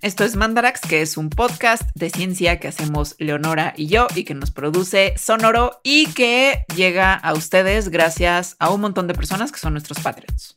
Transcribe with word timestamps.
Esto 0.00 0.24
es 0.24 0.34
Mandarax, 0.34 0.80
que 0.80 1.02
es 1.02 1.18
un 1.18 1.28
podcast 1.28 1.82
de 1.94 2.08
ciencia 2.08 2.58
que 2.58 2.68
hacemos 2.68 3.16
Leonora 3.18 3.74
y 3.76 3.86
yo 3.86 4.06
y 4.14 4.24
que 4.24 4.32
nos 4.32 4.50
produce 4.50 5.12
Sonoro 5.18 5.82
y 5.82 6.06
que 6.06 6.64
llega 6.74 7.12
a 7.12 7.34
ustedes 7.34 7.90
gracias 7.90 8.56
a 8.60 8.70
un 8.70 8.80
montón 8.80 9.08
de 9.08 9.12
personas 9.12 9.52
que 9.52 9.58
son 9.58 9.74
nuestros 9.74 9.98
Patreons. 9.98 10.56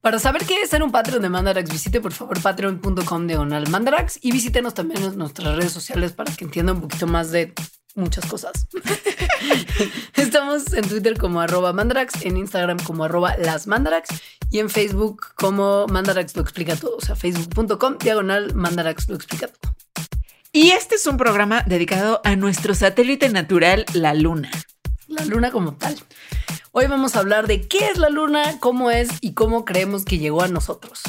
Para 0.00 0.18
saber 0.18 0.46
qué 0.46 0.62
es 0.62 0.70
ser 0.70 0.82
un 0.82 0.92
Patreon 0.92 1.20
de 1.20 1.28
Mandarax, 1.28 1.70
visite 1.70 2.00
por 2.00 2.14
favor 2.14 2.40
patreon.com 2.40 3.26
diagonal 3.26 3.68
Mandarax 3.68 4.18
y 4.22 4.32
visítenos 4.32 4.72
también 4.72 5.02
en 5.02 5.18
nuestras 5.18 5.54
redes 5.54 5.72
sociales 5.72 6.12
para 6.12 6.34
que 6.34 6.46
entienda 6.46 6.72
un 6.72 6.80
poquito 6.80 7.06
más 7.06 7.30
de 7.32 7.52
muchas 7.96 8.26
cosas. 8.26 8.66
Estamos 10.14 10.72
en 10.72 10.88
Twitter 10.88 11.18
como 11.18 11.40
arroba 11.40 11.72
mandarax, 11.72 12.24
en 12.24 12.36
Instagram 12.36 12.78
como 12.78 13.04
arroba 13.04 13.36
las 13.36 13.66
mandarax 13.66 14.08
y 14.50 14.58
en 14.58 14.70
Facebook 14.70 15.28
como 15.34 15.86
mandarax 15.88 16.36
lo 16.36 16.42
explica 16.42 16.76
todo. 16.76 16.96
O 16.96 17.00
sea, 17.00 17.16
facebook.com 17.16 17.98
diagonal 17.98 18.54
mandarax 18.54 19.08
lo 19.08 19.16
explica 19.16 19.48
todo. 19.48 19.74
Y 20.52 20.70
este 20.70 20.94
es 20.94 21.06
un 21.06 21.16
programa 21.16 21.62
dedicado 21.66 22.20
a 22.24 22.36
nuestro 22.36 22.74
satélite 22.74 23.28
natural, 23.28 23.84
la 23.92 24.14
Luna. 24.14 24.50
La 25.06 25.24
Luna 25.24 25.50
como 25.50 25.74
tal. 25.74 25.96
Hoy 26.72 26.86
vamos 26.86 27.16
a 27.16 27.20
hablar 27.20 27.46
de 27.46 27.66
qué 27.66 27.88
es 27.88 27.98
la 27.98 28.08
Luna, 28.08 28.58
cómo 28.60 28.90
es 28.90 29.08
y 29.20 29.34
cómo 29.34 29.64
creemos 29.64 30.04
que 30.04 30.18
llegó 30.18 30.42
a 30.42 30.48
nosotros. 30.48 31.02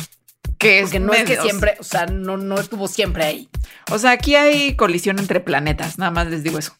Que 0.57 0.79
es 0.79 0.85
Porque 0.85 0.99
no 0.99 1.13
es 1.13 1.23
que 1.25 1.39
siempre, 1.39 1.75
o 1.79 1.83
sea, 1.83 2.05
no, 2.07 2.37
no 2.37 2.59
estuvo 2.59 2.87
siempre 2.87 3.25
ahí. 3.25 3.49
O 3.91 3.99
sea, 3.99 4.11
aquí 4.11 4.35
hay 4.35 4.75
colisión 4.75 5.19
entre 5.19 5.39
planetas, 5.39 5.97
nada 5.97 6.11
más 6.11 6.27
les 6.27 6.43
digo 6.43 6.57
eso. 6.57 6.73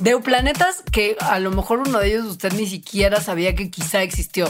De 0.00 0.16
planetas 0.18 0.84
que 0.92 1.16
a 1.18 1.40
lo 1.40 1.50
mejor 1.50 1.80
uno 1.80 1.98
de 1.98 2.08
ellos 2.08 2.26
usted 2.26 2.52
ni 2.52 2.66
siquiera 2.66 3.20
sabía 3.20 3.54
que 3.54 3.70
quizá 3.70 4.02
existió. 4.02 4.48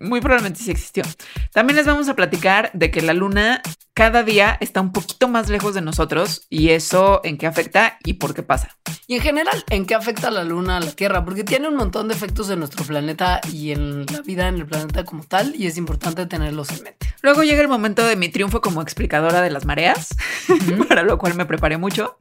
Muy 0.00 0.20
probablemente 0.20 0.60
sí 0.60 0.70
existió. 0.70 1.04
También 1.52 1.76
les 1.76 1.86
vamos 1.86 2.08
a 2.08 2.16
platicar 2.16 2.70
de 2.72 2.90
que 2.90 3.02
la 3.02 3.12
luna 3.12 3.60
cada 3.92 4.22
día 4.22 4.56
está 4.60 4.80
un 4.80 4.92
poquito 4.92 5.28
más 5.28 5.50
lejos 5.50 5.74
de 5.74 5.82
nosotros 5.82 6.46
y 6.48 6.70
eso 6.70 7.20
en 7.22 7.36
qué 7.36 7.46
afecta 7.46 7.98
y 8.02 8.14
por 8.14 8.32
qué 8.32 8.42
pasa. 8.42 8.78
Y 9.06 9.16
en 9.16 9.20
general, 9.20 9.62
¿en 9.68 9.84
qué 9.84 9.94
afecta 9.94 10.30
la 10.30 10.42
luna 10.42 10.78
a 10.78 10.80
la 10.80 10.92
Tierra? 10.92 11.22
Porque 11.22 11.44
tiene 11.44 11.68
un 11.68 11.76
montón 11.76 12.08
de 12.08 12.14
efectos 12.14 12.48
en 12.48 12.60
nuestro 12.60 12.82
planeta 12.84 13.42
y 13.52 13.72
en 13.72 14.06
la 14.06 14.22
vida 14.22 14.48
en 14.48 14.54
el 14.54 14.66
planeta 14.66 15.04
como 15.04 15.24
tal, 15.24 15.54
y 15.54 15.66
es 15.66 15.76
importante 15.76 16.24
tenerlos 16.24 16.70
en 16.70 16.82
mente. 16.82 17.14
Luego 17.20 17.42
llega 17.42 17.60
el 17.60 17.68
momento 17.68 18.06
de 18.06 18.16
mi 18.16 18.30
triunfo 18.30 18.62
como 18.62 18.80
explicadora 18.80 19.42
de 19.42 19.50
las 19.50 19.66
mareas, 19.66 20.16
para 20.88 21.02
lo 21.02 21.18
cual 21.18 21.34
me 21.34 21.44
preparé 21.44 21.76
mucho. 21.76 22.16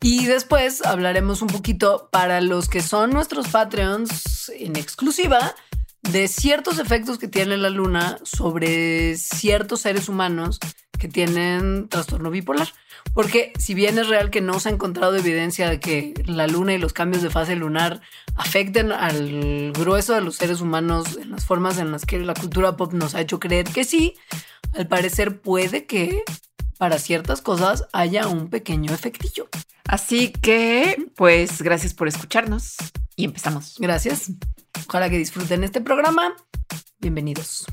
Y 0.00 0.24
después 0.24 0.82
hablaremos 0.82 1.42
un 1.42 1.48
poquito 1.48 2.08
para 2.10 2.40
los 2.40 2.70
que 2.70 2.80
son 2.80 3.10
nuestros 3.10 3.48
Patreons 3.48 4.50
en 4.56 4.76
exclusiva 4.76 5.54
de 6.02 6.28
ciertos 6.28 6.78
efectos 6.78 7.18
que 7.18 7.28
tiene 7.28 7.56
la 7.56 7.70
luna 7.70 8.18
sobre 8.22 9.16
ciertos 9.16 9.80
seres 9.80 10.08
humanos 10.08 10.58
que 10.98 11.08
tienen 11.08 11.88
trastorno 11.88 12.30
bipolar. 12.30 12.68
Porque 13.14 13.52
si 13.58 13.74
bien 13.74 13.98
es 13.98 14.08
real 14.08 14.30
que 14.30 14.40
no 14.40 14.60
se 14.60 14.68
ha 14.68 14.72
encontrado 14.72 15.16
evidencia 15.16 15.68
de 15.68 15.80
que 15.80 16.14
la 16.26 16.46
luna 16.46 16.74
y 16.74 16.78
los 16.78 16.92
cambios 16.92 17.22
de 17.22 17.30
fase 17.30 17.56
lunar 17.56 18.00
afecten 18.36 18.92
al 18.92 19.72
grueso 19.72 20.14
de 20.14 20.20
los 20.20 20.36
seres 20.36 20.60
humanos 20.60 21.18
en 21.20 21.30
las 21.30 21.44
formas 21.44 21.78
en 21.78 21.92
las 21.92 22.06
que 22.06 22.18
la 22.20 22.34
cultura 22.34 22.76
pop 22.76 22.92
nos 22.92 23.14
ha 23.14 23.20
hecho 23.20 23.40
creer 23.40 23.66
que 23.66 23.84
sí, 23.84 24.14
al 24.74 24.86
parecer 24.86 25.40
puede 25.40 25.86
que 25.86 26.22
para 26.78 26.98
ciertas 26.98 27.42
cosas 27.42 27.86
haya 27.92 28.28
un 28.28 28.48
pequeño 28.48 28.92
efectillo. 28.92 29.48
Así 29.84 30.30
que, 30.30 31.10
pues, 31.16 31.62
gracias 31.62 31.94
por 31.94 32.08
escucharnos 32.08 32.76
y 33.16 33.24
empezamos. 33.24 33.76
Gracias. 33.78 34.32
Ojalá 34.88 35.10
que 35.10 35.18
disfruten 35.18 35.64
este 35.64 35.80
programa. 35.80 36.34
Bienvenidos. 36.98 37.66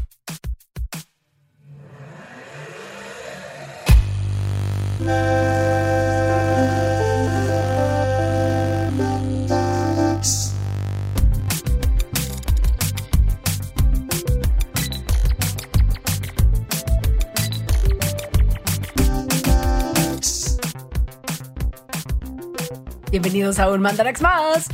Bienvenidos 23.12 23.58
a 23.58 23.70
un 23.72 23.82
Mandarax 23.82 24.22
más. 24.22 24.68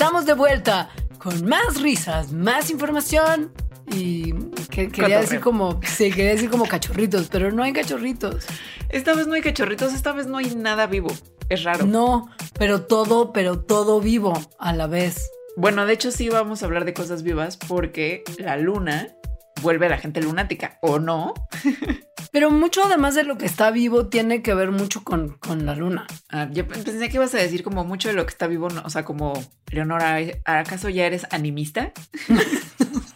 Estamos 0.00 0.24
de 0.24 0.32
vuelta 0.32 0.88
con 1.18 1.44
más 1.46 1.82
risas, 1.82 2.32
más 2.32 2.70
información 2.70 3.52
y 3.92 4.32
que- 4.70 4.88
quería 4.88 4.88
Cotorreo. 4.88 5.20
decir 5.20 5.40
como 5.40 5.78
sí, 5.86 6.10
quería 6.10 6.30
decir 6.30 6.48
como 6.48 6.64
cachorritos, 6.66 7.28
pero 7.30 7.52
no 7.52 7.62
hay 7.62 7.74
cachorritos. 7.74 8.46
Esta 8.88 9.12
vez 9.12 9.26
no 9.26 9.34
hay 9.34 9.42
cachorritos, 9.42 9.92
esta 9.92 10.12
vez 10.12 10.26
no 10.26 10.38
hay 10.38 10.54
nada 10.54 10.86
vivo. 10.86 11.10
Es 11.50 11.64
raro. 11.64 11.84
No, 11.84 12.30
pero 12.58 12.86
todo, 12.86 13.34
pero 13.34 13.60
todo 13.60 14.00
vivo 14.00 14.32
a 14.58 14.72
la 14.72 14.86
vez. 14.86 15.30
Bueno, 15.58 15.84
de 15.84 15.92
hecho 15.92 16.10
sí 16.12 16.30
vamos 16.30 16.62
a 16.62 16.64
hablar 16.64 16.86
de 16.86 16.94
cosas 16.94 17.22
vivas 17.22 17.58
porque 17.58 18.24
la 18.38 18.56
luna 18.56 19.08
vuelve 19.60 19.84
a 19.84 19.90
la 19.90 19.98
gente 19.98 20.22
lunática, 20.22 20.78
¿o 20.80 20.98
no? 20.98 21.34
Pero 22.32 22.50
mucho 22.50 22.84
además 22.84 23.14
de 23.14 23.24
lo 23.24 23.38
que 23.38 23.46
está 23.46 23.70
vivo 23.70 24.06
tiene 24.06 24.42
que 24.42 24.54
ver 24.54 24.70
mucho 24.70 25.02
con, 25.02 25.30
con 25.38 25.66
la 25.66 25.74
luna. 25.74 26.06
Ah, 26.28 26.48
yo 26.50 26.66
pensé 26.66 27.08
que 27.08 27.16
ibas 27.16 27.34
a 27.34 27.38
decir 27.38 27.62
como 27.62 27.84
mucho 27.84 28.08
de 28.08 28.14
lo 28.14 28.24
que 28.24 28.30
está 28.30 28.46
vivo, 28.46 28.68
no, 28.68 28.82
o 28.84 28.90
sea, 28.90 29.04
como 29.04 29.32
Leonora, 29.70 30.18
¿acaso 30.44 30.88
ya 30.88 31.06
eres 31.06 31.26
animista? 31.30 31.92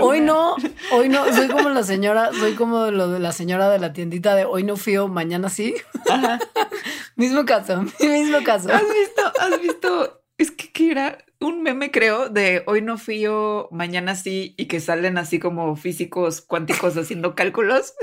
Hoy 0.00 0.20
no, 0.20 0.56
hoy 0.92 1.08
no, 1.08 1.32
soy 1.32 1.48
como 1.48 1.68
la 1.70 1.82
señora, 1.82 2.30
soy 2.32 2.54
como 2.54 2.90
lo 2.90 3.08
de 3.08 3.18
la 3.18 3.32
señora 3.32 3.68
de 3.68 3.78
la 3.78 3.92
tiendita 3.92 4.34
de 4.34 4.44
hoy 4.44 4.62
no 4.62 4.76
fío, 4.76 5.08
mañana 5.08 5.48
sí. 5.48 5.74
Ajá. 6.08 6.38
mismo 7.16 7.44
caso, 7.44 7.82
mismo 8.00 8.38
caso. 8.44 8.72
¿Has 8.72 8.82
visto? 8.82 9.32
¿Has 9.40 9.60
visto? 9.60 10.22
Es 10.38 10.50
que, 10.50 10.70
que 10.72 10.90
era 10.90 11.18
un 11.40 11.62
meme, 11.62 11.90
creo, 11.90 12.28
de 12.28 12.62
hoy 12.66 12.82
no 12.82 12.96
yo, 12.98 13.68
mañana 13.72 14.14
sí, 14.14 14.54
y 14.56 14.66
que 14.66 14.78
salen 14.78 15.18
así 15.18 15.38
como 15.38 15.74
físicos 15.74 16.40
cuánticos 16.42 16.96
haciendo 16.96 17.34
cálculos. 17.34 17.94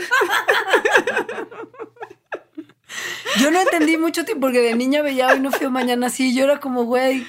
Yo 3.39 3.51
no 3.51 3.61
entendí 3.61 3.97
mucho 3.97 4.25
tiempo 4.25 4.47
porque 4.47 4.61
de 4.61 4.73
niña 4.75 5.01
veía 5.01 5.27
hoy 5.27 5.39
no 5.39 5.51
fío, 5.51 5.69
mañana 5.69 6.09
sí. 6.09 6.29
y 6.29 6.35
Yo 6.35 6.45
era 6.45 6.59
como, 6.59 6.85
güey, 6.85 7.25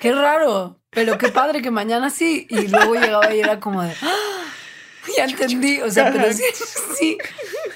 qué 0.00 0.12
raro, 0.12 0.78
pero 0.90 1.18
qué 1.18 1.28
padre 1.28 1.62
que 1.62 1.70
mañana 1.70 2.10
sí. 2.10 2.46
Y 2.50 2.66
luego 2.68 2.94
llegaba 2.94 3.32
y 3.32 3.40
era 3.40 3.60
como 3.60 3.82
de, 3.82 3.94
"Ah, 4.02 4.42
ya 5.16 5.24
entendí. 5.24 5.80
O 5.82 5.90
sea, 5.90 6.12
pero 6.12 6.32
sí, 6.32 6.42
sí, 6.98 7.18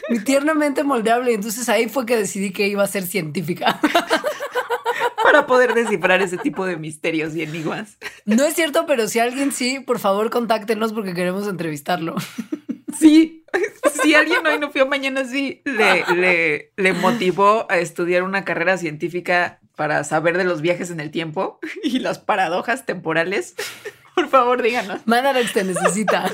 mi 0.09 0.19
tiernamente 0.20 0.82
moldeable. 0.82 1.31
Y 1.31 1.34
entonces 1.34 1.69
ahí 1.69 1.88
fue 1.88 2.06
que 2.06 2.16
decidí 2.16 2.53
que 2.53 2.66
iba 2.66 2.82
a 2.82 2.88
ser 2.88 3.04
científica. 3.06 3.81
para 5.22 5.47
poder 5.47 5.75
descifrar 5.75 6.22
ese 6.22 6.36
tipo 6.38 6.66
de 6.66 6.76
misterios 6.76 7.34
y 7.34 7.42
enigmas. 7.42 7.98
No 8.25 8.44
es 8.44 8.54
cierto, 8.54 8.86
pero 8.86 9.08
si 9.08 9.19
alguien 9.19 9.52
sí, 9.52 9.80
por 9.80 9.98
favor 9.98 10.30
contáctenos 10.30 10.92
porque 10.92 11.14
queremos 11.14 11.47
entrevistarlo. 11.48 12.16
Sí, 12.97 13.44
si 14.00 14.14
alguien 14.14 14.47
hoy 14.47 14.60
no 14.60 14.70
fui 14.70 14.84
mañana 14.86 15.25
sí 15.25 15.62
le, 15.64 16.04
le, 16.14 16.72
le 16.76 16.92
motivó 16.92 17.66
a 17.69 17.78
estudiar 17.78 18.22
una 18.22 18.44
carrera 18.44 18.78
científica 18.78 19.58
para 19.75 20.04
saber 20.04 20.38
de 20.38 20.44
los 20.44 20.60
viajes 20.60 20.91
en 20.91 21.00
el 21.00 21.10
tiempo 21.10 21.58
y 21.82 21.98
las 21.98 22.19
paradojas 22.19 22.86
temporales, 22.86 23.54
por 24.14 24.28
favor 24.28 24.62
díganos. 24.62 25.00
Mandarax 25.06 25.52
te 25.52 25.64
necesita. 25.64 26.32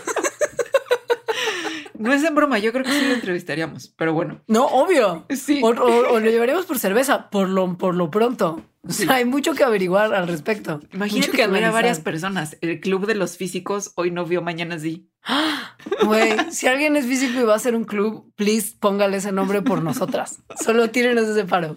No 2.00 2.12
es 2.14 2.24
en 2.24 2.34
broma, 2.34 2.58
yo 2.58 2.72
creo 2.72 2.84
que 2.84 2.90
sí 2.92 3.06
lo 3.06 3.14
entrevistaríamos, 3.14 3.92
pero 3.96 4.14
bueno. 4.14 4.40
No, 4.46 4.64
obvio. 4.66 5.26
Sí. 5.28 5.60
O, 5.62 5.68
o- 5.68 6.12
o 6.14 6.18
lo 6.20 6.30
llevaríamos 6.30 6.64
por 6.66 6.78
cerveza, 6.78 7.28
por 7.28 7.48
lo, 7.48 7.76
por 7.76 7.94
lo 7.94 8.10
pronto. 8.10 8.62
O 8.88 8.90
sea, 8.92 9.16
hay 9.16 9.26
mucho 9.26 9.52
que 9.52 9.62
averiguar 9.62 10.14
al 10.14 10.26
respecto. 10.26 10.80
Imagínate 10.94 11.32
que 11.32 11.46
hubiera 11.46 11.70
varias 11.70 12.00
personas. 12.00 12.56
El 12.62 12.80
club 12.80 13.06
de 13.06 13.14
los 13.14 13.36
físicos 13.36 13.92
hoy 13.96 14.10
no 14.10 14.24
vio, 14.24 14.40
mañana 14.40 14.78
sí. 14.78 15.10
Güey, 16.06 16.50
si 16.50 16.66
alguien 16.66 16.96
es 16.96 17.04
físico 17.04 17.38
y 17.38 17.42
va 17.44 17.52
a 17.52 17.56
hacer 17.56 17.74
un 17.74 17.84
club, 17.84 18.32
please 18.36 18.74
póngale 18.80 19.18
ese 19.18 19.32
nombre 19.32 19.60
por 19.60 19.82
nosotras. 19.82 20.42
Solo 20.58 20.88
tírenos 20.88 21.28
ese 21.28 21.44
paro. 21.44 21.76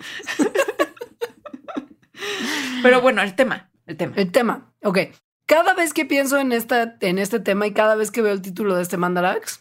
Pero 2.82 3.02
bueno, 3.02 3.22
el 3.22 3.36
tema, 3.36 3.70
el 3.86 3.98
tema. 3.98 4.14
El 4.16 4.32
tema. 4.32 4.74
Ok. 4.84 5.00
Cada 5.46 5.74
vez 5.74 5.94
que 5.94 6.06
pienso 6.06 6.40
en, 6.40 6.52
esta, 6.54 6.96
en 7.02 7.20
este 7.20 7.40
tema 7.40 7.68
y 7.68 7.74
cada 7.74 7.96
vez 7.96 8.12
que 8.12 8.22
veo 8.22 8.32
el 8.34 8.42
título 8.42 8.76
de 8.76 8.82
este 8.82 8.96
Mandarax. 8.98 9.60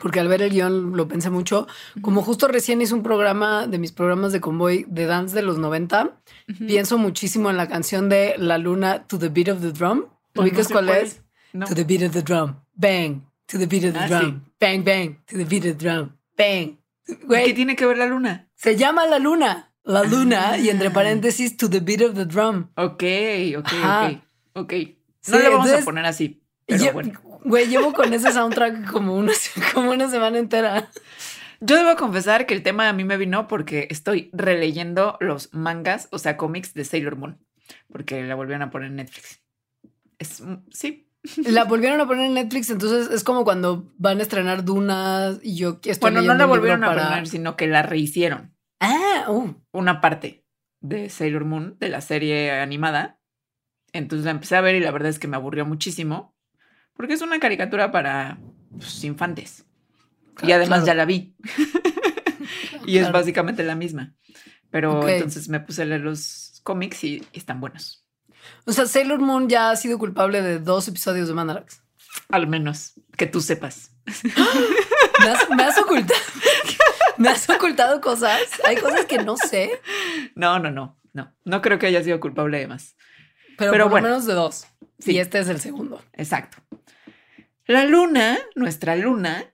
Porque 0.00 0.20
al 0.20 0.28
ver 0.28 0.42
el 0.42 0.50
guion 0.50 0.96
lo 0.96 1.08
pensé 1.08 1.30
mucho, 1.30 1.66
como 2.02 2.22
justo 2.22 2.46
recién 2.48 2.80
hice 2.82 2.94
un 2.94 3.02
programa 3.02 3.66
de 3.66 3.78
mis 3.78 3.92
programas 3.92 4.32
de 4.32 4.40
convoy 4.40 4.84
de 4.88 5.06
dance 5.06 5.34
de 5.34 5.42
los 5.42 5.58
90, 5.58 6.18
Ujú. 6.48 6.66
pienso 6.66 6.98
muchísimo 6.98 7.50
en 7.50 7.56
la 7.56 7.66
canción 7.68 8.08
de 8.08 8.34
La 8.38 8.58
Luna 8.58 9.06
to 9.06 9.18
the 9.18 9.28
beat 9.28 9.48
of 9.48 9.60
the 9.60 9.72
drum. 9.72 10.04
¿Ubicas 10.34 10.68
no 10.70 10.74
cuál 10.74 10.88
es? 10.90 11.22
No. 11.52 11.66
To 11.66 11.74
the 11.74 11.84
beat 11.84 12.02
of 12.02 12.12
the 12.12 12.22
drum. 12.22 12.56
Bang. 12.74 13.22
To 13.46 13.58
the 13.58 13.66
beat 13.66 13.84
of 13.84 13.92
the 13.94 13.98
Ah, 14.00 14.06
drum. 14.08 14.44
Bang, 14.60 14.84
bang. 14.84 15.18
To 15.26 15.36
the 15.38 15.44
beat 15.44 15.64
of 15.64 15.76
the 15.78 15.84
drum. 15.88 16.12
Bang. 16.36 16.78
¿Y 17.08 17.14
Güey, 17.24 17.44
¿Qué 17.46 17.54
tiene 17.54 17.76
que 17.76 17.86
ver 17.86 17.96
la 17.98 18.06
luna? 18.06 18.48
se 18.54 18.76
llama 18.76 19.06
La 19.06 19.18
Luna. 19.18 19.72
La 19.84 20.02
Luna 20.02 20.58
y 20.58 20.68
entre 20.68 20.88
Ah. 20.88 20.92
paréntesis 20.92 21.56
to 21.56 21.70
the 21.70 21.80
beat 21.80 22.02
of 22.02 22.14
the 22.14 22.26
drum. 22.26 22.68
Ok, 22.76 23.02
ok, 23.58 23.66
Ajá. 23.66 24.08
ok, 24.08 24.18
ok. 24.54 24.72
No 24.72 25.36
Sí, 25.38 25.42
le 25.42 25.48
vamos 25.48 25.66
entonces- 25.66 25.82
a 25.82 25.84
poner 25.84 26.04
así. 26.06 26.42
Pero 26.66 26.92
bueno. 26.92 27.20
Güey, 27.44 27.68
llevo 27.68 27.92
con 27.92 28.12
ese 28.12 28.32
soundtrack 28.32 28.90
como 28.90 29.14
una, 29.16 29.32
como 29.74 29.90
una 29.92 30.08
semana 30.08 30.38
entera. 30.38 30.88
Yo 31.60 31.76
debo 31.76 31.96
confesar 31.96 32.44
que 32.46 32.54
el 32.54 32.62
tema 32.62 32.88
a 32.88 32.92
mí 32.92 33.04
me 33.04 33.16
vino 33.16 33.46
porque 33.48 33.86
estoy 33.90 34.30
releyendo 34.32 35.16
los 35.20 35.54
mangas, 35.54 36.08
o 36.10 36.18
sea, 36.18 36.36
cómics 36.36 36.74
de 36.74 36.84
Sailor 36.84 37.16
Moon, 37.16 37.38
porque 37.90 38.22
la 38.24 38.34
volvieron 38.34 38.62
a 38.62 38.70
poner 38.70 38.88
en 38.88 38.96
Netflix. 38.96 39.40
Es, 40.18 40.42
sí. 40.70 41.08
La 41.44 41.64
volvieron 41.64 42.00
a 42.00 42.06
poner 42.06 42.26
en 42.26 42.34
Netflix, 42.34 42.68
entonces 42.70 43.10
es 43.10 43.24
como 43.24 43.42
cuando 43.44 43.92
van 43.96 44.18
a 44.20 44.22
estrenar 44.22 44.64
Duna 44.64 45.38
y 45.42 45.56
yo 45.56 45.80
estoy 45.82 46.12
Bueno, 46.12 46.22
no 46.22 46.34
la 46.34 46.46
volvieron 46.46 46.84
a 46.84 46.88
para- 46.88 47.08
poner, 47.08 47.26
sino 47.26 47.56
que 47.56 47.66
la 47.66 47.82
rehicieron. 47.82 48.54
Ah, 48.80 49.24
uh, 49.28 49.54
Una 49.72 50.00
parte 50.00 50.44
de 50.82 51.08
Sailor 51.08 51.44
Moon, 51.46 51.76
de 51.80 51.88
la 51.88 52.00
serie 52.00 52.50
animada. 52.52 53.18
Entonces 53.92 54.26
la 54.26 54.32
empecé 54.32 54.56
a 54.56 54.60
ver 54.60 54.74
y 54.76 54.80
la 54.80 54.90
verdad 54.90 55.08
es 55.08 55.18
que 55.18 55.26
me 55.26 55.36
aburrió 55.36 55.64
muchísimo, 55.64 56.35
porque 56.96 57.14
es 57.14 57.22
una 57.22 57.38
caricatura 57.38 57.90
para 57.90 58.38
pues, 58.70 59.02
infantes. 59.04 59.64
Y 60.42 60.52
además 60.52 60.80
claro. 60.80 60.86
ya 60.86 60.94
la 60.94 61.04
vi. 61.04 61.34
y 62.86 62.98
es 62.98 63.10
básicamente 63.10 63.62
la 63.62 63.74
misma. 63.74 64.14
Pero 64.70 65.06
entonces 65.08 65.48
me 65.48 65.60
puse 65.60 65.82
a 65.82 65.84
leer 65.86 66.02
los 66.02 66.60
cómics 66.62 67.04
y 67.04 67.26
están 67.32 67.60
buenos. 67.60 68.06
O 68.64 68.72
sea, 68.72 68.86
Sailor 68.86 69.20
Moon 69.20 69.48
ya 69.48 69.70
ha 69.70 69.76
sido 69.76 69.98
culpable 69.98 70.42
de 70.42 70.58
dos 70.58 70.88
episodios 70.88 71.28
de 71.28 71.34
Mandarax. 71.34 71.82
Al 72.28 72.46
menos 72.46 72.94
que 73.16 73.26
tú 73.26 73.40
sepas. 73.40 73.92
Me 75.18 75.30
has, 75.30 75.48
me 75.48 75.64
has 75.64 75.78
ocultado. 75.78 76.20
Me 77.16 77.30
has 77.30 77.48
ocultado 77.48 78.02
cosas. 78.02 78.42
Hay 78.66 78.76
cosas 78.76 79.06
que 79.06 79.16
no 79.24 79.38
sé, 79.38 79.80
No, 80.34 80.58
no, 80.58 80.70
no, 80.70 81.00
no. 81.14 81.34
No 81.42 81.62
creo 81.62 81.78
que 81.78 81.86
haya 81.86 82.04
sido 82.04 82.20
culpable 82.20 82.58
de 82.58 82.66
más. 82.66 82.96
pero, 83.56 83.72
Pero 83.72 83.84
por 83.84 83.92
bueno. 83.92 84.08
menos 84.08 84.26
de 84.26 84.34
dos. 84.34 84.66
Sí. 84.98 85.12
Y 85.12 85.18
este 85.18 85.38
es 85.38 85.48
el 85.48 85.60
segundo. 85.60 86.02
Exacto. 86.14 86.58
La 87.66 87.84
luna, 87.84 88.38
nuestra 88.54 88.96
luna, 88.96 89.52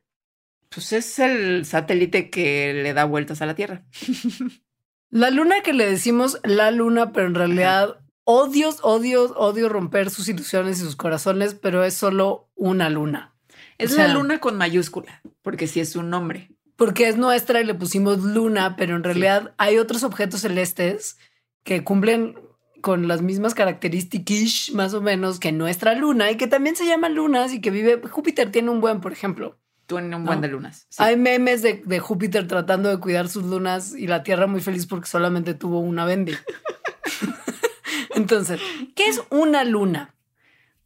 pues 0.69 0.93
es 0.93 1.19
el 1.19 1.65
satélite 1.67 2.31
que 2.31 2.73
le 2.75 2.93
da 2.95 3.05
vueltas 3.05 3.43
a 3.43 3.47
la 3.47 3.55
Tierra. 3.55 3.85
La 5.11 5.29
luna 5.29 5.57
que 5.63 5.75
le 5.75 5.85
decimos 5.85 6.41
la 6.43 6.71
luna, 6.71 7.13
pero 7.13 7.27
en 7.27 7.35
realidad 7.35 8.01
odios, 8.25 8.79
odios, 8.83 9.33
odio 9.37 9.69
romper 9.69 10.09
sus 10.09 10.27
ilusiones 10.27 10.79
y 10.79 10.85
sus 10.85 10.97
corazones, 10.97 11.55
pero 11.55 11.85
es 11.85 11.93
solo 11.93 12.49
una 12.55 12.89
luna. 12.89 13.35
Es 13.77 13.93
O 13.93 13.97
sea- 13.97 14.09
la 14.09 14.15
luna 14.15 14.41
con 14.41 14.57
mayúscula, 14.57 15.21
porque 15.43 15.67
sí 15.67 15.81
es 15.81 15.97
un 15.97 16.09
nombre. 16.09 16.51
Porque 16.77 17.09
es 17.09 17.19
nuestra 17.19 17.61
y 17.61 17.65
le 17.67 17.75
pusimos 17.75 18.21
luna, 18.23 18.75
pero 18.77 18.97
en 18.97 19.05
realidad 19.05 19.53
hay 19.59 19.77
otros 19.77 20.03
objetos 20.03 20.41
celestes 20.41 21.19
que 21.63 21.85
cumplen 21.85 22.35
con 22.83 23.09
las 23.09 23.23
mismas 23.23 23.55
características 23.55 24.71
más 24.75 24.93
o 24.93 25.01
menos 25.01 25.41
que 25.41 25.53
nuestra 25.53 25.95
luna 25.95 26.31
y 26.31 26.37
que 26.37 26.47
también 26.47 26.77
se 26.77 26.85
llaman 26.87 27.15
lunas 27.15 27.55
y 27.55 27.61
que 27.63 27.71
vive 27.71 27.99
Júpiter 28.07 28.51
tiene 28.53 28.69
un 28.69 28.81
buen, 28.83 29.01
por 29.01 29.13
ejemplo. 29.13 29.59
Tiene 29.87 30.15
un 30.17 30.23
No. 30.23 30.27
buen 30.27 30.41
de 30.43 30.49
lunas. 30.49 30.87
sí. 30.91 31.03
Hay 31.03 31.17
memes 31.17 31.63
de, 31.63 31.83
de 31.85 31.99
Júpiter 31.99 32.47
tratando 32.47 32.89
de 32.91 32.99
cuidar 32.99 33.29
sus 33.29 33.45
lunas 33.45 33.95
y 33.95 34.07
la 34.07 34.23
Tierra 34.23 34.47
muy 34.47 34.61
feliz 34.61 34.87
porque 34.87 35.07
solamente 35.09 35.55
tuvo 35.55 35.81
una 35.81 36.05
Bendy. 36.05 36.35
Entonces, 38.15 38.61
¿qué 38.95 39.07
es 39.09 39.23
una 39.31 39.65
luna? 39.65 40.15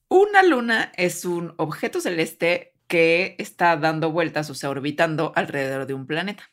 Una 0.09 0.43
luna 0.43 0.93
es 0.97 1.25
un 1.25 1.55
objeto 1.57 2.01
celeste 2.01 2.75
que 2.87 3.35
está 3.39 3.77
dando 3.77 4.13
vueltas, 4.13 4.49
o 4.51 4.55
sea, 4.55 4.71
orbitando 4.71 5.33
alrededor 5.35 5.87
de 5.87 5.95
un 5.95 6.07
planeta. 6.07 6.45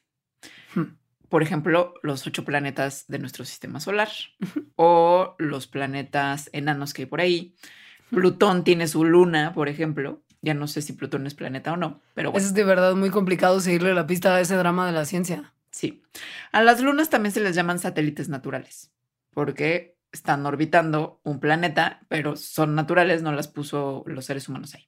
Hmm. 0.74 0.96
Por 1.34 1.42
ejemplo, 1.42 1.96
los 2.04 2.28
ocho 2.28 2.46
planetas 2.46 3.06
de 3.08 3.18
nuestro 3.18 3.44
sistema 3.44 3.80
solar 3.80 4.10
o 4.76 5.34
los 5.40 5.66
planetas 5.66 6.48
enanos 6.54 6.94
que 6.94 7.02
hay 7.02 7.06
por 7.08 7.22
ahí. 7.22 7.56
Plutón 8.12 8.64
tiene 8.64 8.88
su 8.88 9.04
luna, 9.04 9.52
por 9.52 9.68
ejemplo. 9.68 10.22
Ya 10.44 10.54
no 10.54 10.68
sé 10.68 10.84
si 10.84 10.94
Plutón 10.94 11.26
es 11.26 11.34
planeta 11.34 11.74
o 11.74 11.76
no, 11.76 12.02
pero 12.14 12.32
bueno, 12.32 12.46
Es 12.46 12.54
de 12.54 12.64
verdad 12.64 12.94
muy 12.94 13.10
complicado 13.10 13.60
seguirle 13.62 13.96
la 13.96 14.06
pista 14.06 14.36
a 14.36 14.42
ese 14.42 14.56
drama 14.56 14.86
de 14.86 14.92
la 14.92 15.06
ciencia. 15.06 15.56
sí. 15.72 16.04
A 16.52 16.62
las 16.62 16.82
lunas 16.82 17.10
también 17.10 17.34
se 17.34 17.40
les 17.40 17.56
llaman 17.56 17.80
satélites 17.80 18.30
naturales 18.30 18.94
porque 19.32 19.98
están 20.12 20.46
orbitando 20.46 21.20
un 21.24 21.40
planeta, 21.40 22.06
pero 22.10 22.36
son 22.36 22.76
naturales, 22.76 23.24
no 23.24 23.32
las 23.32 23.48
puso 23.48 24.04
los 24.06 24.26
seres 24.26 24.48
humanos 24.50 24.76
ahí. 24.76 24.88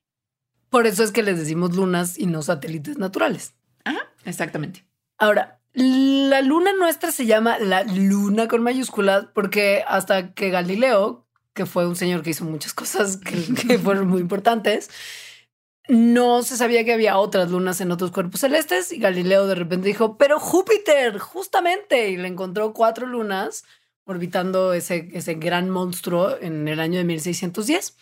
Por 0.69 0.85
eso 0.85 1.03
es 1.03 1.11
que 1.11 1.23
les 1.23 1.39
decimos 1.39 1.75
lunas 1.75 2.19
y 2.19 2.27
no 2.27 2.43
satélites 2.43 2.99
naturales. 2.99 3.55
Ajá, 3.83 4.13
exactamente. 4.25 4.85
Ahora, 5.17 5.59
la 5.75 6.41
luna 6.41 6.71
nuestra 6.73 7.11
se 7.11 7.25
llama 7.25 7.59
la 7.59 7.83
luna 7.83 8.47
con 8.47 8.63
mayúsculas 8.63 9.27
porque 9.33 9.83
hasta 9.87 10.33
que 10.33 10.49
Galileo, 10.49 11.25
que 11.53 11.65
fue 11.65 11.87
un 11.87 11.95
señor 11.95 12.23
que 12.23 12.31
hizo 12.31 12.45
muchas 12.45 12.73
cosas 12.73 13.17
que, 13.17 13.53
que 13.53 13.77
fueron 13.79 14.07
muy 14.07 14.21
importantes, 14.21 14.89
no 15.87 16.43
se 16.43 16.57
sabía 16.57 16.83
que 16.83 16.93
había 16.93 17.17
otras 17.17 17.51
lunas 17.51 17.79
en 17.81 17.91
otros 17.91 18.11
cuerpos 18.11 18.41
celestes 18.41 18.91
y 18.91 18.99
Galileo 18.99 19.47
de 19.47 19.55
repente 19.55 19.87
dijo, 19.87 20.17
pero 20.17 20.39
Júpiter, 20.39 21.19
justamente, 21.19 22.09
y 22.09 22.17
le 22.17 22.27
encontró 22.27 22.73
cuatro 22.73 23.05
lunas 23.05 23.65
orbitando 24.05 24.73
ese, 24.73 25.09
ese 25.13 25.35
gran 25.35 25.69
monstruo 25.69 26.37
en 26.39 26.67
el 26.67 26.79
año 26.79 26.99
de 26.99 27.05
1610. 27.05 27.97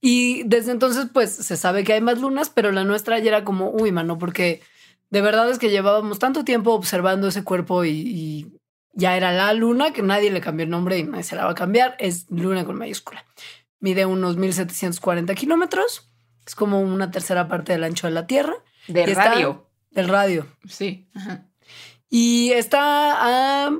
Y 0.00 0.42
desde 0.44 0.72
entonces, 0.72 1.06
pues 1.12 1.30
se 1.30 1.56
sabe 1.56 1.84
que 1.84 1.94
hay 1.94 2.00
más 2.00 2.20
lunas, 2.20 2.50
pero 2.50 2.72
la 2.72 2.84
nuestra 2.84 3.18
ya 3.18 3.28
era 3.28 3.44
como, 3.44 3.70
uy, 3.70 3.92
mano, 3.92 4.18
porque 4.18 4.60
de 5.12 5.20
verdad 5.20 5.48
es 5.50 5.58
que 5.58 5.70
llevábamos 5.70 6.18
tanto 6.18 6.42
tiempo 6.44 6.72
observando 6.72 7.28
ese 7.28 7.44
cuerpo 7.44 7.84
y, 7.84 7.90
y 7.90 8.52
ya 8.94 9.16
era 9.16 9.30
la 9.32 9.52
luna 9.52 9.92
que 9.92 10.02
nadie 10.02 10.30
le 10.30 10.40
cambió 10.40 10.64
el 10.64 10.70
nombre 10.70 10.98
y 10.98 11.04
nadie 11.04 11.22
se 11.22 11.36
la 11.36 11.44
va 11.44 11.52
a 11.52 11.54
cambiar. 11.54 11.94
Es 12.00 12.26
luna 12.30 12.64
con 12.64 12.76
mayúscula. 12.76 13.24
Mide 13.78 14.06
unos 14.06 14.36
1740 14.36 15.34
kilómetros. 15.34 16.10
Es 16.46 16.54
como 16.54 16.80
una 16.80 17.10
tercera 17.10 17.46
parte 17.46 17.72
del 17.72 17.84
ancho 17.84 18.06
de 18.08 18.12
la 18.14 18.26
Tierra, 18.26 18.54
De 18.88 19.00
Y 19.02 19.10
está- 19.10 19.26
radio. 19.34 19.68
del 19.90 20.08
radio. 20.08 20.46
Sí. 20.66 21.08
Ajá. 21.14 21.46
Y 22.08 22.50
está 22.52 23.66
a 23.66 23.72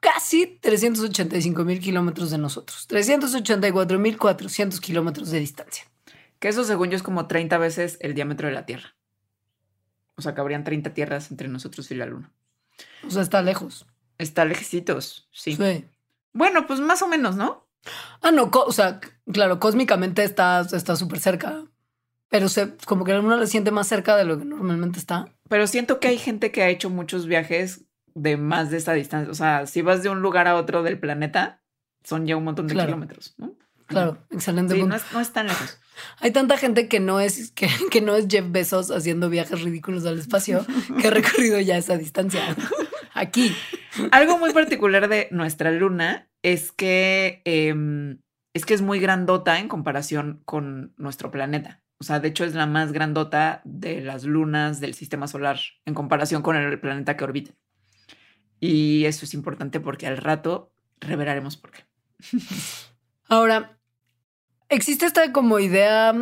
casi 0.00 0.46
385 0.46 1.64
mil 1.64 1.80
kilómetros 1.80 2.30
de 2.30 2.38
nosotros. 2.38 2.86
384 2.88 3.98
mil 3.98 4.16
400 4.18 4.80
kilómetros 4.80 5.30
de 5.30 5.38
distancia. 5.40 5.84
Que 6.38 6.48
eso, 6.48 6.64
según 6.64 6.90
yo, 6.90 6.96
es 6.96 7.02
como 7.02 7.26
30 7.26 7.58
veces 7.58 7.98
el 8.00 8.14
diámetro 8.14 8.48
de 8.48 8.54
la 8.54 8.64
Tierra. 8.66 8.94
O 10.18 10.22
sea, 10.22 10.34
cabrían 10.34 10.64
30 10.64 10.92
tierras 10.92 11.30
entre 11.30 11.48
nosotros 11.48 11.90
y 11.90 11.94
la 11.94 12.04
Luna. 12.04 12.30
O 13.06 13.10
sea, 13.10 13.22
está 13.22 13.40
lejos. 13.40 13.86
Está 14.18 14.44
lejecitos, 14.44 15.28
sí. 15.32 15.54
Sí. 15.56 15.86
Bueno, 16.32 16.66
pues 16.66 16.80
más 16.80 17.00
o 17.02 17.08
menos, 17.08 17.36
¿no? 17.36 17.66
Ah, 18.20 18.32
no, 18.32 18.50
o 18.52 18.72
sea, 18.72 19.00
claro, 19.32 19.60
cósmicamente 19.60 20.24
está 20.24 20.66
está 20.72 20.96
súper 20.96 21.20
cerca, 21.20 21.64
pero 22.28 22.48
se, 22.48 22.76
como 22.84 23.04
que 23.04 23.12
uno 23.16 23.36
le 23.36 23.46
siente 23.46 23.70
más 23.70 23.86
cerca 23.86 24.16
de 24.16 24.24
lo 24.24 24.38
que 24.38 24.44
normalmente 24.44 24.98
está. 24.98 25.26
Pero 25.48 25.66
siento 25.68 26.00
que 26.00 26.08
hay 26.08 26.18
gente 26.18 26.50
que 26.52 26.62
ha 26.64 26.68
hecho 26.68 26.90
muchos 26.90 27.26
viajes 27.26 27.84
de 28.14 28.36
más 28.36 28.70
de 28.70 28.78
esa 28.78 28.92
distancia. 28.92 29.30
O 29.30 29.34
sea, 29.34 29.66
si 29.66 29.80
vas 29.82 30.02
de 30.02 30.10
un 30.10 30.20
lugar 30.20 30.48
a 30.48 30.56
otro 30.56 30.82
del 30.82 30.98
planeta, 30.98 31.62
son 32.02 32.26
ya 32.26 32.36
un 32.36 32.44
montón 32.44 32.66
de 32.66 32.74
Claro. 32.74 32.88
kilómetros, 32.88 33.34
¿no? 33.38 33.54
Claro, 33.86 34.18
excelente. 34.30 34.74
Sí, 34.74 34.80
punto. 34.80 34.96
no 34.96 35.00
es, 35.02 35.12
no 35.12 35.20
es 35.20 35.32
tan 35.32 35.46
lejos. 35.46 35.78
Hay 36.20 36.30
tanta 36.30 36.56
gente 36.56 36.88
que 36.88 37.00
no 37.00 37.20
es 37.20 37.52
que, 37.52 37.68
que 37.90 38.00
no 38.00 38.16
es 38.16 38.26
Jeff 38.28 38.46
Bezos 38.50 38.90
haciendo 38.90 39.30
viajes 39.30 39.62
ridículos 39.62 40.06
al 40.06 40.18
espacio 40.18 40.64
que 41.00 41.08
ha 41.08 41.10
recorrido 41.10 41.60
ya 41.60 41.76
esa 41.76 41.96
distancia. 41.96 42.42
Aquí. 43.14 43.54
Algo 44.12 44.38
muy 44.38 44.52
particular 44.52 45.08
de 45.08 45.28
nuestra 45.32 45.72
luna 45.72 46.28
es 46.42 46.70
que 46.70 47.42
em, 47.44 48.20
es 48.54 48.64
que 48.64 48.74
es 48.74 48.82
muy 48.82 49.00
grandota 49.00 49.58
en 49.58 49.68
comparación 49.68 50.42
con 50.44 50.92
nuestro 50.96 51.30
planeta. 51.30 51.82
O 52.00 52.04
sea, 52.04 52.20
de 52.20 52.28
hecho 52.28 52.44
es 52.44 52.54
la 52.54 52.66
más 52.66 52.92
grandota 52.92 53.60
de 53.64 54.00
las 54.00 54.24
lunas 54.24 54.80
del 54.80 54.94
sistema 54.94 55.26
solar 55.26 55.58
en 55.84 55.94
comparación 55.94 56.42
con 56.42 56.56
el 56.56 56.80
planeta 56.80 57.16
que 57.16 57.24
orbita. 57.24 57.52
Y 58.60 59.04
eso 59.04 59.24
es 59.24 59.34
importante 59.34 59.80
porque 59.80 60.06
al 60.06 60.16
rato 60.16 60.72
revelaremos 61.00 61.56
por 61.56 61.72
qué. 61.72 61.84
Ahora, 63.28 63.77
existe 64.68 65.06
esta 65.06 65.32
como 65.32 65.58
idea 65.58 66.14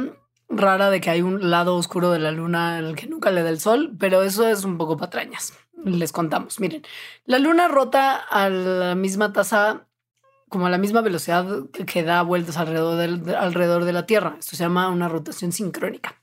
rara 0.48 0.90
de 0.90 1.00
que 1.00 1.10
hay 1.10 1.22
un 1.22 1.50
lado 1.50 1.74
oscuro 1.76 2.10
de 2.10 2.18
la 2.20 2.30
luna 2.30 2.78
en 2.78 2.84
el 2.86 2.96
que 2.96 3.06
nunca 3.06 3.30
le 3.30 3.42
da 3.42 3.50
el 3.50 3.60
sol, 3.60 3.94
pero 3.98 4.22
eso 4.22 4.46
es 4.46 4.64
un 4.64 4.78
poco 4.78 4.96
patrañas. 4.96 5.52
Les 5.84 6.12
contamos. 6.12 6.60
Miren, 6.60 6.82
la 7.24 7.38
luna 7.38 7.68
rota 7.68 8.14
a 8.16 8.48
la 8.48 8.94
misma 8.94 9.32
tasa, 9.32 9.86
como 10.48 10.66
a 10.66 10.70
la 10.70 10.78
misma 10.78 11.00
velocidad 11.00 11.46
que, 11.72 11.84
que 11.84 12.02
da 12.02 12.22
vueltas 12.22 12.56
alrededor, 12.56 12.96
del- 12.96 13.22
de- 13.24 13.36
alrededor 13.36 13.84
de 13.84 13.92
la 13.92 14.06
Tierra. 14.06 14.36
Esto 14.38 14.56
se 14.56 14.62
llama 14.64 14.88
una 14.88 15.08
rotación 15.08 15.52
sincrónica. 15.52 16.16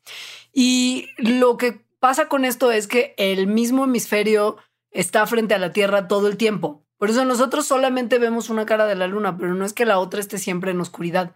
Y 0.54 1.08
lo 1.18 1.58
que 1.58 1.86
pasa 2.00 2.28
con 2.28 2.46
esto 2.46 2.72
es 2.72 2.88
que 2.88 3.14
el 3.18 3.48
mismo 3.48 3.84
hemisferio 3.86 4.58
está 4.92 5.26
frente 5.28 5.54
a 5.54 5.60
la 5.60 5.72
Tierra 5.72 6.08
todo 6.08 6.28
el 6.28 6.38
tiempo. 6.38 6.84
Por 6.98 7.10
eso 7.10 7.26
nosotros 7.26 7.66
solamente 7.66 8.20
vemos 8.20 8.50
una 8.50 8.66
cara 8.66 8.86
de 8.86 8.96
la 8.96 9.08
luna, 9.08 9.38
pero 9.38 9.54
no 9.54 9.66
es 9.66 9.74
que 9.74 9.86
la 9.86 10.00
otra 10.00 10.20
esté 10.20 10.38
siempre 10.38 10.72
en 10.72 10.80
oscuridad. 10.80 11.34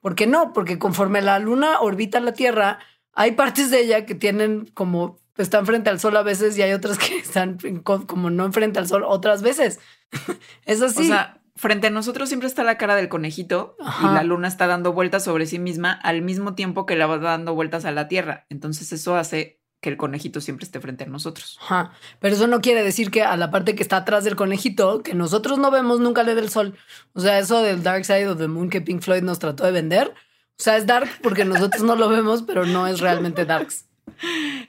¿Por 0.00 0.14
qué 0.14 0.26
no? 0.26 0.52
Porque 0.52 0.78
conforme 0.78 1.22
la 1.22 1.38
luna 1.38 1.80
orbita 1.80 2.20
la 2.20 2.32
Tierra, 2.32 2.78
hay 3.12 3.32
partes 3.32 3.70
de 3.70 3.80
ella 3.80 4.06
que 4.06 4.14
tienen 4.14 4.66
como 4.74 5.18
están 5.36 5.66
frente 5.66 5.90
al 5.90 6.00
sol 6.00 6.16
a 6.16 6.22
veces 6.22 6.56
y 6.58 6.62
hay 6.62 6.72
otras 6.72 6.98
que 6.98 7.16
están 7.18 7.58
como 7.82 8.30
no 8.30 8.44
enfrente 8.44 8.78
al 8.78 8.88
sol 8.88 9.04
otras 9.06 9.42
veces. 9.42 9.80
es 10.64 10.82
así. 10.82 11.02
O 11.02 11.06
sea, 11.06 11.40
frente 11.56 11.88
a 11.88 11.90
nosotros 11.90 12.28
siempre 12.28 12.48
está 12.48 12.64
la 12.64 12.78
cara 12.78 12.96
del 12.96 13.08
conejito 13.08 13.76
Ajá. 13.80 14.10
y 14.10 14.14
la 14.14 14.22
luna 14.22 14.48
está 14.48 14.66
dando 14.66 14.92
vueltas 14.92 15.24
sobre 15.24 15.46
sí 15.46 15.58
misma 15.58 15.92
al 15.92 16.22
mismo 16.22 16.54
tiempo 16.54 16.86
que 16.86 16.96
la 16.96 17.06
va 17.06 17.18
dando 17.18 17.54
vueltas 17.54 17.84
a 17.84 17.90
la 17.90 18.08
Tierra. 18.08 18.46
Entonces 18.48 18.92
eso 18.92 19.16
hace 19.16 19.59
que 19.80 19.88
el 19.88 19.96
conejito 19.96 20.40
siempre 20.40 20.64
esté 20.64 20.80
frente 20.80 21.04
a 21.04 21.06
nosotros. 21.06 21.58
Ajá. 21.62 21.92
Pero 22.18 22.34
eso 22.34 22.46
no 22.46 22.60
quiere 22.60 22.82
decir 22.82 23.10
que 23.10 23.22
a 23.22 23.36
la 23.36 23.50
parte 23.50 23.74
que 23.74 23.82
está 23.82 23.98
atrás 23.98 24.24
del 24.24 24.36
conejito, 24.36 25.02
que 25.02 25.14
nosotros 25.14 25.58
no 25.58 25.70
vemos, 25.70 26.00
nunca 26.00 26.22
le 26.22 26.34
dé 26.34 26.42
el 26.42 26.50
sol. 26.50 26.76
O 27.14 27.20
sea, 27.20 27.38
eso 27.38 27.62
del 27.62 27.82
Dark 27.82 28.04
Side 28.04 28.28
of 28.28 28.38
the 28.38 28.48
Moon 28.48 28.68
que 28.68 28.80
Pink 28.80 29.00
Floyd 29.02 29.22
nos 29.22 29.38
trató 29.38 29.64
de 29.64 29.72
vender. 29.72 30.08
O 30.08 30.62
sea, 30.62 30.76
es 30.76 30.86
dark 30.86 31.08
porque 31.22 31.46
nosotros 31.46 31.82
no 31.82 31.96
lo 31.96 32.10
vemos, 32.10 32.42
pero 32.42 32.66
no 32.66 32.86
es 32.86 33.00
realmente 33.00 33.46
darks. 33.46 33.86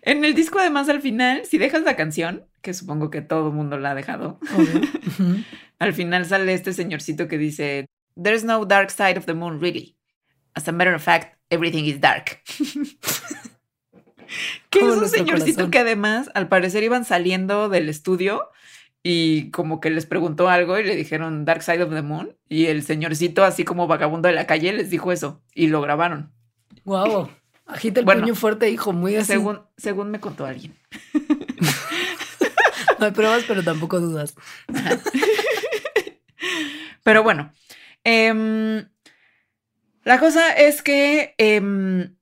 En 0.01 0.24
el 0.24 0.34
disco 0.34 0.60
además 0.60 0.88
al 0.88 1.01
final, 1.01 1.46
si 1.46 1.58
dejas 1.58 1.84
la 1.84 1.98
canción, 1.98 2.46
que 2.62 2.74
supongo 2.74 3.10
que 3.10 3.22
todo 3.22 3.48
el 3.48 3.53
mundo 3.53 3.77
la 3.77 3.91
ha 3.91 3.96
dejado, 3.96 4.39
al 5.80 5.94
final 5.94 6.25
sale 6.25 6.53
este 6.53 6.72
señorcito 6.72 7.27
que 7.27 7.38
dice, 7.38 7.88
There's 8.22 8.46
no 8.46 8.65
dark 8.65 8.91
side 8.91 9.18
of 9.18 9.25
the 9.25 9.34
moon 9.34 9.60
really. 9.60 9.98
As 10.53 10.68
a 10.68 10.72
matter 10.72 10.94
of 10.94 11.01
fact, 11.01 11.38
everything 11.50 11.86
is 11.86 12.00
dark. 12.00 12.41
que 14.69 14.79
es 14.79 14.85
un 14.85 15.09
señorcito 15.09 15.55
corazón. 15.55 15.71
que 15.71 15.79
además 15.79 16.29
al 16.33 16.47
parecer 16.47 16.83
iban 16.83 17.05
saliendo 17.05 17.69
del 17.69 17.89
estudio 17.89 18.50
y 19.03 19.50
como 19.51 19.79
que 19.79 19.89
les 19.89 20.05
preguntó 20.05 20.50
algo 20.50 20.77
y 20.77 20.83
le 20.83 20.95
dijeron 20.95 21.45
Dark 21.45 21.63
Side 21.63 21.83
of 21.83 21.93
the 21.93 22.01
Moon 22.01 22.35
y 22.47 22.67
el 22.67 22.83
señorcito 22.83 23.43
así 23.43 23.63
como 23.63 23.88
vagabundo 23.88 24.27
de 24.27 24.35
la 24.35 24.47
calle 24.47 24.73
les 24.73 24.89
dijo 24.89 25.11
eso 25.11 25.41
y 25.53 25.67
lo 25.67 25.81
grabaron. 25.81 26.31
Wow. 26.85 27.29
Agita 27.65 28.00
el 28.00 28.05
Bueno, 28.05 28.21
puño 28.21 28.35
fuerte, 28.35 28.69
hijo, 28.69 28.91
muy 28.93 29.15
así. 29.15 29.33
Según, 29.33 29.61
según 29.77 30.11
me 30.11 30.19
contó 30.19 30.45
alguien. 30.45 30.75
No 33.01 33.07
hay 33.07 33.13
pruebas, 33.13 33.43
pero 33.47 33.63
tampoco 33.63 34.00
dudas. 34.00 34.35
Pero 37.01 37.23
bueno, 37.23 37.51
em, 38.03 38.88
la 40.03 40.19
cosa 40.19 40.51
es 40.51 40.83
que 40.83 41.33
em, 41.39 42.15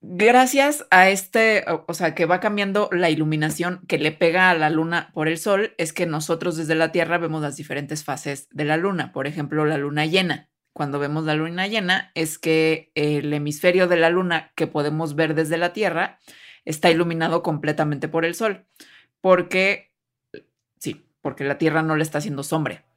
gracias 0.00 0.86
a 0.90 1.08
este, 1.10 1.64
o- 1.86 1.94
sea, 1.94 2.14
que 2.14 2.26
va 2.26 2.40
cambiando 2.40 2.88
la 2.92 3.10
iluminación 3.10 3.80
que 3.88 3.98
le 3.98 4.12
pega 4.12 4.50
a 4.50 4.54
la 4.54 4.70
luna 4.70 5.10
por 5.14 5.28
el 5.28 5.38
sol, 5.38 5.74
es 5.78 5.92
que 5.92 6.06
nosotros 6.06 6.56
desde 6.56 6.74
la 6.74 6.92
Tierra 6.92 7.18
vemos 7.18 7.42
las 7.42 7.56
diferentes 7.56 8.04
fases 8.04 8.48
de 8.50 8.64
la 8.64 8.76
luna. 8.76 9.12
Por 9.12 9.26
ejemplo, 9.26 9.64
la 9.64 9.78
luna 9.78 10.06
llena. 10.06 10.48
Cuando 10.72 10.98
vemos 10.98 11.24
la 11.24 11.34
luna 11.34 11.66
llena 11.66 12.12
es 12.14 12.38
que 12.38 12.92
el 12.94 13.32
hemisferio 13.32 13.88
de 13.88 13.96
la 13.96 14.10
luna 14.10 14.52
que 14.54 14.66
podemos 14.68 15.16
ver 15.16 15.34
desde 15.34 15.58
la 15.58 15.72
Tierra 15.72 16.18
está 16.64 16.90
iluminado 16.90 17.42
completamente 17.42 18.08
por 18.08 18.24
el 18.24 18.34
sol. 18.34 18.66
Porque, 19.20 19.92
sí, 20.78 21.04
porque 21.20 21.44
la 21.44 21.58
Tierra 21.58 21.82
no 21.82 21.96
le 21.96 22.04
está 22.04 22.18
haciendo 22.18 22.44
sombra. 22.44 22.87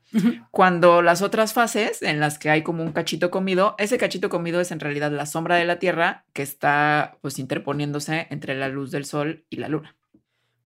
Cuando 0.52 1.02
las 1.02 1.22
otras 1.22 1.54
fases 1.54 2.02
en 2.02 2.20
las 2.20 2.38
que 2.38 2.50
hay 2.50 2.64
como 2.64 2.84
un 2.84 2.92
cachito 2.92 3.32
comido, 3.32 3.76
ese 3.78 3.98
cachito 3.98 4.30
comido 4.30 4.60
es 4.60 4.72
en 4.72 4.80
realidad 4.80 5.12
la 5.12 5.26
sombra 5.26 5.56
de 5.56 5.66
la 5.66 5.80
Tierra 5.80 6.26
que 6.34 6.42
está 6.42 7.18
pues 7.22 7.40
interponiéndose 7.40 8.28
entre 8.30 8.56
la 8.56 8.68
luz 8.68 8.92
del 8.92 9.06
sol 9.06 9.46
y 9.50 9.58
la 9.58 9.70
luna. 9.70 9.96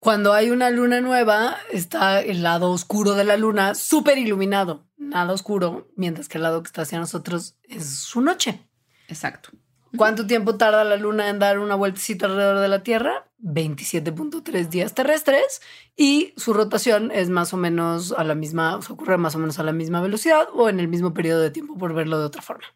Cuando 0.00 0.32
hay 0.32 0.50
una 0.50 0.70
luna 0.70 1.00
nueva, 1.00 1.56
está 1.72 2.20
el 2.20 2.42
lado 2.42 2.70
oscuro 2.70 3.14
de 3.14 3.24
la 3.24 3.36
luna 3.36 3.74
súper 3.74 4.18
iluminado, 4.18 4.86
nada 4.96 5.32
oscuro, 5.32 5.88
mientras 5.96 6.28
que 6.28 6.38
el 6.38 6.42
lado 6.42 6.62
que 6.62 6.68
está 6.68 6.82
hacia 6.82 7.00
nosotros 7.00 7.56
es 7.64 7.98
su 7.98 8.20
noche. 8.20 8.68
Exacto. 9.08 9.50
¿Cuánto 9.96 10.26
tiempo 10.26 10.56
tarda 10.56 10.84
la 10.84 10.96
luna 10.96 11.28
en 11.28 11.38
dar 11.38 11.58
una 11.58 11.74
vueltecita 11.74 12.26
alrededor 12.26 12.58
de 12.60 12.68
la 12.68 12.82
Tierra? 12.82 13.26
27.3 13.40 14.68
días 14.68 14.94
terrestres 14.94 15.62
y 15.96 16.34
su 16.36 16.52
rotación 16.52 17.10
es 17.10 17.30
más 17.30 17.54
o 17.54 17.56
menos 17.56 18.12
a 18.12 18.24
la 18.24 18.34
misma, 18.34 18.76
o 18.76 18.82
sea, 18.82 18.94
ocurre 18.94 19.16
más 19.16 19.34
o 19.34 19.38
menos 19.38 19.58
a 19.58 19.62
la 19.62 19.72
misma 19.72 20.00
velocidad 20.00 20.48
o 20.52 20.68
en 20.68 20.80
el 20.80 20.88
mismo 20.88 21.14
periodo 21.14 21.40
de 21.40 21.50
tiempo 21.50 21.76
por 21.78 21.94
verlo 21.94 22.18
de 22.18 22.26
otra 22.26 22.42
forma. 22.42 22.66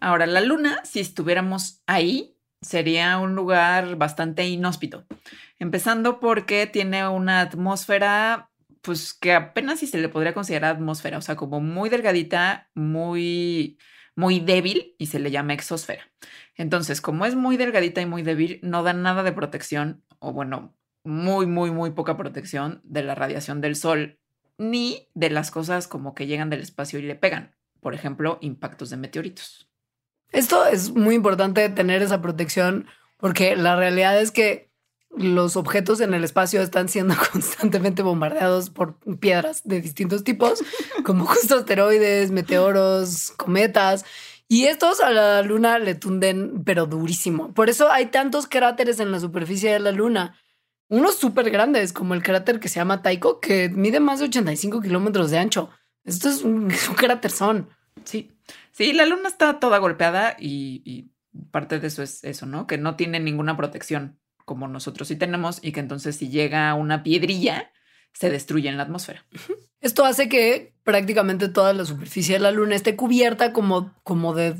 Ahora, 0.00 0.26
la 0.26 0.40
luna, 0.40 0.80
si 0.84 1.00
estuviéramos 1.00 1.82
ahí, 1.86 2.36
sería 2.60 3.18
un 3.18 3.34
lugar 3.34 3.96
bastante 3.96 4.46
inhóspito. 4.46 5.06
Empezando 5.58 6.20
porque 6.20 6.66
tiene 6.66 7.06
una 7.08 7.40
atmósfera, 7.40 8.50
pues 8.82 9.14
que 9.14 9.32
apenas 9.32 9.80
si 9.80 9.86
se 9.86 9.98
le 9.98 10.08
podría 10.08 10.34
considerar 10.34 10.76
atmósfera, 10.76 11.18
o 11.18 11.22
sea, 11.22 11.36
como 11.36 11.60
muy 11.60 11.88
delgadita, 11.88 12.70
muy, 12.74 13.78
muy 14.16 14.40
débil 14.40 14.94
y 14.98 15.06
se 15.06 15.18
le 15.18 15.30
llama 15.30 15.54
exósfera. 15.54 16.10
Entonces, 16.60 17.00
como 17.00 17.24
es 17.24 17.36
muy 17.36 17.56
delgadita 17.56 18.02
y 18.02 18.06
muy 18.06 18.20
débil, 18.20 18.60
no 18.62 18.82
da 18.82 18.92
nada 18.92 19.22
de 19.22 19.32
protección, 19.32 20.04
o 20.18 20.34
bueno, 20.34 20.76
muy, 21.04 21.46
muy, 21.46 21.70
muy 21.70 21.92
poca 21.92 22.18
protección 22.18 22.82
de 22.84 23.02
la 23.02 23.14
radiación 23.14 23.62
del 23.62 23.76
sol, 23.76 24.18
ni 24.58 25.08
de 25.14 25.30
las 25.30 25.50
cosas 25.50 25.88
como 25.88 26.14
que 26.14 26.26
llegan 26.26 26.50
del 26.50 26.60
espacio 26.60 26.98
y 26.98 27.02
le 27.02 27.14
pegan. 27.14 27.56
Por 27.80 27.94
ejemplo, 27.94 28.36
impactos 28.42 28.90
de 28.90 28.98
meteoritos. 28.98 29.70
Esto 30.32 30.66
es 30.66 30.94
muy 30.94 31.14
importante 31.14 31.66
tener 31.70 32.02
esa 32.02 32.20
protección 32.20 32.88
porque 33.16 33.56
la 33.56 33.74
realidad 33.76 34.20
es 34.20 34.30
que 34.30 34.70
los 35.16 35.56
objetos 35.56 36.02
en 36.02 36.12
el 36.12 36.24
espacio 36.24 36.60
están 36.60 36.90
siendo 36.90 37.14
constantemente 37.32 38.02
bombardeados 38.02 38.68
por 38.68 38.98
piedras 39.18 39.62
de 39.64 39.80
distintos 39.80 40.24
tipos, 40.24 40.62
como 41.04 41.24
justo 41.24 41.56
asteroides, 41.56 42.30
meteoros, 42.30 43.32
cometas. 43.38 44.04
Y 44.52 44.64
estos 44.64 44.98
a 44.98 45.12
la 45.12 45.42
luna 45.42 45.78
le 45.78 45.94
tunden, 45.94 46.64
pero 46.64 46.86
durísimo. 46.86 47.54
Por 47.54 47.70
eso 47.70 47.88
hay 47.88 48.06
tantos 48.06 48.48
cráteres 48.48 48.98
en 48.98 49.12
la 49.12 49.20
superficie 49.20 49.70
de 49.70 49.78
la 49.78 49.92
luna. 49.92 50.42
Unos 50.88 51.18
súper 51.18 51.50
grandes, 51.50 51.92
como 51.92 52.14
el 52.14 52.24
cráter 52.24 52.58
que 52.58 52.68
se 52.68 52.80
llama 52.80 53.00
Taiko, 53.00 53.38
que 53.38 53.68
mide 53.68 54.00
más 54.00 54.18
de 54.18 54.24
85 54.24 54.80
kilómetros 54.80 55.30
de 55.30 55.38
ancho. 55.38 55.70
Esto 56.02 56.28
es 56.28 56.42
un, 56.42 56.68
cráter 56.96 57.30
son. 57.30 57.68
Sí, 58.02 58.32
sí, 58.72 58.92
la 58.92 59.06
luna 59.06 59.28
está 59.28 59.60
toda 59.60 59.78
golpeada 59.78 60.34
y, 60.36 60.82
y 60.84 61.12
parte 61.52 61.78
de 61.78 61.86
eso 61.86 62.02
es 62.02 62.24
eso, 62.24 62.44
¿no? 62.44 62.66
Que 62.66 62.76
no 62.76 62.96
tiene 62.96 63.20
ninguna 63.20 63.56
protección 63.56 64.18
como 64.44 64.66
nosotros 64.66 65.06
sí 65.06 65.14
tenemos 65.14 65.60
y 65.62 65.70
que 65.70 65.78
entonces 65.78 66.16
si 66.16 66.28
llega 66.28 66.74
una 66.74 67.04
piedrilla 67.04 67.70
se 68.14 68.30
destruye 68.30 68.68
en 68.68 68.78
la 68.78 68.82
atmósfera. 68.82 69.24
Esto 69.80 70.04
hace 70.04 70.28
que 70.28 70.72
prácticamente 70.84 71.48
toda 71.48 71.72
la 71.72 71.84
superficie 71.84 72.34
de 72.34 72.40
la 72.40 72.50
luna 72.50 72.74
esté 72.76 72.96
cubierta 72.96 73.52
como, 73.52 73.92
como 74.02 74.34
de, 74.34 74.54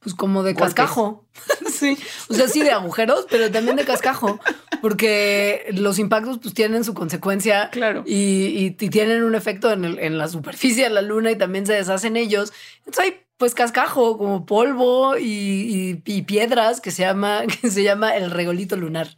pues 0.00 0.14
como 0.14 0.42
de 0.42 0.52
Golpes. 0.52 0.74
cascajo. 0.74 1.26
sí. 1.70 1.98
O 2.28 2.34
sea, 2.34 2.48
sí 2.48 2.62
de 2.62 2.70
agujeros, 2.70 3.26
pero 3.30 3.50
también 3.50 3.76
de 3.76 3.84
cascajo, 3.84 4.38
porque 4.80 5.66
los 5.72 5.98
impactos 5.98 6.38
pues 6.38 6.54
tienen 6.54 6.84
su 6.84 6.94
consecuencia 6.94 7.70
Claro. 7.70 8.04
y, 8.06 8.14
y- 8.46 8.76
y 8.78 8.90
tienen 8.90 9.22
un 9.22 9.34
efecto 9.34 9.70
en, 9.72 9.84
el- 9.84 9.98
en 9.98 10.18
la 10.18 10.28
superficie 10.28 10.84
de 10.84 10.90
la 10.90 11.02
luna 11.02 11.30
y 11.30 11.36
también 11.36 11.66
se 11.66 11.74
deshacen 11.74 12.16
ellos. 12.16 12.52
Entonces 12.78 13.04
hay 13.04 13.20
pues 13.36 13.54
cascajo, 13.54 14.18
como 14.18 14.46
polvo 14.46 15.16
y, 15.16 15.22
y- 15.24 16.02
y 16.04 16.22
piedras 16.22 16.80
que 16.80 16.90
se 16.90 17.02
llama, 17.02 17.42
que 17.60 17.70
se 17.70 17.82
llama 17.82 18.16
el 18.16 18.30
regolito 18.30 18.76
lunar. 18.76 19.16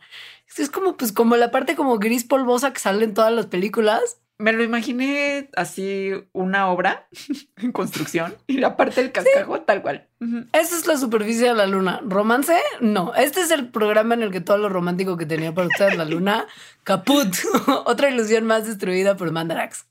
Es 0.57 0.69
como 0.69 0.97
pues 0.97 1.13
como 1.13 1.37
la 1.37 1.51
parte 1.51 1.77
como 1.77 1.99
gris 1.99 2.25
polvosa 2.25 2.73
que 2.73 2.81
sale 2.81 3.05
en 3.05 3.15
todas 3.15 3.33
las 3.33 3.47
películas. 3.47 4.19
Me 4.41 4.53
lo 4.53 4.65
imaginé 4.65 5.51
así 5.55 6.13
una 6.33 6.69
obra 6.69 7.09
en 7.59 7.73
construcción 7.73 8.35
y 8.47 8.59
la 8.59 8.77
parte 8.77 9.03
del 9.03 9.13
cascajo 9.13 9.61
tal 9.61 9.83
cual. 9.83 10.09
Esa 10.53 10.77
es 10.77 10.87
la 10.87 10.97
superficie 10.97 11.49
de 11.49 11.55
la 11.55 11.67
luna. 11.67 12.01
¿Romance? 12.03 12.59
No. 12.81 13.15
Este 13.15 13.43
es 13.43 13.51
el 13.51 13.69
programa 13.69 14.15
en 14.15 14.23
el 14.23 14.31
que 14.31 14.41
todo 14.41 14.57
lo 14.57 14.71
romántico 14.71 15.19
que 15.19 15.27
tenía 15.27 15.53
para 15.53 15.67
ustedes 15.67 15.97
la 15.97 16.07
luna, 16.07 16.47
caput. 16.85 17.35
Otra 17.85 18.09
ilusión 18.09 18.47
más 18.47 18.67
destruida 18.67 19.17
por 19.17 19.31
Mandarax. 19.31 19.87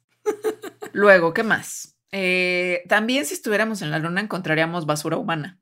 Luego, 0.94 1.34
¿qué 1.34 1.44
más? 1.44 1.96
Eh, 2.12 2.82
también 2.88 3.26
si 3.26 3.36
estuviéramos 3.36 3.84
en 3.84 3.92
la 3.92 4.00
luna 4.00 4.22
encontraríamos 4.22 4.88
basura 4.88 5.18
humana. 5.18 5.60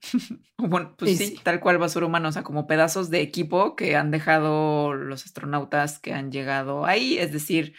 bueno, 0.58 0.96
pues 0.98 1.18
sí, 1.18 1.28
sí. 1.28 1.40
tal 1.44 1.60
cual 1.60 1.78
basura 1.78 2.06
humana, 2.06 2.30
o 2.30 2.32
sea, 2.32 2.44
como 2.44 2.68
pedazos 2.68 3.10
de 3.10 3.20
equipo 3.20 3.76
que 3.76 3.98
han 3.98 4.12
dejado 4.12 4.94
los 4.94 5.26
astronautas 5.26 6.00
que 6.00 6.14
han 6.14 6.32
llegado 6.32 6.86
ahí, 6.86 7.18
es 7.18 7.34
decir, 7.34 7.74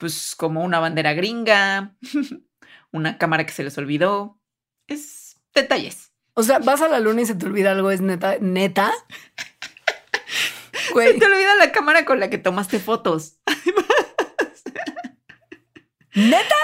pues 0.00 0.34
como 0.34 0.64
una 0.64 0.80
bandera 0.80 1.12
gringa, 1.12 1.94
una 2.90 3.18
cámara 3.18 3.44
que 3.44 3.52
se 3.52 3.62
les 3.62 3.76
olvidó, 3.76 4.40
es 4.88 5.36
detalles. 5.54 6.12
O 6.32 6.42
sea, 6.42 6.58
vas 6.58 6.80
a 6.80 6.88
la 6.88 7.00
luna 7.00 7.20
y 7.20 7.26
se 7.26 7.34
te 7.34 7.44
olvida 7.44 7.72
algo, 7.72 7.90
es 7.90 8.00
neta, 8.00 8.38
neta. 8.40 8.92
Se 10.72 10.94
Güey, 10.94 11.18
te 11.18 11.26
olvida 11.26 11.54
la 11.56 11.70
cámara 11.70 12.04
con 12.04 12.18
la 12.18 12.30
que 12.30 12.38
tomaste 12.38 12.80
fotos. 12.80 13.36
neta. 16.14 16.54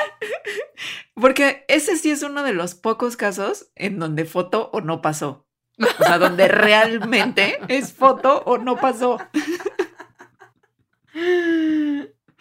Porque 1.14 1.64
ese 1.69 1.97
sí 1.97 2.11
es 2.11 2.23
uno 2.23 2.43
de 2.43 2.52
los 2.52 2.75
pocos 2.75 3.16
casos 3.16 3.71
en 3.76 4.00
donde 4.00 4.25
foto 4.25 4.71
o 4.73 4.81
no 4.81 5.02
pasó. 5.02 5.47
O 5.78 6.05
sea, 6.05 6.19
donde 6.19 6.49
realmente 6.49 7.61
es 7.69 7.93
foto 7.93 8.43
o 8.47 8.59
no 8.59 8.76
pasó. 8.76 9.19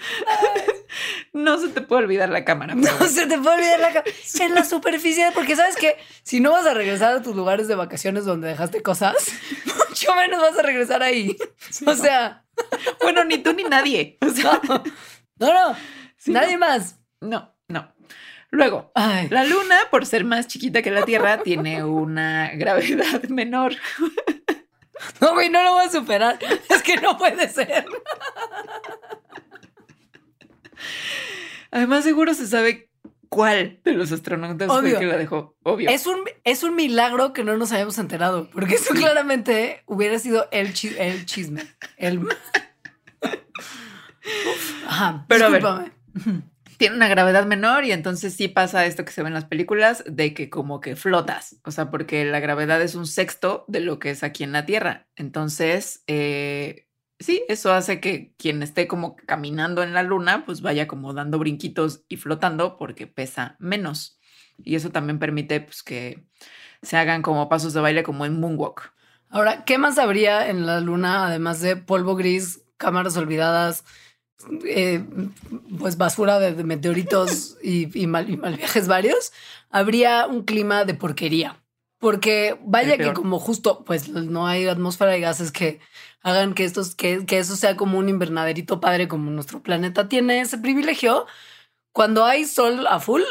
No 1.33 1.59
se 1.59 1.67
te 1.67 1.81
puede 1.81 2.03
olvidar 2.03 2.29
la 2.29 2.45
cámara. 2.45 2.73
No 2.75 2.87
se 3.07 3.25
te 3.27 3.37
puede 3.37 3.55
olvidar 3.57 3.79
la 3.81 3.91
ca- 3.93 4.03
en 4.39 4.55
la 4.55 4.63
superficie, 4.63 5.29
porque 5.33 5.55
sabes 5.55 5.75
que 5.75 5.97
si 6.23 6.39
no 6.39 6.51
vas 6.51 6.65
a 6.65 6.73
regresar 6.73 7.13
a 7.15 7.21
tus 7.21 7.35
lugares 7.35 7.67
de 7.67 7.75
vacaciones 7.75 8.23
donde 8.25 8.47
dejaste 8.47 8.81
cosas, 8.81 9.15
mucho 9.89 10.15
menos 10.15 10.41
vas 10.41 10.57
a 10.57 10.61
regresar 10.61 11.03
ahí. 11.03 11.35
O 11.85 11.93
sea, 11.95 12.45
Bueno, 13.01 13.25
ni 13.25 13.37
tú 13.39 13.51
ni 13.53 13.63
nadie. 13.65 14.17
O 14.21 14.29
sea, 14.29 14.61
no, 15.37 15.53
no, 15.53 15.75
sí, 16.17 16.31
nadie 16.31 16.57
más. 16.57 16.99
no, 17.19 17.53
no. 17.67 17.93
Luego, 18.51 18.91
Ay. 18.95 19.27
la 19.29 19.43
luna, 19.43 19.75
por 19.91 20.05
ser 20.05 20.23
más 20.23 20.47
chiquita 20.47 20.81
que 20.81 20.91
la 20.91 21.03
Tierra, 21.03 21.43
tiene 21.43 21.83
una 21.83 22.51
gravedad 22.53 23.23
menor. 23.23 23.75
No, 25.19 25.33
güey, 25.33 25.49
no 25.49 25.61
lo 25.61 25.73
voy 25.73 25.85
a 25.85 25.91
superar. 25.91 26.39
Es 26.69 26.81
que 26.81 26.95
no 26.95 27.17
puede 27.17 27.49
ser. 27.49 27.85
Además, 31.75 32.03
seguro 32.05 32.33
se 32.33 32.47
sabe 32.47 32.89
cuál 33.27 33.81
de 33.83 33.91
los 33.91 34.11
astronautas 34.13 34.69
Obvio. 34.69 34.91
fue 34.91 34.99
que 35.01 35.05
la 35.07 35.17
dejó. 35.17 35.57
Obvio. 35.63 35.89
Es 35.89 36.07
un, 36.07 36.19
es 36.45 36.63
un 36.63 36.73
milagro 36.75 37.33
que 37.33 37.43
no 37.43 37.57
nos 37.57 37.73
hayamos 37.73 37.97
enterado, 37.97 38.49
porque 38.51 38.75
eso 38.75 38.93
claramente 38.93 39.83
hubiera 39.85 40.17
sido 40.19 40.47
el, 40.51 40.73
chi- 40.73 40.95
el 40.97 41.25
chisme. 41.25 41.63
El... 41.97 42.21
Ajá, 44.87 45.25
Pero 45.27 45.45
a 45.47 45.49
ver. 45.49 45.63
Tiene 46.77 46.95
una 46.95 47.07
gravedad 47.07 47.45
menor 47.45 47.85
y 47.85 47.91
entonces 47.93 48.33
sí 48.33 48.47
pasa 48.49 48.85
esto 48.85 49.05
que 49.05 49.11
se 49.13 49.21
ve 49.21 49.29
en 49.29 49.33
las 49.33 49.45
películas 49.45 50.03
de 50.07 50.33
que 50.33 50.49
como 50.49 50.81
que 50.81 50.95
flotas. 50.95 51.57
O 51.63 51.71
sea, 51.71 51.89
porque 51.89 52.25
la 52.25 52.39
gravedad 52.41 52.81
es 52.81 52.95
un 52.95 53.07
sexto 53.07 53.63
de 53.67 53.79
lo 53.79 53.97
que 53.99 54.09
es 54.09 54.23
aquí 54.23 54.43
en 54.43 54.51
la 54.51 54.65
Tierra. 54.65 55.07
Entonces, 55.15 56.03
eh, 56.07 56.87
sí, 57.25 57.43
eso 57.47 57.73
hace 57.73 57.99
que 57.99 58.33
quien 58.37 58.63
esté 58.63 58.87
como 58.87 59.15
caminando 59.15 59.83
en 59.83 59.93
la 59.93 60.03
luna, 60.03 60.45
pues 60.45 60.61
vaya 60.61 60.87
como 60.87 61.13
dando 61.13 61.39
brinquitos 61.39 62.03
y 62.07 62.17
flotando 62.17 62.77
porque 62.77 63.07
pesa 63.07 63.55
menos. 63.59 64.19
Y 64.63 64.75
eso 64.75 64.89
también 64.91 65.19
permite 65.19 65.61
pues 65.61 65.83
que 65.83 66.25
se 66.81 66.97
hagan 66.97 67.21
como 67.21 67.49
pasos 67.49 67.73
de 67.73 67.81
baile 67.81 68.03
como 68.03 68.25
en 68.25 68.39
moonwalk. 68.39 68.93
Ahora, 69.29 69.65
¿qué 69.65 69.77
más 69.77 69.97
habría 69.97 70.49
en 70.49 70.65
la 70.65 70.79
luna 70.79 71.27
además 71.27 71.59
de 71.59 71.75
polvo 71.75 72.15
gris, 72.15 72.61
cámaras 72.77 73.17
olvidadas, 73.17 73.83
eh, 74.65 75.03
pues 75.79 75.97
basura 75.97 76.39
de, 76.39 76.53
de 76.53 76.63
meteoritos 76.63 77.57
y, 77.63 78.01
y 78.01 78.07
mal, 78.07 78.29
y 78.29 78.37
mal 78.37 78.55
viajes 78.55 78.87
varios? 78.87 79.33
Habría 79.69 80.27
un 80.27 80.43
clima 80.43 80.85
de 80.85 80.93
porquería. 80.93 81.64
Porque 81.99 82.59
vaya 82.65 82.97
que 82.97 83.03
como 83.13 83.39
justo, 83.39 83.83
pues 83.85 84.09
no 84.09 84.47
hay 84.47 84.67
atmósfera 84.67 85.11
de 85.11 85.21
gases 85.21 85.51
que 85.51 85.79
hagan 86.21 86.53
que 86.53 86.65
estos, 86.65 86.93
que, 86.95 87.25
que 87.25 87.37
eso 87.39 87.55
sea 87.55 87.77
como 87.77 87.97
un 87.97 88.09
invernaderito 88.09 88.79
padre 88.79 89.07
como 89.07 89.31
nuestro 89.31 89.61
planeta 89.63 90.07
tiene 90.09 90.41
ese 90.41 90.57
privilegio. 90.57 91.25
Cuando 91.93 92.25
hay 92.25 92.45
sol 92.45 92.85
a 92.87 92.99
full, 92.99 93.21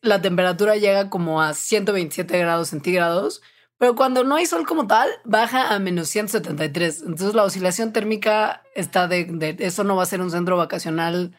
la 0.00 0.22
temperatura 0.22 0.76
llega 0.76 1.10
como 1.10 1.42
a 1.42 1.52
127 1.54 2.38
grados 2.38 2.68
centígrados, 2.70 3.42
pero 3.78 3.94
cuando 3.94 4.24
no 4.24 4.36
hay 4.36 4.46
sol 4.46 4.66
como 4.66 4.86
tal, 4.86 5.10
baja 5.24 5.74
a 5.74 5.78
menos 5.78 6.08
173. 6.08 7.02
Entonces 7.02 7.34
la 7.34 7.44
oscilación 7.44 7.92
térmica 7.92 8.62
está 8.74 9.06
de, 9.08 9.24
de- 9.24 9.56
eso 9.60 9.84
no 9.84 9.96
va 9.96 10.04
a 10.04 10.06
ser 10.06 10.20
un 10.22 10.30
centro 10.30 10.56
vacacional 10.56 11.36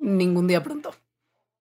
ningún 0.00 0.46
día 0.46 0.62
pronto. 0.62 0.94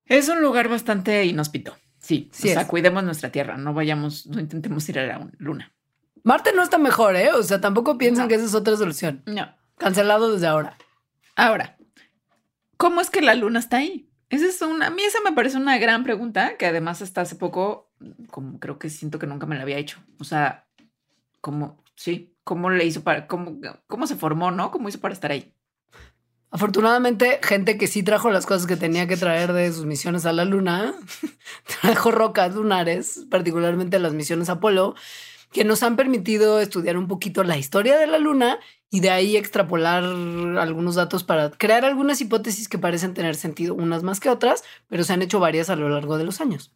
Es 0.05 0.29
un 0.29 0.41
lugar 0.41 0.67
bastante 0.69 1.25
inhóspito. 1.25 1.77
Sí, 2.05 2.29
Sí 2.31 2.49
o 2.49 2.53
sea, 2.53 2.61
es. 2.61 2.67
cuidemos 2.67 3.03
nuestra 3.03 3.31
Tierra, 3.31 3.57
no 3.57 3.73
vayamos, 3.73 4.27
no 4.27 4.39
intentemos 4.39 4.87
ir 4.89 4.99
a 4.99 5.07
la 5.07 5.27
luna. 5.39 5.73
Marte 6.23 6.51
no 6.53 6.61
está 6.61 6.77
mejor, 6.77 7.15
¿eh? 7.15 7.31
O 7.31 7.41
sea, 7.41 7.59
tampoco 7.61 7.97
piensan 7.97 8.25
No. 8.25 8.29
que 8.29 8.35
esa 8.35 8.45
es 8.45 8.53
otra 8.53 8.75
solución. 8.77 9.23
No. 9.25 9.47
Cancelado 9.77 10.31
desde 10.31 10.45
ahora. 10.47 10.77
Ahora, 11.35 11.77
¿cómo 12.77 13.01
es 13.01 13.09
que 13.09 13.21
la 13.21 13.33
luna 13.33 13.57
está 13.59 13.77
ahí? 13.77 14.07
Esa 14.29 14.45
es 14.45 14.61
una, 14.61 14.87
a 14.87 14.89
mí 14.91 15.03
esa 15.03 15.19
me 15.21 15.31
parece 15.33 15.57
una 15.57 15.77
gran 15.79 16.03
pregunta 16.03 16.57
que 16.57 16.65
además 16.67 17.01
hasta 17.01 17.21
hace 17.21 17.35
poco, 17.35 17.91
como 18.29 18.59
creo 18.59 18.77
que 18.77 18.89
siento 18.91 19.17
que 19.19 19.27
nunca 19.27 19.47
me 19.47 19.55
la 19.55 19.63
había 19.63 19.77
hecho. 19.77 19.99
O 20.19 20.23
sea, 20.23 20.67
¿cómo, 21.41 21.83
sí, 21.95 22.35
cómo 22.43 22.69
le 22.69 22.85
hizo 22.85 23.03
para, 23.03 23.25
cómo, 23.27 23.59
cómo 23.87 24.05
se 24.05 24.15
formó, 24.15 24.51
no? 24.51 24.69
¿Cómo 24.69 24.89
hizo 24.89 24.99
para 24.99 25.13
estar 25.13 25.31
ahí? 25.31 25.54
Afortunadamente, 26.55 27.41
gente 27.43 27.77
que 27.77 27.85
sí 27.85 28.01
trajo 28.01 28.29
las 28.29 28.45
cosas 28.45 28.65
que 28.65 28.77
tenía 28.77 29.07
que 29.07 29.17
traer 29.17 29.51
de 29.51 29.73
sus 29.73 29.85
misiones 29.85 30.25
a 30.25 30.31
la 30.31 30.45
luna, 30.45 30.95
trajo 31.81 32.11
rocas 32.11 32.55
lunares, 32.55 33.25
particularmente 33.29 33.99
las 33.99 34.13
misiones 34.13 34.47
Apolo, 34.47 34.95
que 35.51 35.65
nos 35.65 35.83
han 35.83 35.97
permitido 35.97 36.61
estudiar 36.61 36.95
un 36.95 37.09
poquito 37.09 37.43
la 37.43 37.57
historia 37.57 37.97
de 37.97 38.07
la 38.07 38.19
luna 38.19 38.57
y 38.89 39.01
de 39.01 39.09
ahí 39.09 39.35
extrapolar 39.35 40.05
algunos 40.05 40.95
datos 40.95 41.25
para 41.25 41.49
crear 41.49 41.83
algunas 41.83 42.21
hipótesis 42.21 42.69
que 42.69 42.77
parecen 42.77 43.13
tener 43.13 43.35
sentido, 43.35 43.73
unas 43.73 44.03
más 44.03 44.21
que 44.21 44.29
otras, 44.29 44.63
pero 44.87 45.03
se 45.03 45.11
han 45.11 45.21
hecho 45.21 45.41
varias 45.41 45.69
a 45.69 45.75
lo 45.75 45.89
largo 45.89 46.17
de 46.17 46.23
los 46.23 46.39
años. 46.39 46.71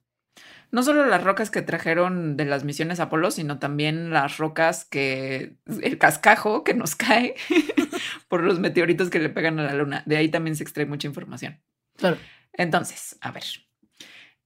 No 0.71 0.83
solo 0.83 1.05
las 1.05 1.23
rocas 1.23 1.49
que 1.49 1.63
trajeron 1.63 2.37
de 2.37 2.45
las 2.45 2.63
misiones 2.63 2.99
Apolo, 2.99 3.31
sino 3.31 3.57
también 3.57 4.11
las 4.11 4.37
rocas 4.37 4.85
que, 4.85 5.55
el 5.81 5.97
cascajo 5.97 6.63
que 6.63 6.75
nos 6.75 6.95
cae 6.95 7.35
por 8.27 8.43
los 8.43 8.59
meteoritos 8.59 9.09
que 9.09 9.19
le 9.19 9.29
pegan 9.29 9.59
a 9.59 9.63
la 9.63 9.73
luna. 9.73 10.03
De 10.05 10.17
ahí 10.17 10.29
también 10.29 10.55
se 10.55 10.63
extrae 10.63 10.85
mucha 10.85 11.07
información. 11.07 11.59
Claro. 11.97 12.17
Entonces, 12.53 13.17
a 13.21 13.31
ver, 13.31 13.43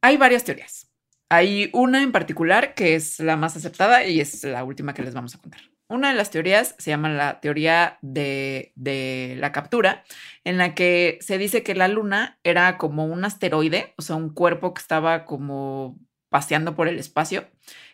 hay 0.02 0.18
varias 0.18 0.46
teorías. 0.46 0.90
Hay 1.30 1.70
una 1.74 2.02
en 2.02 2.12
particular 2.12 2.74
que 2.74 2.96
es 2.96 3.20
la 3.20 3.36
más 3.36 3.58
aceptada 3.58 4.06
y 4.06 4.22
es 4.22 4.44
la 4.44 4.64
última 4.64 4.94
que 4.94 5.02
les 5.02 5.14
vamos 5.14 5.36
a 5.36 5.40
contar. 5.40 5.62
Una 5.90 6.10
de 6.10 6.16
las 6.16 6.32
teorías 6.32 6.76
se 6.78 6.92
llama 6.92 7.10
la 7.10 7.40
teoría 7.42 7.98
de, 8.02 8.72
de 8.76 9.36
la 9.40 9.52
captura, 9.52 10.04
en 10.44 10.58
la 10.58 10.74
que 10.74 11.18
se 11.22 11.38
dice 11.38 11.64
que 11.64 11.76
la 11.76 11.88
luna 11.88 12.40
era 12.44 12.78
como 12.78 13.06
un 13.06 13.26
asteroide, 13.26 13.94
o 13.98 14.02
sea, 14.02 14.16
un 14.16 14.34
cuerpo 14.34 14.74
que 14.74 14.82
estaba 14.82 15.26
como 15.26 16.00
paseando 16.34 16.74
por 16.74 16.88
el 16.88 16.98
espacio, 16.98 17.46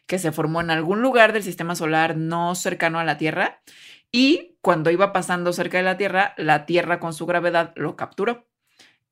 que 0.07 0.17
se 0.17 0.31
formó 0.31 0.61
en 0.61 0.71
algún 0.71 1.01
lugar 1.01 1.33
del 1.33 1.43
sistema 1.43 1.75
solar 1.75 2.15
no 2.15 2.55
cercano 2.55 2.97
a 2.97 3.03
la 3.03 3.17
Tierra 3.17 3.61
y 4.13 4.55
cuando 4.61 4.91
iba 4.91 5.11
pasando 5.11 5.51
cerca 5.51 5.75
de 5.75 5.83
la 5.83 5.97
Tierra, 5.97 6.35
la 6.37 6.65
Tierra 6.65 7.01
con 7.01 7.13
su 7.13 7.25
gravedad 7.25 7.73
lo 7.75 7.97
capturó. 7.97 8.47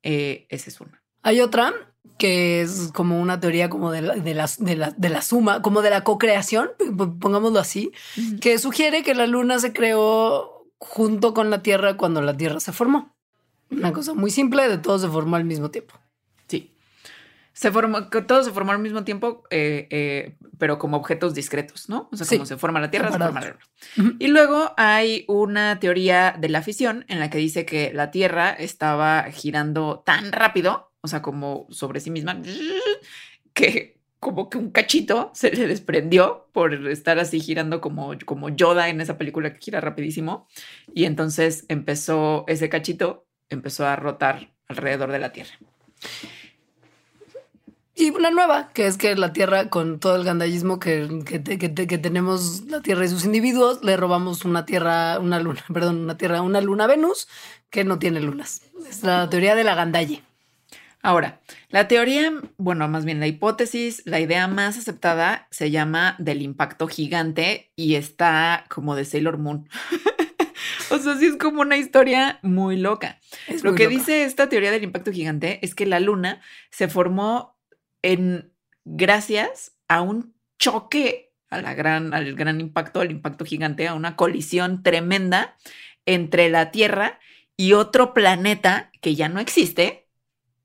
Eh, 0.02 0.48
esa 0.48 0.70
es 0.70 0.80
una. 0.80 1.04
Hay 1.24 1.42
otra 1.42 1.74
que 2.18 2.62
es 2.62 2.90
como 2.94 3.20
una 3.20 3.42
teoría 3.42 3.70
como 3.70 3.92
de 3.92 4.02
la, 4.02 4.16
de 4.16 4.34
la, 4.34 4.50
de 4.60 4.76
la, 4.78 4.92
de 4.92 5.10
la 5.10 5.22
suma, 5.22 5.62
como 5.62 5.82
de 5.82 5.90
la 5.90 6.06
co-creación, 6.06 6.70
pongámoslo 7.20 7.60
así, 7.60 7.92
que 8.40 8.58
sugiere 8.60 9.04
que 9.04 9.13
la 9.13 9.28
luna 9.28 9.60
se 9.60 9.74
creó 9.74 10.70
junto 10.78 11.34
con 11.34 11.50
la 11.50 11.62
Tierra 11.62 11.98
cuando 11.98 12.22
la 12.22 12.38
Tierra 12.38 12.62
se 12.62 12.72
formó. 12.72 13.13
Una 13.70 13.92
cosa 13.92 14.13
muy 14.13 14.32
simple, 14.32 14.70
de 14.70 14.78
todo 14.78 14.98
se 15.00 15.10
formó 15.10 15.36
al 15.36 15.44
mismo 15.44 15.70
tiempo. 15.70 15.96
Se 17.58 17.72
formó, 17.72 18.12
que 18.12 18.22
todo 18.22 18.43
se 18.43 18.52
formó 18.52 18.72
al 18.72 18.78
mismo 18.78 19.04
tiempo, 19.04 19.43
eh, 19.50 19.88
eh, 19.89 20.36
pero 20.60 20.78
como 20.78 20.96
objetos 20.96 21.34
discretos, 21.34 21.89
¿no? 21.89 22.08
O 22.12 22.15
sea, 22.15 22.28
Sí, 22.28 22.36
como 22.36 22.46
se 22.46 22.56
forma 22.56 22.80
la 22.80 22.91
Tierra, 22.91 23.12
se 23.12 23.17
forma 23.17 23.41
la. 23.41 23.58
Y 24.20 24.28
luego 24.28 24.76
hay 24.78 25.26
una 25.28 25.80
teoría 25.80 26.36
de 26.38 26.50
la 26.50 26.62
fisión 26.62 27.04
en 27.08 27.20
la 27.20 27.32
que 27.32 27.39
dice 27.39 27.65
que 27.65 27.91
la 27.96 28.12
Tierra 28.12 28.52
estaba 28.52 29.24
girando 29.32 30.04
tan 30.06 30.32
rápido, 30.32 30.91
o 31.02 31.08
sea, 31.08 31.24
como 31.24 31.65
sobre 31.72 32.00
sí 32.00 32.12
misma, 32.12 32.39
que 33.56 33.98
como 34.20 34.52
que 34.52 34.60
un 34.60 34.70
cachito 34.70 35.32
se 35.34 35.50
le 35.50 35.65
desprendió 35.65 36.50
por 36.54 36.76
estar 36.88 37.17
así 37.17 37.39
girando 37.39 37.82
como, 37.82 38.12
como 38.26 38.50
Yoda 38.50 38.89
en 38.89 39.02
esa 39.02 39.17
película 39.17 39.52
que 39.52 39.60
gira 39.60 39.82
rapidísimo. 39.82 40.48
Y 40.93 41.06
entonces 41.06 41.65
empezó 41.70 42.46
ese 42.48 42.70
cachito, 42.70 43.26
empezó 43.50 43.88
a 43.88 43.96
rotar 43.96 44.52
alrededor 44.67 45.12
de 45.12 45.17
la 45.17 45.32
Tierra. 45.32 45.58
Y 48.00 48.12
una 48.12 48.30
nueva, 48.30 48.70
que 48.74 48.86
es 48.86 48.96
que 48.98 49.16
la 49.16 49.34
Tierra, 49.34 49.70
con 49.70 50.00
todo 50.00 50.16
el 50.18 50.24
gandallismo 50.24 50.80
que, 50.80 51.24
que, 51.26 51.42
que 51.42 51.70
te- 51.70 51.88
que 51.88 51.98
tenemos 51.98 52.62
la 52.68 52.82
Tierra 52.82 53.06
y 53.06 53.08
sus 53.08 53.26
individuos, 53.26 53.84
le 53.84 53.98
robamos 53.98 54.46
una 54.46 54.66
Tierra, 54.66 55.18
una 55.20 55.40
luna, 55.40 55.64
perdón, 55.74 56.02
una 56.02 56.16
Tierra, 56.16 56.42
una 56.44 56.62
luna 56.62 56.86
Venus 56.86 57.28
que 57.72 57.84
no 57.84 57.98
tiene 57.98 58.20
lunas. 58.22 58.62
Es 58.88 59.02
la 59.04 59.28
teoría 59.30 59.56
de 59.56 59.64
la 59.64 59.74
gandalle. 59.74 60.22
Ahora, 61.02 61.40
la 61.70 61.88
teoría, 61.88 62.32
bueno, 62.58 62.88
más 62.88 63.04
bien 63.06 63.20
la 63.20 63.28
hipótesis, 63.28 64.04
la 64.06 64.20
idea 64.20 64.48
más 64.48 64.78
aceptada 64.78 65.48
se 65.52 65.72
llama 65.72 66.16
del 66.20 66.42
impacto 66.42 66.88
gigante 66.88 67.72
y 67.76 67.96
está 67.96 68.66
como 68.70 68.96
de 68.96 69.06
Sailor 69.06 69.38
Moon. 69.38 69.68
o 70.92 70.98
sea, 71.00 71.18
sí 71.18 71.26
es 71.28 71.38
como 71.38 71.62
una 71.62 71.78
historia 71.78 72.40
muy 72.44 72.78
loca. 72.78 73.20
Es 73.48 73.64
Lo 73.64 73.72
muy 73.72 73.78
que 73.78 73.84
loca. 73.86 73.96
dice 73.98 74.24
esta 74.24 74.50
teoría 74.50 74.72
del 74.72 74.84
impacto 74.84 75.12
gigante 75.12 75.60
es 75.66 75.74
que 75.76 75.86
la 75.86 76.00
luna 76.00 76.42
se 76.72 76.88
formó 76.88 77.57
en 78.02 78.54
gracias 78.86 79.78
a 79.88 80.02
un 80.02 80.36
choque, 80.60 81.34
a 81.50 81.62
la 81.62 81.74
gran, 81.74 82.14
al 82.14 82.36
gran 82.36 82.60
impacto, 82.60 83.02
al 83.02 83.12
impacto 83.12 83.46
gigante, 83.46 83.88
a 83.88 83.94
una 83.94 84.16
colisión 84.16 84.84
tremenda 84.84 85.56
entre 86.06 86.50
la 86.50 86.72
Tierra 86.72 87.20
y 87.56 87.74
otro 87.74 88.14
planeta 88.14 88.92
que 89.02 89.16
ya 89.16 89.30
no 89.30 89.40
existe, 89.40 90.08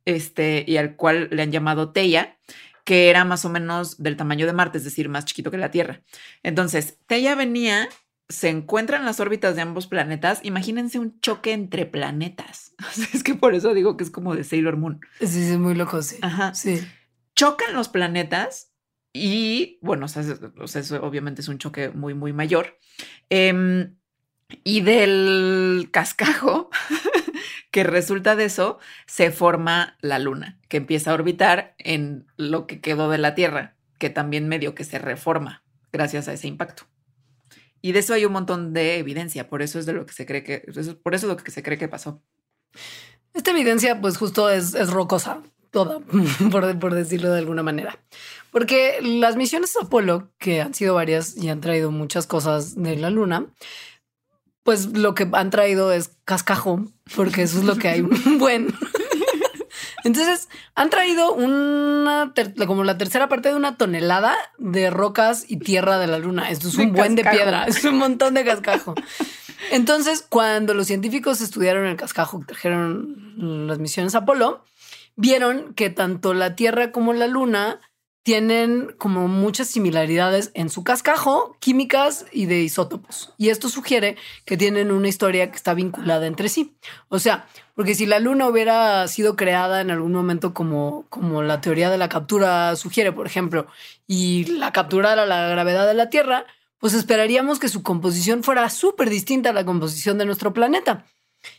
este, 0.05 0.64
y 0.66 0.77
al 0.77 0.97
cual 0.97 1.29
le 1.31 1.42
han 1.42 1.53
llamado 1.53 1.92
Teia, 1.92 2.38
que 2.85 3.11
era 3.11 3.25
más 3.25 3.45
o 3.45 3.49
menos 3.49 4.03
del 4.03 4.16
tamaño 4.16 4.47
de 4.47 4.53
Marte, 4.53 4.79
es 4.79 4.85
decir, 4.85 5.09
más 5.09 5.25
chiquito 5.25 5.51
que 5.51 5.59
la 5.59 5.71
Tierra. 5.71 6.03
Entonces, 6.42 6.99
Teia 7.07 7.35
venía, 7.35 7.88
se 8.29 8.49
encuentra 8.49 8.99
en 8.99 9.05
las 9.05 9.21
órbitas 9.21 9.55
de 9.55 9.62
ambos 9.62 9.87
planetas. 9.87 10.40
Imagínense 10.42 10.99
un 10.99 11.21
choque 11.21 11.53
entre 11.53 11.87
planetas. 11.87 12.75
Es 13.12 13.23
que 13.23 13.35
por 13.35 13.55
eso 13.55 13.75
digo 13.75 13.97
que 13.97 14.05
es 14.05 14.11
como 14.11 14.35
de 14.35 14.45
Sailor 14.45 14.77
Moon. 14.77 15.01
Sí, 15.21 15.29
sí, 15.29 15.51
es 15.51 15.59
muy 15.59 15.75
loco, 15.75 16.03
sí. 16.03 16.16
Ajá. 16.23 16.55
Sí. 16.55 16.81
Chocan 17.42 17.74
los 17.74 17.88
planetas 17.88 18.72
y, 19.12 19.81
bueno, 19.83 20.07
o 20.07 20.09
sea, 20.09 20.22
eso 20.22 21.02
obviamente 21.02 21.40
es 21.40 21.48
un 21.48 21.59
choque 21.59 21.88
muy, 21.88 22.14
muy 22.14 22.33
mayor. 22.33 22.78
Em, 23.31 23.96
y 24.62 24.83
del 24.83 25.88
cascajo 25.90 26.70
que 27.72 27.83
resulta 27.83 28.37
de 28.37 28.44
eso 28.44 28.78
se 29.09 29.33
forma 29.33 29.96
la 30.02 30.20
luna, 30.20 30.61
que 30.68 30.76
empieza 30.76 31.11
a 31.11 31.14
orbitar 31.14 31.74
en 31.78 32.28
lo 32.37 32.68
que 32.68 32.81
quedó 32.81 33.11
de 33.11 33.18
la 33.18 33.35
Tierra, 33.35 33.74
que 33.98 34.09
también 34.09 34.46
medio 34.46 34.76
que 34.76 34.85
se 34.85 35.00
reforma 35.00 35.64
gracias 35.90 36.28
a 36.28 36.35
ese 36.35 36.46
impacto. 36.46 36.85
Y 37.81 37.90
de 37.90 37.98
eso 37.98 38.14
hay 38.14 38.24
un 38.24 38.35
montón 38.35 38.72
de 38.72 38.98
evidencia, 38.98 39.48
por 39.48 39.62
eso 39.62 39.81
es 39.81 39.87
de 39.87 39.94
lo 39.94 40.07
que 40.07 40.12
se 40.12 40.26
cree 40.26 40.44
que, 40.44 40.61
por 41.02 41.16
eso 41.16 41.26
es 41.26 41.31
lo 41.33 41.37
que 41.37 41.50
se 41.50 41.64
cree 41.64 41.76
que 41.76 41.88
pasó. 41.88 42.22
Esta 43.35 43.50
evidencia, 43.50 44.00
pues 44.00 44.16
justo 44.16 44.48
es 44.48 44.90
rocosa, 44.90 45.42
toda, 45.72 45.98
por, 46.52 46.78
por, 46.78 46.94
decirlo 46.94 47.32
de 47.32 47.40
alguna 47.40 47.64
manera. 47.64 47.98
Porque 48.52 48.98
las 49.02 49.35
misiones 49.35 49.76
Apolo, 49.80 50.28
que 50.38 50.61
han 50.61 50.74
sido 50.74 50.94
varias 50.94 51.37
y 51.37 51.48
han 51.48 51.61
traído 51.61 51.90
muchas 51.90 52.28
cosas 52.28 52.80
de 52.80 52.96
la 52.96 53.11
Luna, 53.11 53.46
pues 54.62 54.87
lo 54.96 55.14
que 55.14 55.28
han 55.32 55.50
traído 55.50 55.92
es 55.92 56.12
cascajo, 56.24 56.85
porque 57.16 57.42
eso 57.42 57.58
es 57.58 57.64
lo 57.64 57.76
que 57.76 57.88
hay 57.88 58.00
un 58.26 58.38
buen. 58.38 58.72
Entonces 60.04 60.48
han 60.74 60.90
traído 60.90 61.32
una 61.32 62.35
como 62.66 62.85
la 62.85 62.98
tercera 62.98 63.28
parte 63.28 63.48
de 63.48 63.54
una 63.54 63.76
tonelada 63.76 64.35
de 64.58 64.90
rocas 64.90 65.44
y 65.48 65.58
tierra 65.58 65.98
de 65.98 66.08
la 66.08 66.18
luna. 66.18 66.50
Esto 66.50 66.68
es 66.68 66.76
un 66.76 66.92
buen 66.92 67.14
de 67.14 67.24
piedra, 67.24 67.64
es 67.66 67.85
un 67.85 67.98
montón 67.98 68.35
de 68.35 68.44
cascajo. 68.44 68.94
Entonces, 69.70 70.26
cuando 70.28 70.74
los 70.74 70.88
científicos 70.88 71.40
estudiaron 71.40 71.87
el 71.87 71.96
cascajo, 71.96 72.42
trajeron 72.44 73.66
las 73.68 73.78
misiones 73.78 74.16
Apolo, 74.16 74.64
vieron 75.16 75.75
que 75.75 75.90
tanto 75.90 76.35
la 76.35 76.57
Tierra 76.57 76.92
como 76.92 77.12
la 77.12 77.27
Luna 77.27 77.81
tienen 78.22 78.94
como 78.98 79.27
muchas 79.27 79.66
similaridades 79.68 80.53
en 80.55 80.70
su 80.70 80.85
cascajo, 80.85 81.57
químicas 81.59 82.25
y 82.31 82.46
de 82.46 82.61
isótopos. 82.61 83.35
Y 83.37 83.48
esto 83.48 83.68
sugiere 83.68 84.16
que 84.44 84.57
tienen 84.57 84.92
una 84.92 85.09
historia 85.09 85.51
que 85.51 85.57
está 85.57 85.75
vinculada 85.75 86.27
entre 86.27 86.48
sí. 86.48 86.77
O 87.09 87.18
sea, 87.18 87.48
porque 87.75 87.96
si 87.96 88.07
la 88.07 88.20
luna 88.20 88.46
hubiera 88.46 89.09
sido 89.09 89.35
creada 89.35 89.81
en 89.81 89.90
algún 89.90 90.12
momento 90.12 90.55
como, 90.55 91.05
como 91.09 91.42
la 91.42 91.61
teoría 91.61 91.90
de 91.90 91.98
la 91.98 92.09
captura 92.09 92.77
sugiere, 92.77 93.11
por 93.11 93.27
ejemplo, 93.27 93.66
y 94.07 94.44
la 94.44 94.72
capturara 94.72 95.27
la 95.27 95.48
gravedad 95.48 95.88
de 95.88 95.94
la 95.94 96.09
Tierra, 96.09 96.46
pues 96.79 96.94
esperaríamos 96.94 97.59
que 97.59 97.68
su 97.68 97.83
composición 97.83 98.44
fuera 98.44 98.70
súper 98.70 99.11
distinta 99.11 99.51
a 99.51 99.53
la 99.53 99.64
composición 99.64 100.18
de 100.18 100.27
nuestro 100.27 100.53
planeta. 100.53 101.07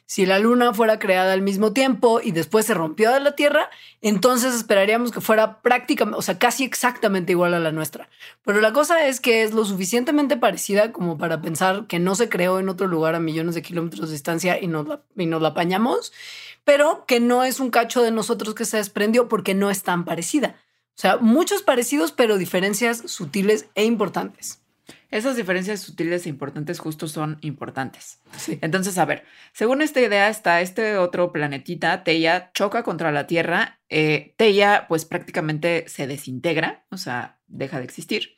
Si 0.05 0.25
la 0.25 0.39
Luna 0.39 0.73
fuera 0.73 0.99
creada 0.99 1.33
al 1.33 1.41
mismo 1.41 1.73
tiempo 1.73 2.21
y 2.21 2.31
después 2.31 2.65
se 2.65 2.73
rompió 2.73 3.11
de 3.11 3.19
la 3.19 3.35
Tierra, 3.35 3.69
entonces 4.01 4.53
esperaríamos 4.53 5.11
que 5.11 5.21
fuera 5.21 5.61
prácticamente, 5.61 6.17
o 6.17 6.21
sea, 6.21 6.37
casi 6.39 6.63
exactamente 6.63 7.31
igual 7.31 7.53
a 7.53 7.59
la 7.59 7.71
nuestra. 7.71 8.09
Pero 8.43 8.61
la 8.61 8.73
cosa 8.73 9.07
es 9.07 9.19
que 9.19 9.43
es 9.43 9.53
lo 9.53 9.65
suficientemente 9.65 10.37
parecida 10.37 10.91
como 10.91 11.17
para 11.17 11.41
pensar 11.41 11.87
que 11.87 11.99
no 11.99 12.15
se 12.15 12.29
creó 12.29 12.59
en 12.59 12.69
otro 12.69 12.87
lugar 12.87 13.15
a 13.15 13.19
millones 13.19 13.55
de 13.55 13.61
kilómetros 13.61 14.09
de 14.09 14.13
distancia 14.13 14.61
y 14.61 14.67
nos 14.67 14.87
la, 14.87 15.01
y 15.15 15.25
nos 15.25 15.41
la 15.41 15.49
apañamos, 15.49 16.13
pero 16.63 17.05
que 17.05 17.19
no 17.19 17.43
es 17.43 17.59
un 17.59 17.69
cacho 17.69 18.01
de 18.01 18.11
nosotros 18.11 18.55
que 18.55 18.65
se 18.65 18.77
desprendió 18.77 19.27
porque 19.27 19.53
no 19.53 19.69
es 19.69 19.83
tan 19.83 20.05
parecida. 20.05 20.55
O 20.95 21.01
sea, 21.01 21.17
muchos 21.17 21.63
parecidos, 21.63 22.11
pero 22.11 22.37
diferencias 22.37 23.03
sutiles 23.07 23.67
e 23.75 23.83
importantes. 23.83 24.62
Esas 25.13 25.35
diferencias 25.35 25.81
sutiles 25.81 26.25
e 26.25 26.29
importantes 26.29 26.79
justo 26.79 27.07
son 27.07 27.37
importantes. 27.41 28.19
Entonces, 28.61 28.97
a 28.97 29.05
ver, 29.05 29.25
según 29.51 29.83
esta 29.83 30.01
idea 30.01 30.27
está 30.27 30.59
este 30.59 30.97
otro 30.97 31.31
planetita, 31.31 32.03
Teia, 32.03 32.49
choca 32.55 32.81
contra 32.81 33.11
la 33.11 33.27
Tierra. 33.27 33.79
Eh, 33.89 34.33
Teia, 34.37 34.87
pues 34.89 35.05
prácticamente 35.05 35.85
se 35.87 36.07
desintegra, 36.07 36.87
o 36.89 36.97
sea, 36.97 37.37
deja 37.45 37.77
de 37.77 37.83
existir. 37.83 38.37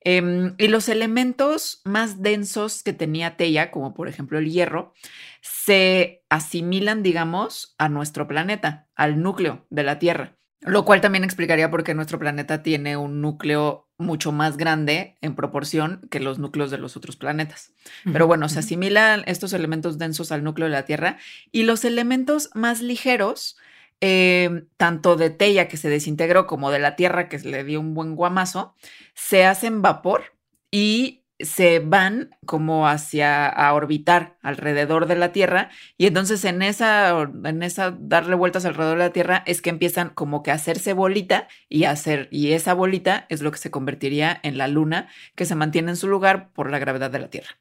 Em, 0.00 0.54
y 0.56 0.68
los 0.68 0.88
elementos 0.88 1.82
más 1.84 2.22
densos 2.22 2.82
que 2.82 2.94
tenía 2.94 3.36
Teia, 3.36 3.70
como 3.70 3.92
por 3.92 4.08
ejemplo 4.08 4.38
el 4.38 4.50
hierro, 4.50 4.94
se 5.42 6.24
asimilan, 6.30 7.02
digamos, 7.02 7.74
a 7.76 7.90
nuestro 7.90 8.26
planeta, 8.26 8.88
al 8.94 9.20
núcleo 9.20 9.66
de 9.68 9.82
la 9.82 9.98
Tierra. 9.98 10.38
Lo 10.64 10.86
cual 10.86 11.02
también 11.02 11.24
explicaría 11.24 11.70
por 11.70 11.84
qué 11.84 11.92
nuestro 11.92 12.18
planeta 12.18 12.62
tiene 12.62 12.96
un 12.96 13.20
núcleo 13.20 13.86
mucho 13.98 14.32
más 14.32 14.56
grande 14.56 15.16
en 15.20 15.34
proporción 15.34 16.00
que 16.10 16.20
los 16.20 16.38
núcleos 16.38 16.70
de 16.70 16.78
los 16.78 16.96
otros 16.96 17.16
planetas. 17.16 17.72
Pero 18.10 18.26
bueno, 18.26 18.48
se 18.48 18.60
asimilan 18.60 19.24
estos 19.26 19.52
elementos 19.52 19.98
densos 19.98 20.32
al 20.32 20.42
núcleo 20.42 20.66
de 20.66 20.72
la 20.72 20.86
Tierra 20.86 21.18
y 21.52 21.64
los 21.64 21.84
elementos 21.84 22.50
más 22.54 22.80
ligeros, 22.80 23.58
eh, 24.00 24.64
tanto 24.78 25.16
de 25.16 25.28
Teia 25.28 25.68
que 25.68 25.76
se 25.76 25.90
desintegró 25.90 26.46
como 26.46 26.70
de 26.70 26.78
la 26.78 26.96
Tierra 26.96 27.28
que 27.28 27.38
le 27.38 27.62
dio 27.62 27.78
un 27.78 27.92
buen 27.92 28.16
guamazo, 28.16 28.74
se 29.12 29.44
hacen 29.44 29.82
vapor 29.82 30.34
y 30.70 31.23
se 31.40 31.80
van 31.80 32.36
como 32.46 32.86
hacia 32.86 33.48
a 33.48 33.74
orbitar 33.74 34.38
alrededor 34.42 35.06
de 35.06 35.16
la 35.16 35.32
Tierra 35.32 35.70
y 35.98 36.06
entonces 36.06 36.44
en 36.44 36.62
esa 36.62 37.28
en 37.44 37.62
esa 37.62 37.96
darle 37.98 38.36
vueltas 38.36 38.64
alrededor 38.64 38.98
de 38.98 39.04
la 39.04 39.12
Tierra 39.12 39.42
es 39.46 39.60
que 39.60 39.70
empiezan 39.70 40.10
como 40.10 40.42
que 40.42 40.52
a 40.52 40.54
hacerse 40.54 40.92
bolita 40.92 41.48
y 41.68 41.84
hacer 41.84 42.28
y 42.30 42.52
esa 42.52 42.74
bolita 42.74 43.26
es 43.28 43.42
lo 43.42 43.50
que 43.50 43.58
se 43.58 43.70
convertiría 43.70 44.38
en 44.42 44.58
la 44.58 44.68
luna 44.68 45.08
que 45.34 45.44
se 45.44 45.56
mantiene 45.56 45.90
en 45.90 45.96
su 45.96 46.08
lugar 46.08 46.52
por 46.52 46.70
la 46.70 46.78
gravedad 46.78 47.10
de 47.10 47.18
la 47.18 47.30
Tierra. 47.30 47.58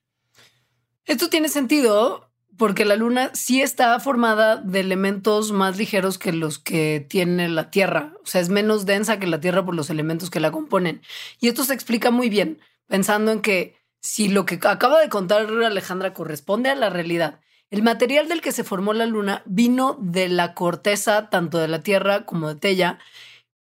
Esto 1.05 1.29
tiene 1.29 1.49
sentido 1.49 2.29
porque 2.57 2.85
la 2.85 2.95
luna 2.95 3.31
sí 3.33 3.61
está 3.61 3.99
formada 3.99 4.57
de 4.57 4.79
elementos 4.79 5.51
más 5.51 5.77
ligeros 5.77 6.19
que 6.19 6.31
los 6.31 6.59
que 6.59 7.05
tiene 7.09 7.49
la 7.49 7.71
Tierra, 7.71 8.13
o 8.23 8.27
sea, 8.27 8.41
es 8.41 8.49
menos 8.49 8.85
densa 8.85 9.19
que 9.19 9.25
la 9.25 9.39
Tierra 9.39 9.65
por 9.65 9.75
los 9.75 9.89
elementos 9.89 10.29
que 10.29 10.39
la 10.39 10.51
componen. 10.51 11.01
Y 11.39 11.47
esto 11.47 11.63
se 11.63 11.73
explica 11.73 12.11
muy 12.11 12.29
bien 12.29 12.59
pensando 12.87 13.31
en 13.31 13.41
que 13.41 13.75
si 14.01 14.27
lo 14.27 14.45
que 14.45 14.59
acaba 14.63 14.99
de 14.99 15.09
contar 15.09 15.47
Alejandra 15.47 16.13
corresponde 16.13 16.69
a 16.69 16.75
la 16.75 16.89
realidad, 16.89 17.39
el 17.73 17.81
material 17.81 18.27
del 18.27 18.41
que 18.41 18.51
se 18.51 18.63
formó 18.63 18.93
la 18.93 19.07
luna 19.07 19.41
vino 19.45 19.97
de 19.99 20.29
la 20.29 20.53
corteza 20.53 21.29
tanto 21.31 21.57
de 21.57 21.67
la 21.67 21.81
Tierra 21.81 22.25
como 22.25 22.49
de 22.49 22.59
Tella, 22.59 22.99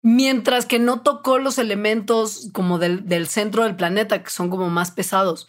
mientras 0.02 0.66
que 0.66 0.78
no 0.78 1.00
tocó 1.00 1.38
los 1.38 1.56
elementos 1.58 2.50
como 2.52 2.78
del, 2.78 3.26
centro 3.28 3.62
del 3.62 3.76
planeta, 3.76 4.22
que 4.22 4.30
son 4.30 4.50
como 4.50 4.68
más 4.68 4.90
pesados. 4.90 5.48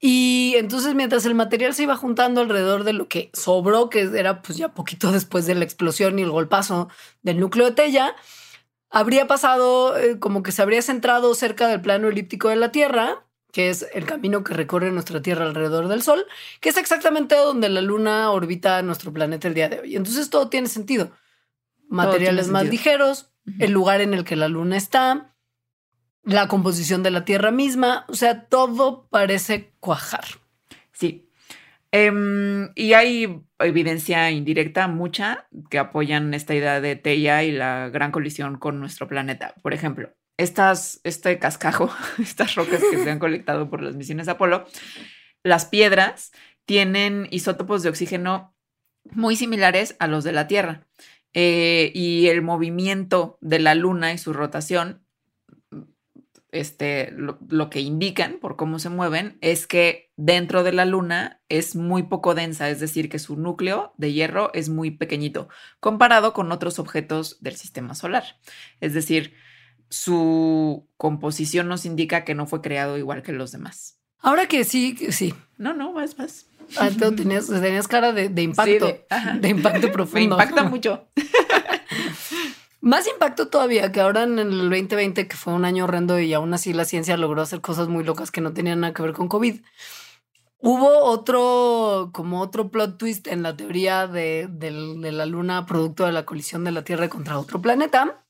Y 0.00 0.54
entonces 0.56 0.94
mientras 0.94 1.26
el 1.26 1.34
material 1.34 1.74
se 1.74 1.84
iba 1.84 1.94
juntando 1.94 2.40
alrededor 2.40 2.84
de 2.84 2.94
lo 2.94 3.06
que 3.06 3.30
sobró, 3.34 3.90
que 3.90 4.00
era 4.00 4.42
pues 4.42 4.58
ya 4.58 4.74
poquito 4.74 5.12
después 5.12 5.46
de 5.46 5.54
la 5.54 5.64
explosión 5.64 6.18
y 6.18 6.22
el 6.22 6.30
golpazo 6.30 6.88
del 7.22 7.38
núcleo 7.38 7.66
de 7.66 7.72
Tella, 7.72 8.16
habría 8.90 9.26
pasado 9.26 9.96
eh, 9.96 10.18
como 10.18 10.42
que 10.42 10.52
se 10.52 10.62
habría 10.62 10.82
centrado 10.82 11.34
cerca 11.34 11.68
del 11.68 11.80
plano 11.80 12.08
elíptico 12.08 12.48
de 12.48 12.56
la 12.56 12.72
Tierra, 12.72 13.24
que 13.52 13.70
es 13.70 13.86
el 13.94 14.04
camino 14.04 14.44
que 14.44 14.54
recorre 14.54 14.90
nuestra 14.92 15.22
Tierra 15.22 15.46
alrededor 15.46 15.88
del 15.88 16.02
Sol, 16.02 16.26
que 16.60 16.68
es 16.68 16.76
exactamente 16.76 17.36
donde 17.36 17.68
la 17.68 17.80
Luna 17.80 18.30
orbita 18.30 18.82
nuestro 18.82 19.12
planeta 19.12 19.48
el 19.48 19.54
día 19.54 19.68
de 19.68 19.80
hoy. 19.80 19.96
Entonces 19.96 20.30
todo 20.30 20.48
tiene 20.48 20.68
sentido. 20.68 21.12
Materiales 21.88 22.48
más 22.48 22.68
ligeros, 22.68 23.32
el 23.58 23.72
lugar 23.72 24.00
en 24.00 24.14
el 24.14 24.24
que 24.24 24.36
la 24.36 24.48
Luna 24.48 24.76
está, 24.76 25.34
la 26.22 26.46
composición 26.46 27.02
de 27.02 27.10
la 27.10 27.24
Tierra 27.24 27.50
misma, 27.50 28.04
o 28.08 28.14
sea, 28.14 28.46
todo 28.46 29.08
parece 29.08 29.72
cuajar. 29.80 30.24
Sí, 30.92 31.29
Em, 31.92 32.70
y 32.76 32.92
hay 32.92 33.42
evidencia 33.58 34.30
indirecta, 34.30 34.86
mucha, 34.86 35.48
que 35.70 35.78
apoyan 35.78 36.34
esta 36.34 36.54
idea 36.54 36.80
de 36.80 36.96
Teia 36.96 37.42
y 37.42 37.52
la 37.52 37.88
gran 37.88 38.12
colisión 38.12 38.58
con 38.58 38.78
nuestro 38.78 39.08
planeta. 39.08 39.54
Por 39.62 39.74
ejemplo, 39.74 40.10
estas, 40.36 41.00
este 41.04 41.38
cascajo, 41.38 41.90
estas 42.18 42.54
rocas 42.54 42.80
que 42.90 43.02
se 43.02 43.10
han 43.10 43.18
colectado 43.20 43.68
por 43.68 43.82
las 43.82 43.96
misiones 43.96 44.28
Apolo, 44.28 44.66
las 45.42 45.64
piedras 45.66 46.32
tienen 46.64 47.26
isótopos 47.30 47.82
de 47.82 47.88
oxígeno 47.88 48.54
muy 49.10 49.34
similares 49.34 49.96
a 49.98 50.06
los 50.06 50.24
de 50.24 50.32
la 50.32 50.46
Tierra. 50.46 50.86
Eh, 51.32 51.92
y 51.94 52.26
el 52.28 52.42
movimiento 52.42 53.38
de 53.40 53.60
la 53.60 53.74
Luna 53.74 54.12
y 54.12 54.18
su 54.18 54.32
rotación 54.32 55.04
este, 56.52 57.12
lo, 57.12 57.70
que 57.70 57.80
indican 57.80 58.38
por 58.40 58.56
cómo 58.56 58.78
se 58.78 58.88
mueven 58.88 59.38
es 59.40 59.66
que 59.66 60.09
dentro 60.20 60.62
de 60.62 60.72
la 60.72 60.84
luna 60.84 61.40
es 61.48 61.74
muy 61.74 62.02
poco 62.02 62.34
densa, 62.34 62.68
es 62.68 62.78
decir, 62.78 63.08
que 63.08 63.18
su 63.18 63.36
núcleo 63.36 63.94
de 63.96 64.12
hierro 64.12 64.50
es 64.52 64.68
muy 64.68 64.90
pequeñito 64.90 65.48
comparado 65.80 66.34
con 66.34 66.52
otros 66.52 66.78
objetos 66.78 67.38
del 67.40 67.56
sistema 67.56 67.94
solar. 67.94 68.24
Es 68.80 68.92
decir, 68.92 69.34
su 69.88 70.86
composición 70.98 71.68
nos 71.68 71.86
indica 71.86 72.24
que 72.24 72.34
no 72.34 72.46
fue 72.46 72.60
creado 72.60 72.98
igual 72.98 73.22
que 73.22 73.32
los 73.32 73.50
demás. 73.50 73.98
Ahora 74.18 74.46
que 74.46 74.64
sí, 74.64 74.94
sí. 75.10 75.34
No, 75.56 75.72
no, 75.72 75.92
más, 75.92 76.18
más. 76.18 76.46
Ah, 76.76 76.90
tenías, 76.90 77.48
tenías 77.48 77.88
cara 77.88 78.12
de, 78.12 78.24
impacto, 78.42 78.86
de, 79.40 79.48
impacto 79.48 79.90
profundo. 79.92 80.36
Me 80.36 80.44
impacta 80.44 80.64
mucho. 80.70 81.08
Más 82.82 83.06
impacto 83.08 83.48
todavía 83.48 83.90
que 83.90 84.00
ahora 84.00 84.24
en 84.24 84.38
el 84.38 84.70
2020, 84.70 85.26
que 85.26 85.36
fue 85.36 85.54
un 85.54 85.64
año 85.64 85.84
horrendo 85.84 86.20
y 86.20 86.34
aún 86.34 86.52
así 86.52 86.74
la 86.74 86.84
ciencia 86.84 87.16
logró 87.16 87.40
hacer 87.40 87.62
cosas 87.62 87.88
muy 87.88 88.04
locas 88.04 88.30
que 88.30 88.42
no 88.42 88.52
tenían 88.52 88.80
nada 88.80 88.92
que 88.92 89.02
ver 89.02 89.12
con 89.14 89.28
COVID. 89.28 89.60
Hubo 90.62 91.04
otro, 91.04 92.10
como 92.12 92.40
otro 92.40 92.70
plot 92.70 92.98
twist 92.98 93.26
en 93.28 93.42
la 93.42 93.56
teoría 93.56 94.06
de, 94.06 94.48
la 95.00 95.26
luna 95.26 95.64
producto 95.64 96.04
de 96.04 96.12
la 96.12 96.26
colisión 96.26 96.64
de 96.64 96.72
la 96.72 96.84
Tierra 96.84 97.08
contra 97.08 97.38
otro 97.38 97.62
planeta, 97.62 98.24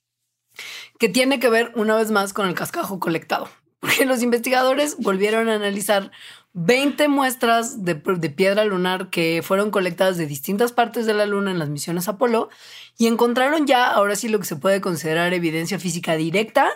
que 0.99 1.09
tiene 1.09 1.40
que 1.40 1.51
ver 1.51 1.73
una 1.75 1.97
vez 1.97 2.11
más 2.11 2.33
con 2.33 2.49
el 2.49 2.55
cascajo 2.55 3.01
colectado. 3.01 3.49
porque 3.81 4.05
los 4.05 4.23
investigadores 4.23 4.97
volvieron 4.99 5.49
a 5.49 5.55
analizar 5.55 6.11
20 6.53 7.09
muestras 7.09 7.85
de, 7.85 7.95
de, 7.95 8.31
piedra 8.31 8.64
lunar 8.64 9.09
que 9.09 9.40
fueron 9.43 9.71
colectadas 9.71 10.19
de 10.19 10.27
distintas 10.27 10.73
partes 10.73 11.07
de 11.07 11.14
la 11.14 11.25
Luna 11.25 11.51
en 11.51 11.59
las 11.59 11.71
misiones 11.71 12.09
Apolo 12.09 12.51
y 12.99 13.07
encontraron 13.07 13.66
ya, 13.66 13.90
ahora 13.90 14.16
sí, 14.16 14.29
lo 14.29 14.38
que 14.38 14.45
se 14.45 14.57
puede 14.57 14.81
considerar 14.81 15.33
evidencia 15.33 15.79
física 15.79 16.16
directa 16.16 16.69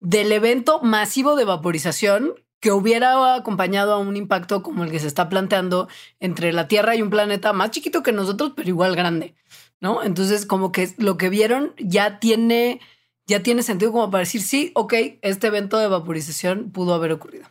del 0.00 0.30
evento 0.30 0.80
masivo 0.82 1.34
de 1.34 1.44
vaporización 1.44 2.34
que 2.60 2.72
hubiera 2.72 3.34
acompañado 3.34 3.94
a 3.94 3.98
un 3.98 4.16
impacto 4.16 4.62
como 4.62 4.84
el 4.84 4.90
que 4.90 4.98
se 4.98 5.06
está 5.06 5.28
planteando 5.28 5.88
entre 6.20 6.52
la 6.52 6.68
Tierra 6.68 6.96
y 6.96 7.02
un 7.02 7.10
planeta 7.10 7.52
más 7.52 7.70
chiquito 7.70 8.02
que 8.02 8.12
nosotros, 8.12 8.52
pero 8.56 8.68
igual 8.68 8.96
grande, 8.96 9.34
¿no? 9.80 10.02
Entonces, 10.02 10.46
como 10.46 10.72
que 10.72 10.94
lo 10.98 11.16
que 11.16 11.28
vieron 11.28 11.74
ya 11.78 12.18
tiene 12.18 12.80
ya 13.26 13.42
tiene 13.42 13.62
sentido 13.62 13.92
como 13.92 14.10
para 14.10 14.20
decir, 14.20 14.40
sí, 14.40 14.70
ok, 14.74 14.94
este 15.22 15.48
evento 15.48 15.78
de 15.78 15.88
vaporización 15.88 16.70
pudo 16.70 16.94
haber 16.94 17.12
ocurrido. 17.12 17.46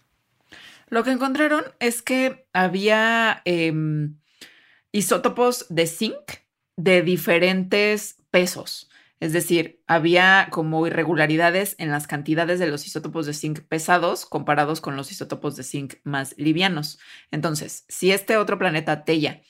Lo 0.87 1.03
que 1.03 1.11
encontraron 1.11 1.63
es 1.79 2.01
que 2.01 2.47
había 2.53 3.41
em, 3.45 4.17
isótopos 4.91 5.65
de 5.69 5.87
zinc 5.87 6.15
de 6.77 7.01
diferentes 7.01 8.17
pesos. 8.31 8.89
Es 9.25 9.33
decir, 9.33 9.81
había 9.87 10.49
como 10.51 10.85
irregularidades 10.85 11.75
en 11.79 11.89
las 11.89 12.05
cantidades 12.05 12.59
de 12.59 12.67
los 12.67 12.85
isótopos 12.85 13.25
de 13.25 13.33
zinc 13.33 13.61
pesados 13.61 14.27
comparados 14.27 14.81
con 14.81 14.95
los 14.95 15.11
isótopos 15.11 15.55
de 15.55 15.63
zinc 15.63 15.95
más 16.03 16.35
livianos. 16.37 16.99
Entonces, 17.31 17.85
si 17.89 18.11
este 18.11 18.37
otro 18.37 18.59
planeta, 18.59 19.03
Teya, 19.03 19.41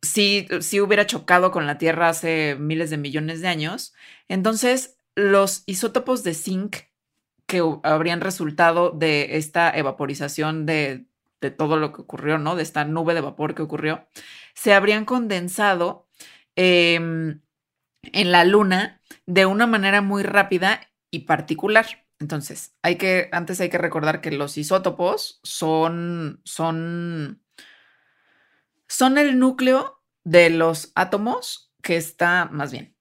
si, 0.00 0.48
si 0.62 0.80
hubiera 0.80 1.06
chocado 1.06 1.50
con 1.50 1.66
la 1.66 1.76
Tierra 1.76 2.08
hace 2.08 2.56
miles 2.58 2.88
de 2.88 2.96
millones 2.96 3.42
de 3.42 3.48
años, 3.48 3.92
entonces 4.26 4.96
los 5.14 5.62
isótopos 5.66 6.24
de 6.24 6.32
zinc 6.32 6.76
que 7.44 7.62
habrían 7.82 8.22
resultado 8.22 8.90
de 8.90 9.36
esta 9.36 9.70
evaporización 9.70 10.64
de, 10.64 11.04
de, 11.42 11.50
todo 11.50 11.76
lo 11.76 11.92
que 11.92 12.00
ocurrió, 12.00 12.38
¿no? 12.38 12.56
De 12.56 12.62
esta 12.62 12.86
nube 12.86 13.12
de 13.12 13.20
vapor 13.20 13.54
que 13.54 13.60
ocurrió, 13.60 14.06
se 14.54 14.72
habrían 14.72 15.04
condensado 15.04 16.08
em, 16.56 17.42
en 18.12 18.32
la 18.32 18.44
Luna 18.44 19.00
de 19.26 19.46
una 19.46 19.66
manera 19.66 20.02
muy 20.02 20.22
rápida 20.22 20.80
y 21.10 21.20
particular. 21.20 22.06
Entonces, 22.20 22.74
hay 22.82 22.96
que, 22.96 23.28
antes 23.32 23.60
hay 23.60 23.70
que 23.70 23.78
recordar 23.78 24.20
que 24.20 24.30
los 24.30 24.56
isótopos 24.56 25.40
son, 25.42 26.40
son 26.44 27.44
son 28.88 29.18
el 29.18 29.38
núcleo 29.38 30.02
de 30.22 30.50
los 30.50 30.92
átomos 30.94 31.72
que 31.82 31.96
está, 31.96 32.48
más 32.50 32.72
bien, 32.72 32.96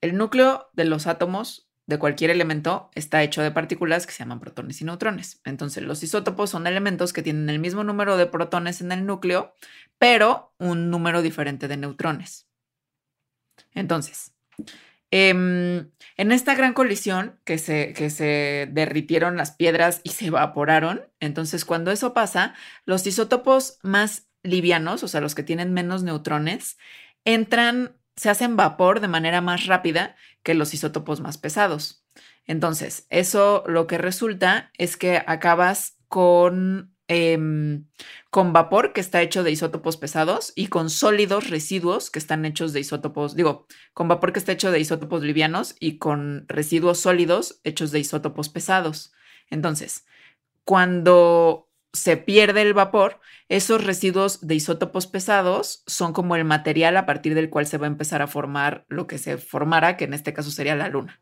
el 0.00 0.16
núcleo 0.16 0.68
de 0.74 0.84
los 0.84 1.06
átomos 1.06 1.70
de 1.86 1.98
cualquier 1.98 2.30
elemento 2.30 2.90
está 2.94 3.22
hecho 3.22 3.42
de 3.42 3.50
partículas 3.50 4.06
que 4.06 4.12
se 4.12 4.20
llaman 4.20 4.40
protones 4.40 4.80
y 4.80 4.84
neutrones. 4.84 5.40
Entonces, 5.44 5.82
los 5.82 6.02
isótopos 6.02 6.50
son 6.50 6.66
elementos 6.66 7.12
que 7.12 7.22
tienen 7.22 7.48
el 7.48 7.58
mismo 7.58 7.84
número 7.84 8.16
de 8.16 8.26
protones 8.26 8.80
en 8.80 8.92
el 8.92 9.06
núcleo, 9.06 9.54
pero 9.98 10.54
un 10.58 10.90
número 10.90 11.22
diferente 11.22 11.68
de 11.68 11.76
neutrones. 11.76 12.48
Entonces, 13.74 14.34
em, 15.10 15.90
en 16.16 16.32
esta 16.32 16.54
gran 16.54 16.74
colisión 16.74 17.38
que 17.44 17.58
se, 17.58 17.92
que 17.92 18.10
se 18.10 18.68
derritieron 18.72 19.36
las 19.36 19.52
piedras 19.52 20.00
y 20.04 20.10
se 20.10 20.26
evaporaron, 20.26 21.02
entonces 21.20 21.64
cuando 21.64 21.90
eso 21.90 22.14
pasa, 22.14 22.54
los 22.84 23.06
isótopos 23.06 23.78
más 23.82 24.28
livianos, 24.42 25.02
o 25.02 25.08
sea, 25.08 25.20
los 25.20 25.34
que 25.34 25.42
tienen 25.42 25.72
menos 25.72 26.02
neutrones, 26.02 26.78
entran, 27.24 27.96
se 28.16 28.30
hacen 28.30 28.56
vapor 28.56 29.00
de 29.00 29.08
manera 29.08 29.40
más 29.40 29.66
rápida 29.66 30.16
que 30.42 30.54
los 30.54 30.74
isótopos 30.74 31.20
más 31.20 31.38
pesados. 31.38 32.04
Entonces, 32.46 33.06
eso 33.08 33.64
lo 33.66 33.86
que 33.86 33.98
resulta 33.98 34.70
es 34.76 34.96
que 34.96 35.22
acabas 35.26 35.96
con, 36.08 36.93
em, 37.08 37.86
con 38.30 38.52
vapor 38.52 38.92
que 38.92 39.00
está 39.00 39.22
hecho 39.22 39.42
de 39.42 39.50
isótopos 39.50 39.96
pesados 39.96 40.52
y 40.56 40.68
con 40.68 40.90
sólidos 40.90 41.50
residuos 41.50 42.10
que 42.10 42.18
están 42.18 42.44
hechos 42.44 42.72
de 42.72 42.80
isótopos, 42.80 43.36
digo, 43.36 43.66
con 43.92 44.08
vapor 44.08 44.32
que 44.32 44.38
está 44.38 44.52
hecho 44.52 44.70
de 44.70 44.80
isótopos 44.80 45.22
livianos 45.22 45.76
y 45.80 45.98
con 45.98 46.46
residuos 46.48 47.00
sólidos 47.00 47.60
hechos 47.64 47.90
de 47.90 48.00
isótopos 48.00 48.48
pesados. 48.48 49.12
Entonces, 49.50 50.06
cuando 50.64 51.68
se 51.94 52.16
pierde 52.16 52.62
el 52.62 52.74
vapor, 52.74 53.20
esos 53.48 53.84
residuos 53.84 54.46
de 54.46 54.56
isótopos 54.56 55.06
pesados 55.06 55.84
son 55.86 56.12
como 56.12 56.34
el 56.36 56.44
material 56.44 56.96
a 56.96 57.06
partir 57.06 57.34
del 57.34 57.50
cual 57.50 57.66
se 57.66 57.78
va 57.78 57.86
a 57.86 57.88
empezar 57.88 58.20
a 58.20 58.26
formar 58.26 58.84
lo 58.88 59.06
que 59.06 59.18
se 59.18 59.38
formara, 59.38 59.96
que 59.96 60.04
en 60.04 60.14
este 60.14 60.32
caso 60.32 60.50
sería 60.50 60.74
la 60.74 60.88
luna. 60.88 61.20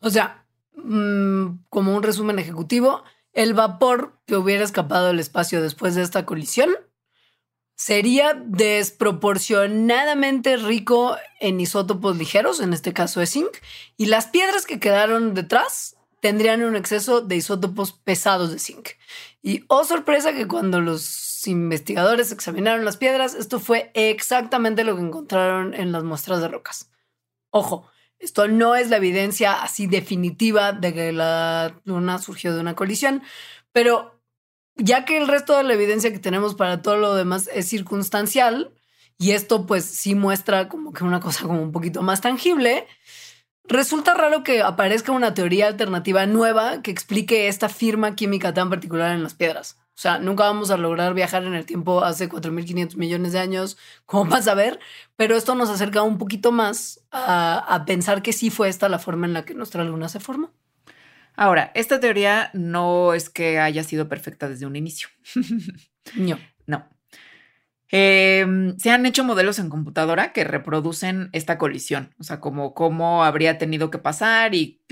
O 0.00 0.10
sea, 0.10 0.46
mm, 0.74 1.64
como 1.68 1.96
un 1.96 2.02
resumen 2.02 2.38
ejecutivo, 2.38 3.04
el 3.38 3.54
vapor 3.54 4.20
que 4.26 4.36
hubiera 4.36 4.64
escapado 4.64 5.06
del 5.06 5.20
espacio 5.20 5.62
después 5.62 5.94
de 5.94 6.02
esta 6.02 6.26
colisión 6.26 6.70
sería 7.76 8.34
desproporcionadamente 8.34 10.56
rico 10.56 11.16
en 11.38 11.60
isótopos 11.60 12.18
ligeros, 12.18 12.58
en 12.58 12.72
este 12.72 12.92
caso 12.92 13.20
es 13.20 13.30
zinc, 13.30 13.58
y 13.96 14.06
las 14.06 14.26
piedras 14.26 14.66
que 14.66 14.80
quedaron 14.80 15.34
detrás 15.34 15.96
tendrían 16.20 16.64
un 16.64 16.74
exceso 16.74 17.20
de 17.20 17.36
isótopos 17.36 17.92
pesados 17.92 18.50
de 18.50 18.58
zinc. 18.58 18.88
Y 19.40 19.64
oh 19.68 19.84
sorpresa 19.84 20.32
que 20.32 20.48
cuando 20.48 20.80
los 20.80 21.46
investigadores 21.46 22.32
examinaron 22.32 22.84
las 22.84 22.96
piedras, 22.96 23.36
esto 23.36 23.60
fue 23.60 23.92
exactamente 23.94 24.82
lo 24.82 24.96
que 24.96 25.02
encontraron 25.02 25.74
en 25.74 25.92
las 25.92 26.02
muestras 26.02 26.40
de 26.40 26.48
rocas. 26.48 26.90
Ojo, 27.50 27.88
esto 28.18 28.48
no 28.48 28.74
es 28.74 28.88
la 28.90 28.96
evidencia 28.96 29.62
así 29.62 29.86
definitiva 29.86 30.72
de 30.72 30.94
que 30.94 31.12
la 31.12 31.80
luna 31.84 32.18
surgió 32.18 32.54
de 32.54 32.60
una 32.60 32.74
colisión, 32.74 33.22
pero 33.72 34.20
ya 34.76 35.04
que 35.04 35.16
el 35.16 35.28
resto 35.28 35.56
de 35.56 35.64
la 35.64 35.74
evidencia 35.74 36.12
que 36.12 36.18
tenemos 36.18 36.54
para 36.54 36.82
todo 36.82 36.96
lo 36.96 37.14
demás 37.14 37.48
es 37.52 37.68
circunstancial, 37.68 38.72
y 39.18 39.32
esto 39.32 39.66
pues 39.66 39.84
sí 39.84 40.14
muestra 40.14 40.68
como 40.68 40.92
que 40.92 41.04
una 41.04 41.20
cosa 41.20 41.42
como 41.42 41.62
un 41.62 41.72
poquito 41.72 42.02
más 42.02 42.20
tangible, 42.20 42.86
Resulta 43.68 44.14
raro 44.14 44.42
que 44.44 44.62
aparezca 44.62 45.12
una 45.12 45.34
teoría 45.34 45.66
alternativa 45.66 46.24
nueva 46.24 46.80
que 46.80 46.90
explique 46.90 47.48
esta 47.48 47.68
firma 47.68 48.14
química 48.14 48.54
tan 48.54 48.70
particular 48.70 49.14
en 49.14 49.22
las 49.22 49.34
piedras. 49.34 49.78
O 49.98 50.00
sea, 50.00 50.20
nunca 50.20 50.44
vamos 50.44 50.70
a 50.70 50.76
lograr 50.76 51.12
viajar 51.12 51.42
en 51.42 51.54
el 51.54 51.66
tiempo 51.66 52.04
hace 52.04 52.28
4.500 52.28 52.94
millones 52.94 53.32
de 53.32 53.40
años, 53.40 53.76
como 54.06 54.30
vas 54.30 54.46
a 54.46 54.54
ver, 54.54 54.78
pero 55.16 55.34
esto 55.34 55.56
nos 55.56 55.70
acerca 55.70 56.02
un 56.02 56.18
poquito 56.18 56.52
más 56.52 57.00
a, 57.10 57.58
a, 57.58 57.84
pensar 57.84 58.22
que 58.22 58.32
sí 58.32 58.48
fue 58.48 58.68
esta 58.68 58.88
la 58.88 59.00
forma 59.00 59.26
en 59.26 59.32
la 59.32 59.44
que 59.44 59.54
nuestra 59.54 59.82
luna 59.82 60.08
se 60.08 60.20
formó. 60.20 60.52
Ahora, 61.34 61.72
esta 61.74 61.98
teoría 61.98 62.50
no 62.54 63.12
es 63.12 63.28
que 63.28 63.58
haya 63.58 63.82
sido 63.82 64.08
perfecta 64.08 64.48
desde 64.48 64.66
un 64.66 64.76
inicio. 64.76 65.08
no. 66.14 66.38
Eh, 67.90 68.74
se 68.76 68.90
han 68.90 69.06
hecho 69.06 69.24
modelos 69.24 69.58
en 69.58 69.70
computadora 69.70 70.32
que 70.32 70.44
reproducen 70.44 71.30
esta 71.32 71.56
colisión, 71.56 72.14
o 72.18 72.22
sea, 72.22 72.38
como 72.38 72.74
cómo 72.74 73.24
habría 73.24 73.56
tenido 73.56 73.90
que 73.90 73.98
pasar 73.98 74.54
y, 74.54 74.82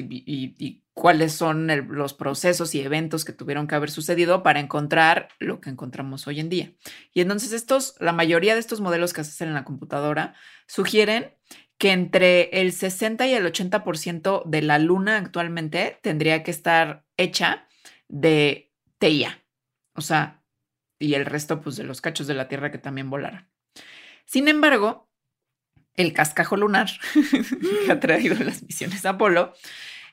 cuáles 0.95 1.35
son 1.35 1.69
los 1.91 2.15
procesos 2.15 2.75
y 2.75 2.81
eventos 2.81 3.27
que 3.27 3.35
tuvieron 3.35 3.67
que 3.67 3.75
haber 3.75 3.91
sucedido 3.91 4.43
para 4.43 4.61
encontrar 4.61 5.29
lo 5.39 5.61
que 5.61 5.69
encontramos 5.69 6.27
hoy 6.27 6.41
en 6.41 6.49
día. 6.49 6.73
Y 7.13 7.21
entonces 7.21 7.53
estos, 7.53 7.97
la 8.01 8.13
mayoría 8.13 8.55
de 8.55 8.61
estos 8.61 8.81
modelos 8.81 9.13
que 9.13 9.23
se 9.23 9.31
hacen 9.31 9.49
en 9.49 9.55
la 9.55 9.65
computadora 9.65 10.35
sugieren 10.67 11.35
que 11.77 11.93
entre 11.93 12.49
el 12.61 12.73
60 12.73 13.27
y 13.27 13.35
el 13.35 13.45
80% 13.45 14.45
de 14.47 14.63
la 14.63 14.79
luna 14.79 15.19
actualmente 15.19 15.99
tendría 16.03 16.43
que 16.43 16.51
estar 16.51 17.05
hecha 17.19 17.69
de 18.09 18.73
teía, 18.99 19.45
o 19.95 20.01
sea, 20.01 20.43
y 20.99 21.15
el 21.15 21.27
resto 21.27 21.61
pues 21.61 21.77
de 21.77 21.85
los 21.85 22.01
cachos 22.01 22.27
de 22.27 22.35
la 22.35 22.49
Tierra 22.49 22.71
que 22.71 22.79
también 22.79 23.11
volaran. 23.11 23.49
Sin 24.25 24.49
embargo, 24.49 25.09
el 25.95 26.13
cascajo 26.13 26.57
lunar 26.57 26.91
que 27.87 27.93
ha 27.93 28.01
traído 28.01 28.37
las 28.43 28.63
misiones 28.63 29.05
Apolo 29.07 29.55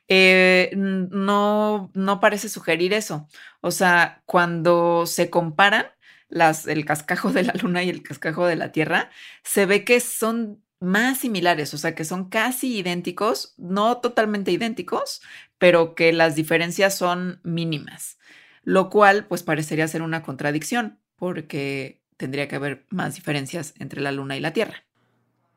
eh, 0.08 0.72
no, 0.76 1.92
no 1.94 2.20
parece 2.20 2.50
sugerir 2.50 2.94
eso. 2.94 3.28
O 3.62 3.72
sea, 3.72 4.22
cuando 4.26 5.06
se 5.06 5.30
comparan 5.30 5.88
las, 6.28 6.68
el 6.68 6.86
cascajo 6.86 7.32
de 7.32 7.44
la 7.44 7.54
luna 7.62 7.84
y 7.84 7.90
el 7.90 8.04
cascajo 8.04 8.46
de 8.46 8.56
la 8.56 8.72
Tierra, 8.72 9.10
se 9.44 9.66
ve 9.66 9.84
que 9.86 10.00
son 10.00 10.62
más 10.80 11.20
similares, 11.20 11.74
o 11.74 11.78
sea, 11.78 11.96
que 11.96 12.04
son 12.04 12.28
casi 12.30 12.78
idénticos, 12.78 13.54
no 13.58 14.00
totalmente 14.02 14.52
idénticos, 14.52 15.22
pero 15.58 15.96
que 15.96 16.12
las 16.12 16.36
diferencias 16.36 16.98
son 16.98 17.40
mínimas 17.44 18.18
lo 18.64 18.90
cual 18.90 19.26
pues 19.28 19.44
parecería 19.44 19.88
ser 19.88 20.02
una 20.02 20.24
contradicción, 20.24 21.00
porque 21.16 22.02
tendría 22.18 22.48
que 22.48 22.56
haber 22.56 22.86
más 22.90 23.16
diferencias 23.16 23.74
entre 23.80 24.02
la 24.02 24.12
Luna 24.12 24.36
y 24.38 24.40
la 24.40 24.54
Tierra. 24.54 24.86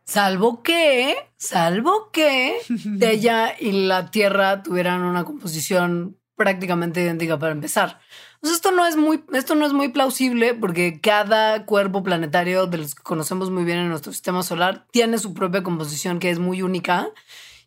Salvo 0.05 0.63
que, 0.63 1.17
salvo 1.37 2.11
que 2.13 2.57
ella 3.01 3.55
y 3.59 3.73
la 3.87 4.11
Tierra 4.11 4.63
tuvieran 4.63 5.03
una 5.03 5.25
composición 5.25 6.19
prácticamente 6.37 7.01
idéntica 7.01 7.39
para 7.39 7.53
empezar. 7.53 7.99
esto 8.43 8.71
no 8.71 8.87
es 8.87 8.97
muy, 8.97 9.25
esto 9.33 9.55
no 9.55 9.67
es 9.67 9.73
muy 9.73 9.89
plausible 9.89 10.55
porque 10.55 11.01
cada 11.01 11.65
cuerpo 11.65 12.03
planetario 12.03 12.67
de 12.67 12.79
los 12.79 12.95
que 12.95 13.03
conocemos 13.03 13.51
muy 13.51 13.65
bien 13.65 13.79
en 13.79 13.89
nuestro 13.89 14.13
sistema 14.13 14.43
solar 14.43 14.87
tiene 14.91 15.19
su 15.19 15.35
propia 15.35 15.63
composición 15.63 16.19
que 16.19 16.31
es 16.31 16.39
muy 16.39 16.63
única 16.63 17.09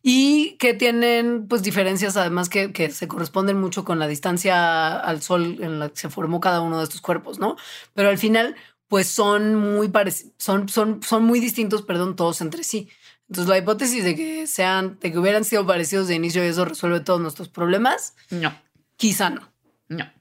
y 0.01 0.55
que 0.57 0.73
tienen 0.73 1.47
pues 1.47 1.61
diferencias 1.61 2.15
además 2.15 2.49
que, 2.49 2.71
que, 2.71 2.89
se 2.89 3.07
corresponden 3.07 3.59
mucho 3.59 3.83
con 3.83 3.99
la 3.99 4.07
distancia 4.07 4.97
al 4.97 5.21
sol 5.21 5.57
en 5.61 5.79
la 5.79 5.89
que 5.89 5.97
se 5.97 6.09
formó 6.09 6.39
cada 6.39 6.61
uno 6.61 6.77
de 6.77 6.85
estos 6.85 7.01
cuerpos, 7.01 7.39
¿no? 7.39 7.57
Pero 7.93 8.09
al 8.09 8.17
final 8.17 8.55
pues 8.87 9.07
son 9.07 9.55
muy 9.55 9.91
son, 10.37 10.67
son, 10.69 11.03
son 11.03 11.23
muy 11.23 11.39
distintos, 11.39 11.83
perdón, 11.83 12.15
todos 12.15 12.41
entre 12.41 12.63
sí. 12.63 12.89
Entonces 13.29 13.49
la 13.49 13.57
hipótesis 13.57 14.03
de 14.03 14.15
que 14.15 14.47
sean, 14.47 14.97
de 14.99 15.11
que 15.11 15.19
hubieran 15.19 15.45
sido 15.45 15.65
parecidos 15.65 16.07
de 16.07 16.15
inicio 16.15 16.43
y 16.43 16.47
eso 16.47 16.65
resuelve 16.65 16.99
todos 17.01 17.21
nuestros 17.21 17.49
problemas, 17.49 18.15
no. 18.31 18.53
Quizá 18.95 19.29
no. 19.29 19.51
No. 19.87 20.11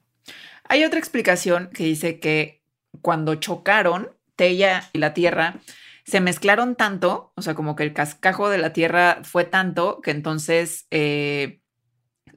Hay 0.65 0.85
otra 0.85 0.99
explicación 0.99 1.71
que 1.73 1.85
dice 1.85 2.21
que 2.21 2.63
cuando 3.01 3.35
chocaron, 3.37 4.11
Tella 4.37 4.89
y 4.93 4.99
la 4.99 5.15
Tierra 5.15 5.61
se 6.09 6.23
mezclaron 6.23 6.75
tanto, 6.75 7.33
o 7.37 7.43
sea, 7.43 7.55
como 7.55 7.77
que 7.77 7.83
el 7.83 7.93
cascajo 7.93 8.49
de 8.49 8.57
la 8.57 8.73
Tierra 8.73 9.21
fue 9.25 9.45
tanto 9.45 10.01
que 10.01 10.11
entonces 10.11 10.87
eh, 10.91 11.61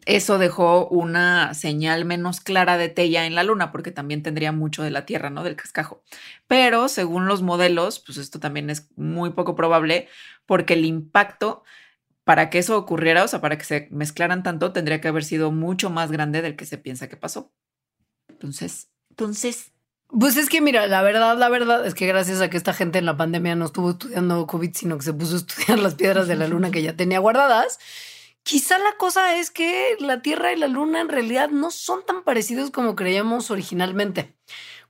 eso 0.05 0.37
dejó 0.37 0.89
una 0.89 1.53
señal 1.53 2.03
menos 2.03 2.41
clara 2.41 2.77
de 2.77 2.89
Tella 2.89 3.25
en 3.25 3.33
la 3.33 3.43
Luna, 3.45 3.71
porque 3.71 3.91
también 3.91 4.23
tendría 4.23 4.51
mucho 4.51 4.83
de 4.83 4.91
la 4.91 5.05
Tierra, 5.05 5.29
¿no? 5.29 5.43
Del 5.43 5.55
cascajo. 5.55 6.03
Pero 6.47 6.89
según 6.89 7.27
los 7.27 7.43
modelos, 7.43 8.03
pues 8.05 8.17
esto 8.17 8.41
también 8.41 8.69
es 8.69 8.89
muy 8.97 9.29
poco 9.29 9.55
probable, 9.55 10.09
porque 10.45 10.73
el 10.73 10.83
impacto 10.83 11.63
para 12.25 12.49
que 12.49 12.59
eso 12.59 12.77
ocurriera, 12.77 13.23
o 13.23 13.27
sea, 13.29 13.39
para 13.39 13.57
que 13.57 13.63
se 13.63 13.87
mezclaran 13.89 14.43
tanto, 14.43 14.73
tendría 14.73 14.99
que 14.99 15.07
haber 15.07 15.23
sido 15.23 15.49
mucho 15.51 15.89
más 15.89 16.11
grande 16.11 16.41
del 16.41 16.57
que 16.57 16.65
se 16.65 16.77
piensa 16.77 17.07
que 17.07 17.15
pasó. 17.15 17.53
Entonces, 18.27 18.91
entonces, 19.11 19.70
pues 20.17 20.37
es 20.37 20.49
que 20.49 20.61
mira, 20.61 20.87
la 20.87 21.01
verdad, 21.01 21.37
la 21.37 21.49
verdad 21.49 21.85
es 21.85 21.93
que 21.93 22.07
gracias 22.07 22.41
a 22.41 22.49
que 22.49 22.57
esta 22.57 22.73
gente 22.73 22.99
en 22.99 23.05
la 23.05 23.17
pandemia 23.17 23.55
no 23.55 23.65
estuvo 23.65 23.91
estudiando 23.91 24.45
COVID, 24.45 24.71
sino 24.73 24.97
que 24.97 25.03
se 25.03 25.13
puso 25.13 25.35
a 25.35 25.37
estudiar 25.37 25.79
las 25.79 25.95
piedras 25.95 26.27
de 26.27 26.35
la 26.35 26.47
luna 26.47 26.71
que 26.71 26.81
ya 26.81 26.95
tenía 26.95 27.19
guardadas, 27.19 27.79
quizá 28.43 28.77
la 28.77 28.97
cosa 28.97 29.37
es 29.37 29.51
que 29.51 29.95
la 29.99 30.21
Tierra 30.21 30.53
y 30.53 30.57
la 30.57 30.67
luna 30.67 31.01
en 31.01 31.09
realidad 31.09 31.49
no 31.49 31.71
son 31.71 32.05
tan 32.05 32.23
parecidos 32.23 32.71
como 32.71 32.95
creíamos 32.95 33.51
originalmente. 33.51 34.35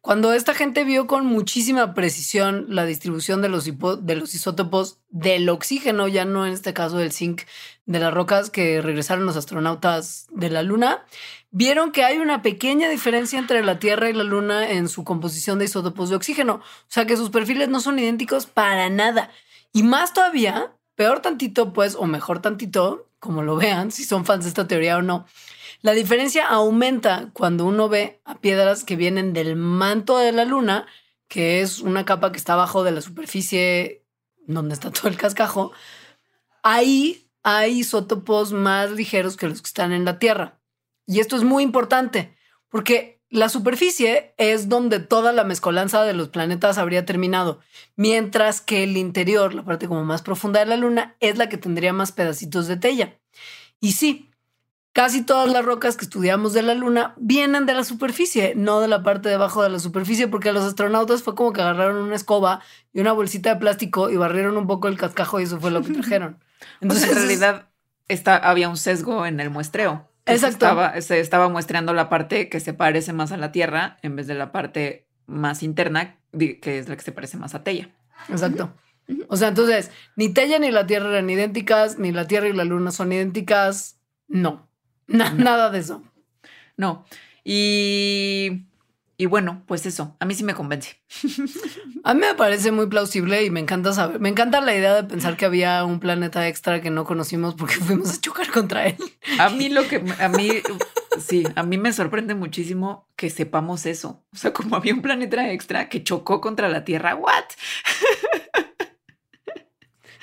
Cuando 0.01 0.33
esta 0.33 0.55
gente 0.55 0.83
vio 0.83 1.05
con 1.05 1.27
muchísima 1.27 1.93
precisión 1.93 2.65
la 2.69 2.85
distribución 2.85 3.43
de 3.43 3.49
los, 3.49 3.65
de 3.65 4.15
los 4.15 4.33
isótopos 4.33 4.97
del 5.09 5.47
oxígeno, 5.47 6.07
ya 6.07 6.25
no 6.25 6.47
en 6.47 6.53
este 6.53 6.73
caso 6.73 6.97
del 6.97 7.11
zinc, 7.11 7.43
de 7.85 7.99
las 7.99 8.11
rocas 8.11 8.49
que 8.49 8.81
regresaron 8.81 9.27
los 9.27 9.37
astronautas 9.37 10.25
de 10.31 10.49
la 10.49 10.63
Luna, 10.63 11.05
vieron 11.51 11.91
que 11.91 12.03
hay 12.03 12.17
una 12.17 12.41
pequeña 12.41 12.89
diferencia 12.89 13.37
entre 13.37 13.63
la 13.63 13.79
Tierra 13.79 14.09
y 14.09 14.13
la 14.13 14.23
Luna 14.23 14.71
en 14.71 14.89
su 14.89 15.03
composición 15.03 15.59
de 15.59 15.65
isótopos 15.65 16.09
de 16.09 16.15
oxígeno. 16.15 16.55
O 16.55 16.85
sea 16.87 17.05
que 17.05 17.17
sus 17.17 17.29
perfiles 17.29 17.69
no 17.69 17.81
son 17.81 17.99
idénticos 17.99 18.45
para 18.47 18.89
nada. 18.89 19.29
Y 19.73 19.83
más 19.83 20.13
todavía, 20.13 20.73
peor 20.95 21.21
tantito, 21.21 21.73
pues, 21.73 21.95
o 21.95 22.05
mejor 22.05 22.41
tantito, 22.41 23.07
como 23.19 23.43
lo 23.43 23.57
vean, 23.57 23.91
si 23.91 24.03
son 24.03 24.25
fans 24.25 24.45
de 24.45 24.49
esta 24.49 24.67
teoría 24.67 24.97
o 24.97 25.01
no, 25.01 25.25
la 25.81 25.93
diferencia 25.93 26.47
aumenta 26.47 27.29
cuando 27.33 27.65
uno 27.65 27.89
ve 27.89 28.21
a 28.25 28.39
piedras 28.39 28.83
que 28.83 28.95
vienen 28.95 29.33
del 29.33 29.55
manto 29.55 30.17
de 30.17 30.31
la 30.31 30.45
luna, 30.45 30.87
que 31.27 31.61
es 31.61 31.79
una 31.79 32.05
capa 32.05 32.31
que 32.31 32.37
está 32.37 32.53
abajo 32.53 32.83
de 32.83 32.91
la 32.91 33.01
superficie 33.01 34.03
donde 34.47 34.73
está 34.73 34.91
todo 34.91 35.07
el 35.07 35.17
cascajo. 35.17 35.71
Ahí 36.63 37.27
hay 37.43 37.79
isótopos 37.79 38.53
más 38.53 38.91
ligeros 38.91 39.37
que 39.37 39.47
los 39.47 39.61
que 39.61 39.67
están 39.67 39.91
en 39.91 40.05
la 40.05 40.19
Tierra. 40.19 40.60
Y 41.11 41.19
esto 41.19 41.35
es 41.35 41.43
muy 41.43 41.61
importante 41.61 42.33
porque 42.69 43.21
la 43.29 43.49
superficie 43.49 44.33
es 44.37 44.69
donde 44.69 45.01
toda 45.01 45.33
la 45.33 45.43
mezcolanza 45.43 46.03
de 46.03 46.13
los 46.13 46.29
planetas 46.29 46.77
habría 46.77 47.05
terminado, 47.05 47.59
mientras 47.97 48.61
que 48.61 48.83
el 48.83 48.95
interior, 48.95 49.53
la 49.53 49.65
parte 49.65 49.89
como 49.89 50.05
más 50.05 50.21
profunda 50.21 50.61
de 50.61 50.67
la 50.67 50.77
Luna, 50.77 51.17
es 51.19 51.37
la 51.37 51.49
que 51.49 51.57
tendría 51.57 51.91
más 51.91 52.13
pedacitos 52.13 52.67
de 52.67 52.77
tella. 52.77 53.19
Y 53.81 53.91
sí, 53.91 54.29
Casi 54.93 55.23
todas 55.23 55.49
las 55.49 55.63
rocas 55.63 55.95
que 55.95 56.03
estudiamos 56.03 56.51
de 56.51 56.63
la 56.63 56.75
Luna 56.75 57.13
vienen 57.15 57.65
de 57.65 57.73
la 57.73 57.85
superficie, 57.85 58.55
no 58.57 58.81
de 58.81 58.89
la 58.89 59.03
parte 59.03 59.29
de 59.29 59.35
abajo 59.35 59.63
de 59.63 59.69
la 59.69 59.79
superficie, 59.79 60.27
porque 60.27 60.51
los 60.51 60.65
astronautas 60.65 61.23
fue 61.23 61.33
como 61.33 61.53
que 61.53 61.61
agarraron 61.61 62.03
una 62.03 62.17
escoba 62.17 62.61
y 62.91 62.99
una 62.99 63.13
bolsita 63.13 63.53
de 63.53 63.59
plástico 63.61 64.09
y 64.09 64.17
barrieron 64.17 64.57
un 64.57 64.67
poco 64.67 64.89
el 64.89 64.97
cascajo 64.97 65.39
y 65.39 65.43
eso 65.43 65.61
fue 65.61 65.71
lo 65.71 65.81
que 65.81 65.93
trajeron. 65.93 66.43
Entonces, 66.81 67.09
en 67.09 67.15
realidad 67.15 67.69
está, 68.09 68.35
había 68.35 68.67
un 68.67 68.75
sesgo 68.75 69.25
en 69.25 69.39
el 69.39 69.49
muestreo. 69.49 70.10
Exacto. 70.33 70.67
se 71.01 71.19
estaba 71.19 71.49
muestreando 71.49 71.93
la 71.93 72.09
parte 72.09 72.49
que 72.49 72.59
se 72.59 72.73
parece 72.73 73.13
más 73.13 73.31
a 73.31 73.37
la 73.37 73.51
Tierra 73.51 73.97
en 74.01 74.15
vez 74.15 74.27
de 74.27 74.35
la 74.35 74.51
parte 74.51 75.05
más 75.25 75.63
interna, 75.63 76.17
que 76.37 76.59
es 76.63 76.89
la 76.89 76.95
que 76.95 77.03
se 77.03 77.11
parece 77.11 77.37
más 77.37 77.55
a 77.55 77.63
Tella. 77.63 77.89
Exacto. 78.29 78.73
O 79.27 79.37
sea, 79.37 79.49
entonces, 79.49 79.91
ni 80.15 80.29
Tella 80.29 80.59
ni 80.59 80.71
la 80.71 80.87
Tierra 80.87 81.09
eran 81.09 81.29
idénticas, 81.29 81.99
ni 81.99 82.11
la 82.11 82.27
Tierra 82.27 82.47
y 82.47 82.53
la 82.53 82.63
Luna 82.63 82.91
son 82.91 83.11
idénticas. 83.11 83.99
No. 84.27 84.67
Nada 85.07 85.69
de 85.69 85.79
eso. 85.79 86.03
No. 86.77 87.05
Y, 87.43 88.67
y 89.21 89.27
bueno, 89.27 89.61
pues 89.67 89.85
eso, 89.85 90.17
a 90.19 90.25
mí 90.25 90.33
sí 90.33 90.43
me 90.43 90.55
convence. 90.55 90.99
A 92.03 92.15
mí 92.15 92.21
me 92.21 92.33
parece 92.33 92.71
muy 92.71 92.87
plausible 92.87 93.45
y 93.45 93.51
me 93.51 93.59
encanta 93.59 93.93
saber, 93.93 94.19
me 94.19 94.29
encanta 94.29 94.59
la 94.61 94.75
idea 94.75 94.95
de 94.95 95.03
pensar 95.03 95.37
que 95.37 95.45
había 95.45 95.85
un 95.85 95.99
planeta 95.99 96.47
extra 96.47 96.81
que 96.81 96.89
no 96.89 97.05
conocimos 97.05 97.53
porque 97.53 97.75
fuimos 97.85 98.17
a 98.17 98.19
chocar 98.19 98.49
contra 98.49 98.87
él. 98.87 98.97
A 99.37 99.49
mí 99.49 99.69
lo 99.69 99.87
que, 99.87 100.03
a 100.19 100.27
mí, 100.27 100.49
sí, 101.19 101.43
a 101.55 101.61
mí 101.61 101.77
me 101.77 101.93
sorprende 101.93 102.33
muchísimo 102.33 103.07
que 103.15 103.29
sepamos 103.29 103.85
eso. 103.85 104.23
O 104.33 104.37
sea, 104.37 104.53
como 104.53 104.75
había 104.75 104.95
un 104.95 105.03
planeta 105.03 105.51
extra 105.51 105.87
que 105.87 106.03
chocó 106.03 106.41
contra 106.41 106.67
la 106.67 106.83
Tierra, 106.83 107.13
¿what? 107.13 107.43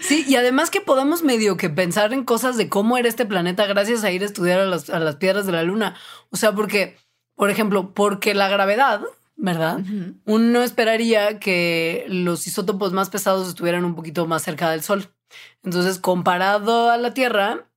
Sí, 0.00 0.24
y 0.28 0.36
además 0.36 0.70
que 0.70 0.80
podamos 0.80 1.22
medio 1.22 1.56
que 1.56 1.70
pensar 1.70 2.12
en 2.12 2.24
cosas 2.24 2.56
de 2.56 2.68
cómo 2.68 2.98
era 2.98 3.08
este 3.08 3.26
planeta 3.26 3.66
gracias 3.66 4.04
a 4.04 4.10
ir 4.12 4.22
a 4.22 4.26
estudiar 4.26 4.60
a 4.60 4.66
las, 4.66 5.16
piedras 5.16 5.44
de 5.44 5.52
la 5.52 5.64
luna. 5.64 5.96
O 6.30 6.36
sea, 6.36 6.52
porque, 6.52 6.96
por 7.38 7.50
ejemplo, 7.50 7.94
porque 7.94 8.34
la 8.34 8.48
gravedad, 8.48 9.00
¿verdad? 9.36 9.78
Uno 10.24 10.62
esperaría 10.64 11.38
que 11.38 12.04
los 12.08 12.48
isótopos 12.48 12.92
más 12.92 13.10
pesados 13.10 13.46
estuvieran 13.46 13.84
un 13.84 13.94
poquito 13.94 14.26
más 14.26 14.42
cerca 14.42 14.68
del 14.72 14.82
Sol. 14.82 15.08
Entonces, 15.62 16.00
comparado 16.00 16.90
a 16.90 16.96
la 16.96 17.14
Tierra, 17.14 17.68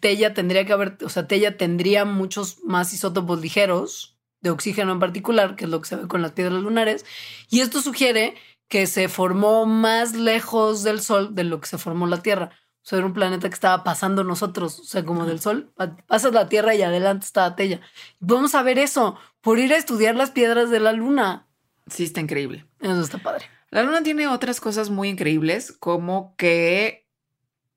Tella 0.00 0.34
tendría 0.34 0.66
que 0.66 0.74
haber, 0.74 0.98
o 1.02 1.08
sea, 1.08 1.26
Tella 1.26 1.56
tendría 1.56 2.04
muchos 2.04 2.58
más 2.62 2.92
isótopos 2.92 3.40
ligeros 3.40 4.18
de 4.42 4.50
oxígeno 4.50 4.92
en 4.92 5.00
particular, 5.00 5.56
que 5.56 5.64
es 5.64 5.70
lo 5.70 5.80
que 5.80 5.88
se 5.88 5.96
ve 5.96 6.06
con 6.06 6.20
las 6.20 6.32
piedras 6.32 6.60
lunares. 6.60 7.06
Y 7.48 7.60
esto 7.60 7.80
sugiere 7.80 8.34
que 8.68 8.86
se 8.86 9.08
formó 9.08 9.64
más 9.64 10.14
lejos 10.14 10.82
del 10.82 11.00
Sol 11.00 11.34
de 11.34 11.44
lo 11.44 11.58
que 11.58 11.68
se 11.68 11.78
formó 11.78 12.06
la 12.06 12.20
Tierra. 12.20 12.50
O 12.82 12.88
sea, 12.90 12.98
era 12.98 13.06
un 13.06 13.12
planeta 13.12 13.48
que 13.48 13.54
estaba 13.54 13.84
pasando 13.84 14.24
nosotros, 14.24 14.80
o 14.80 14.84
sea, 14.84 15.04
como 15.04 15.26
del 15.26 15.40
Sol, 15.40 15.72
pasas 16.06 16.32
la 16.32 16.48
Tierra 16.48 16.74
y 16.74 16.82
adelante 16.82 17.26
está 17.26 17.54
Tella. 17.54 17.80
Vamos 18.20 18.54
a 18.54 18.62
ver 18.62 18.78
eso 18.78 19.18
por 19.42 19.58
ir 19.58 19.72
a 19.72 19.76
estudiar 19.76 20.16
las 20.16 20.30
piedras 20.30 20.70
de 20.70 20.80
la 20.80 20.92
Luna. 20.92 21.46
Sí, 21.86 22.04
está 22.04 22.20
increíble. 22.20 22.66
Eso 22.80 23.00
está 23.00 23.18
padre. 23.18 23.46
La 23.70 23.82
Luna 23.82 24.02
tiene 24.02 24.28
otras 24.28 24.60
cosas 24.60 24.90
muy 24.90 25.08
increíbles, 25.08 25.72
como 25.72 26.34
que 26.36 27.06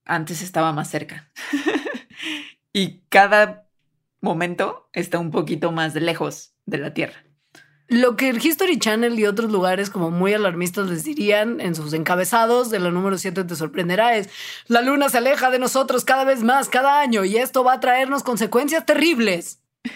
antes 0.06 0.42
estaba 0.42 0.72
más 0.72 0.90
cerca. 0.90 1.32
y 2.74 3.02
cada 3.10 3.68
momento 4.22 4.90
está 4.94 5.20
un 5.20 5.32
poquito 5.32 5.72
más 5.72 5.96
lejos 5.96 6.56
de 6.66 6.78
la 6.78 6.94
Tierra. 6.94 7.24
Lo 7.88 8.16
que 8.16 8.30
el 8.30 8.44
History 8.44 8.80
Channel 8.80 9.20
y 9.20 9.26
otros 9.26 9.52
lugares 9.52 9.90
como 9.90 10.10
muy 10.10 10.34
alarmistas 10.34 10.90
les 10.90 11.04
dirían 11.04 11.60
en 11.60 11.76
sus 11.76 11.94
encabezados 11.94 12.70
de 12.70 12.80
la 12.80 12.92
número 12.92 13.18
7 13.18 13.44
te 13.44 13.56
sorprenderá 13.56 14.16
es 14.16 14.30
la 14.68 14.82
luna 14.82 15.10
se 15.10 15.18
aleja 15.18 15.52
de 15.52 15.60
nosotros 15.60 16.06
cada 16.06 16.24
vez 16.24 16.44
más 16.44 16.70
cada 16.70 17.02
año 17.02 17.26
y 17.26 17.38
esto 17.38 17.64
va 17.64 17.74
a 17.74 17.80
traernos 17.80 18.24
consecuencias 18.24 18.86
terribles. 18.86 19.60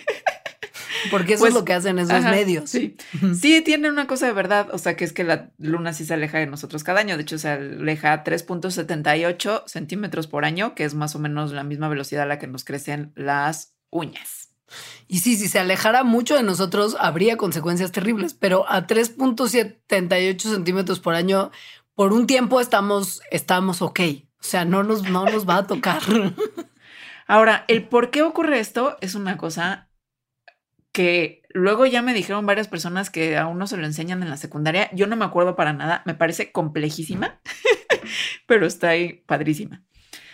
Porque 1.11 1.33
eso 1.33 1.45
es 1.45 1.51
pues, 1.51 1.53
lo 1.53 1.65
que 1.65 1.73
hacen 1.73 1.99
esos 1.99 2.23
medios. 2.23 2.69
Sí. 2.69 2.97
sí, 3.39 3.61
tiene 3.61 3.89
una 3.89 4.07
cosa 4.07 4.25
de 4.25 4.33
verdad. 4.33 4.67
O 4.71 4.77
sea, 4.77 4.95
que 4.95 5.05
es 5.05 5.13
que 5.13 5.23
la 5.23 5.51
luna 5.57 5.93
sí 5.93 6.05
se 6.05 6.13
aleja 6.13 6.39
de 6.39 6.47
nosotros 6.47 6.83
cada 6.83 6.99
año. 6.99 7.17
De 7.17 7.23
hecho, 7.23 7.37
se 7.37 7.49
aleja 7.49 8.13
a 8.13 8.23
3.78 8.23 9.63
centímetros 9.67 10.27
por 10.27 10.45
año, 10.45 10.75
que 10.75 10.83
es 10.83 10.95
más 10.95 11.15
o 11.15 11.19
menos 11.19 11.51
la 11.51 11.63
misma 11.63 11.87
velocidad 11.87 12.23
a 12.23 12.27
la 12.27 12.39
que 12.39 12.47
nos 12.47 12.63
crecen 12.63 13.11
las 13.15 13.75
uñas. 13.89 14.46
Y 15.07 15.19
sí, 15.19 15.37
si 15.37 15.47
se 15.47 15.59
alejara 15.59 16.03
mucho 16.03 16.35
de 16.35 16.43
nosotros, 16.43 16.97
habría 16.99 17.37
consecuencias 17.37 17.91
terribles, 17.91 18.33
pero 18.33 18.69
a 18.69 18.87
3.78 18.87 20.39
centímetros 20.39 20.99
por 20.99 21.15
año, 21.15 21.51
por 21.95 22.13
un 22.13 22.27
tiempo 22.27 22.59
estamos, 22.59 23.21
estamos 23.31 23.81
ok. 23.81 23.99
O 24.39 24.43
sea, 24.43 24.65
no 24.65 24.83
nos, 24.83 25.03
no 25.03 25.25
nos 25.25 25.47
va 25.47 25.57
a 25.57 25.67
tocar. 25.67 26.01
Ahora, 27.27 27.65
el 27.67 27.87
por 27.87 28.11
qué 28.11 28.21
ocurre 28.21 28.59
esto 28.59 28.97
es 29.01 29.15
una 29.15 29.37
cosa 29.37 29.89
que 30.91 31.43
luego 31.49 31.85
ya 31.85 32.01
me 32.01 32.13
dijeron 32.13 32.45
varias 32.45 32.67
personas 32.67 33.09
que 33.09 33.37
a 33.37 33.47
uno 33.47 33.67
se 33.67 33.77
lo 33.77 33.85
enseñan 33.85 34.23
en 34.23 34.29
la 34.29 34.37
secundaria. 34.37 34.89
Yo 34.93 35.07
no 35.07 35.15
me 35.15 35.25
acuerdo 35.25 35.55
para 35.55 35.73
nada, 35.73 36.01
me 36.05 36.15
parece 36.15 36.51
complejísima, 36.51 37.39
pero 38.47 38.65
está 38.65 38.89
ahí 38.89 39.23
padrísima. 39.25 39.83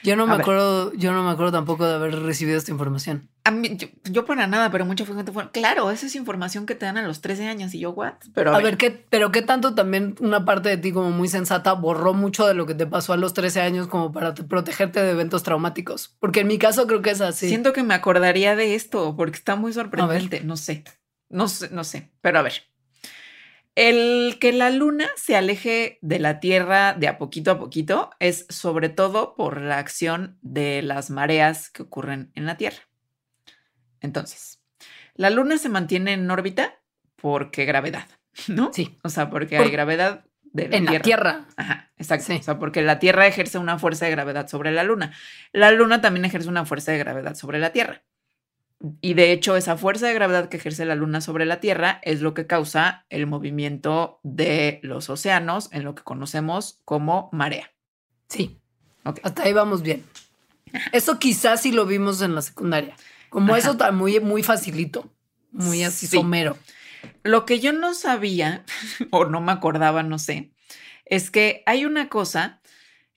Yo 0.03 0.15
no 0.15 0.23
A 0.23 0.25
me 0.27 0.31
ver. 0.33 0.41
acuerdo, 0.41 0.93
yo 0.93 1.13
no 1.13 1.23
me 1.23 1.31
acuerdo 1.31 1.51
tampoco 1.53 1.85
de 1.87 1.95
haber 1.95 2.19
recibido 2.21 2.57
esta 2.57 2.71
información. 2.71 3.29
A 3.45 3.51
mí, 3.51 3.75
yo, 3.77 3.87
yo 4.03 4.25
para 4.25 4.47
nada, 4.47 4.69
pero 4.71 4.85
mucha 4.85 5.05
gente 5.05 5.31
fue, 5.31 5.49
claro, 5.51 5.91
esa 5.91 6.05
es 6.05 6.15
información 6.15 6.65
que 6.65 6.75
te 6.75 6.85
dan 6.85 6.97
a 6.97 7.01
los 7.07 7.21
13 7.21 7.47
años 7.47 7.73
y 7.73 7.79
yo, 7.79 7.91
what? 7.91 8.13
Pero 8.33 8.53
A 8.55 8.59
ver, 8.59 8.77
¿qué, 8.77 8.91
pero 9.09 9.31
qué 9.31 9.41
tanto 9.41 9.75
también 9.75 10.15
una 10.19 10.45
parte 10.45 10.69
de 10.69 10.77
ti 10.77 10.91
como 10.91 11.11
muy 11.11 11.27
sensata 11.27 11.73
borró 11.73 12.13
mucho 12.13 12.45
de 12.47 12.53
lo 12.53 12.65
que 12.65 12.73
te 12.75 12.85
pasó 12.85 13.13
a 13.13 13.17
los 13.17 13.33
13 13.33 13.61
años 13.61 13.87
como 13.87 14.11
para 14.11 14.33
te- 14.33 14.43
protegerte 14.43 15.01
de 15.01 15.11
eventos 15.11 15.43
traumáticos? 15.43 16.15
Porque 16.19 16.41
en 16.41 16.47
mi 16.47 16.57
caso 16.57 16.87
creo 16.87 17.01
que 17.01 17.11
es 17.11 17.21
así. 17.21 17.47
siento 17.49 17.73
que 17.73 17.83
me 17.83 17.93
acordaría 17.93 18.55
de 18.55 18.75
esto 18.75 19.15
porque 19.17 19.37
está 19.37 19.55
muy 19.55 19.73
sorprendente. 19.73 20.41
No 20.41 20.55
sé, 20.57 20.83
no 21.29 21.47
sé, 21.47 21.69
no 21.71 21.83
sé, 21.83 22.11
pero 22.21 22.39
a 22.39 22.43
ver. 22.43 22.53
El 23.75 24.37
que 24.39 24.53
la 24.53 24.69
luna 24.69 25.07
se 25.15 25.35
aleje 25.35 25.97
de 26.01 26.19
la 26.19 26.39
Tierra 26.39 26.93
de 26.93 27.07
a 27.07 27.17
poquito 27.17 27.51
a 27.51 27.59
poquito 27.59 28.11
es 28.19 28.45
sobre 28.49 28.89
todo 28.89 29.35
por 29.35 29.59
la 29.61 29.79
acción 29.79 30.37
de 30.41 30.83
las 30.83 31.09
mareas 31.09 31.69
que 31.71 31.81
ocurren 31.83 32.31
en 32.35 32.45
la 32.45 32.55
Tierra. 32.57 32.83
Entonces, 33.99 34.61
la 35.15 35.29
luna 35.29 35.57
se 35.57 35.69
mantiene 35.69 36.13
en 36.13 36.29
órbita 36.29 36.81
porque 37.15 37.65
gravedad, 37.65 38.07
¿no? 38.47 38.71
Sí. 38.73 38.99
O 39.03 39.09
sea, 39.09 39.29
porque 39.29 39.57
Por- 39.57 39.65
hay 39.65 39.71
gravedad 39.71 40.25
de 40.43 40.67
la 40.67 40.77
en 40.77 40.85
la 40.85 40.99
Tierra. 40.99 41.47
Ajá, 41.57 41.91
exacto. 41.97 42.25
Sí. 42.27 42.33
O 42.33 42.43
sea, 42.43 42.59
porque 42.59 42.83
la 42.83 42.99
Tierra 42.99 43.25
ejerce 43.25 43.57
una 43.57 43.79
fuerza 43.79 44.05
de 44.05 44.11
gravedad 44.11 44.47
sobre 44.47 44.71
la 44.71 44.83
Luna. 44.83 45.13
La 45.51 45.71
Luna 45.71 45.99
también 45.99 46.25
ejerce 46.25 46.47
una 46.47 46.65
fuerza 46.65 46.91
de 46.91 46.99
gravedad 46.99 47.33
sobre 47.33 47.57
la 47.57 47.71
Tierra. 47.71 48.03
Y 49.01 49.13
de 49.13 49.31
hecho, 49.31 49.55
esa 49.55 49.77
fuerza 49.77 50.07
de 50.07 50.13
gravedad 50.13 50.49
que 50.49 50.57
ejerce 50.57 50.83
la 50.85 50.95
Luna 50.95 51.21
sobre 51.21 51.45
la 51.45 51.59
Tierra 51.61 51.99
es 52.03 52.21
lo 52.21 52.33
que 52.33 52.47
causa 52.47 53.05
el 53.09 53.27
movimiento 53.27 54.19
de 54.23 54.79
los 54.83 55.09
océanos 55.09 55.69
en 55.71 55.83
lo 55.85 55.95
que 55.95 56.03
conocemos 56.03 56.81
como 56.83 57.29
marea. 57.31 57.71
Sí. 58.27 58.59
Hasta 59.23 59.43
ahí 59.43 59.53
vamos 59.53 59.83
bien. 59.83 60.03
Eso 60.91 61.17
quizás 61.19 61.61
sí 61.61 61.71
lo 61.71 61.85
vimos 61.85 62.21
en 62.21 62.35
la 62.35 62.41
secundaria. 62.41 62.95
Como 63.29 63.53
Ajá. 63.53 63.59
eso 63.59 63.77
tan 63.77 63.95
muy, 63.95 64.19
muy 64.19 64.43
facilito. 64.43 65.09
Muy 65.51 65.83
así 65.83 66.07
Sí. 66.07 66.17
somero. 66.17 66.57
Lo 67.23 67.45
que 67.45 67.59
yo 67.59 67.71
no 67.73 67.93
sabía, 67.93 68.63
o 69.11 69.25
no 69.25 69.39
me 69.39 69.51
acordaba, 69.51 70.03
no 70.03 70.19
sé, 70.19 70.51
es 71.05 71.31
que 71.31 71.63
hay 71.65 71.85
una 71.85 72.09
cosa 72.09 72.61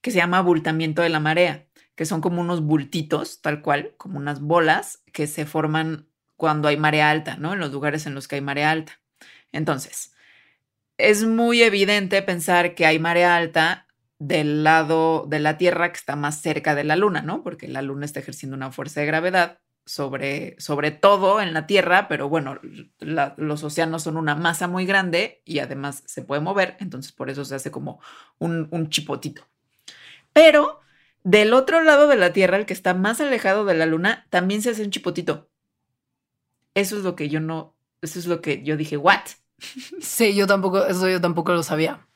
que 0.01 0.11
se 0.11 0.19
llama 0.19 0.39
abultamiento 0.39 1.03
de 1.03 1.09
la 1.09 1.19
marea, 1.21 1.66
que 1.97 2.05
son 2.05 2.20
como 2.20 2.40
unos 2.40 2.62
bultitos, 2.62 3.40
tal 3.40 3.62
cual, 3.62 3.94
como 3.97 4.18
unas 4.18 4.40
bolas 4.40 5.03
que 5.12 5.26
se 5.26 5.47
forman 5.47 6.07
cuando 6.36 6.68
hay 6.68 6.76
marea 6.76 7.11
alta, 7.11 7.36
¿no? 7.36 7.55
En 7.55 7.59
los 7.59 7.72
lugares 7.72 8.07
en 8.07 8.14
los 8.14 8.28
que 8.28 8.36
hay 8.36 8.42
marea 8.42 8.70
alta. 8.70 9.01
Entonces, 9.51 10.12
es 10.99 11.24
muy 11.24 11.62
evidente 11.62 12.22
pensar 12.22 12.74
que 12.74 12.86
hay 12.86 12.99
marea 12.99 13.36
alta 13.36 13.86
del 14.18 14.62
lado 14.62 15.26
de 15.28 15.40
la 15.40 15.59
Tierra 15.59 15.90
que 15.90 15.99
está 15.99 16.16
más 16.16 16.40
cerca 16.40 16.74
de 16.74 16.84
la 16.84 16.97
Luna, 16.97 17.22
¿no? 17.22 17.42
Porque 17.42 17.66
la 17.66 17.82
Luna 17.82 18.05
está 18.05 18.20
ejerciendo 18.20 18.57
una 18.57 18.72
fuerza 18.72 19.01
de 19.01 19.07
gravedad 19.07 19.59
sobre, 19.86 20.57
sobre 20.59 20.90
todo 20.90 21.40
en 21.40 21.55
la 21.55 21.66
Tierra, 21.66 22.09
pero 22.09 22.28
bueno, 22.28 22.59
los 23.01 23.64
océanos 23.64 24.03
son 24.03 24.16
una 24.16 24.34
masa 24.34 24.68
muy 24.68 24.84
grande 24.84 25.42
y 25.44 25.61
además 25.61 26.03
se 26.07 26.22
puede 26.22 26.40
mover, 26.40 26.76
entonces 26.80 27.12
por 27.12 27.30
eso 27.30 27.44
se 27.44 27.55
hace 27.55 27.70
como 27.70 28.01
un, 28.38 28.68
un 28.70 28.90
chipotito. 28.90 29.47
Pero 30.32 30.80
del 31.27 31.55
otro 31.55 31.83
lado 31.83 32.07
de 32.07 32.14
la 32.14 32.33
Tierra, 32.33 32.57
el 32.57 32.66
que 32.66 32.72
está 32.72 32.95
más 32.95 33.20
alejado 33.20 33.64
de 33.64 33.74
la 33.74 33.85
Luna, 33.85 34.29
también 34.31 34.62
se 34.62 34.70
hace 34.70 34.85
un 34.85 34.93
chipotito. 34.93 35.51
Eso 36.74 36.97
es 36.97 37.03
lo 37.03 37.16
que 37.16 37.29
yo 37.29 37.41
no, 37.41 37.74
eso 38.01 38.20
es 38.20 38.27
lo 38.27 38.41
que 38.41 38.62
yo 38.62 38.77
dije, 38.77 38.97
¿what? 38.97 39.22
Sí, 40.01 40.37
yo 40.37 40.47
tampoco, 40.47 40.87
eso 40.87 41.09
yo 41.09 41.20
tampoco 41.20 41.53
lo 41.53 41.64
sabía. 41.64 42.07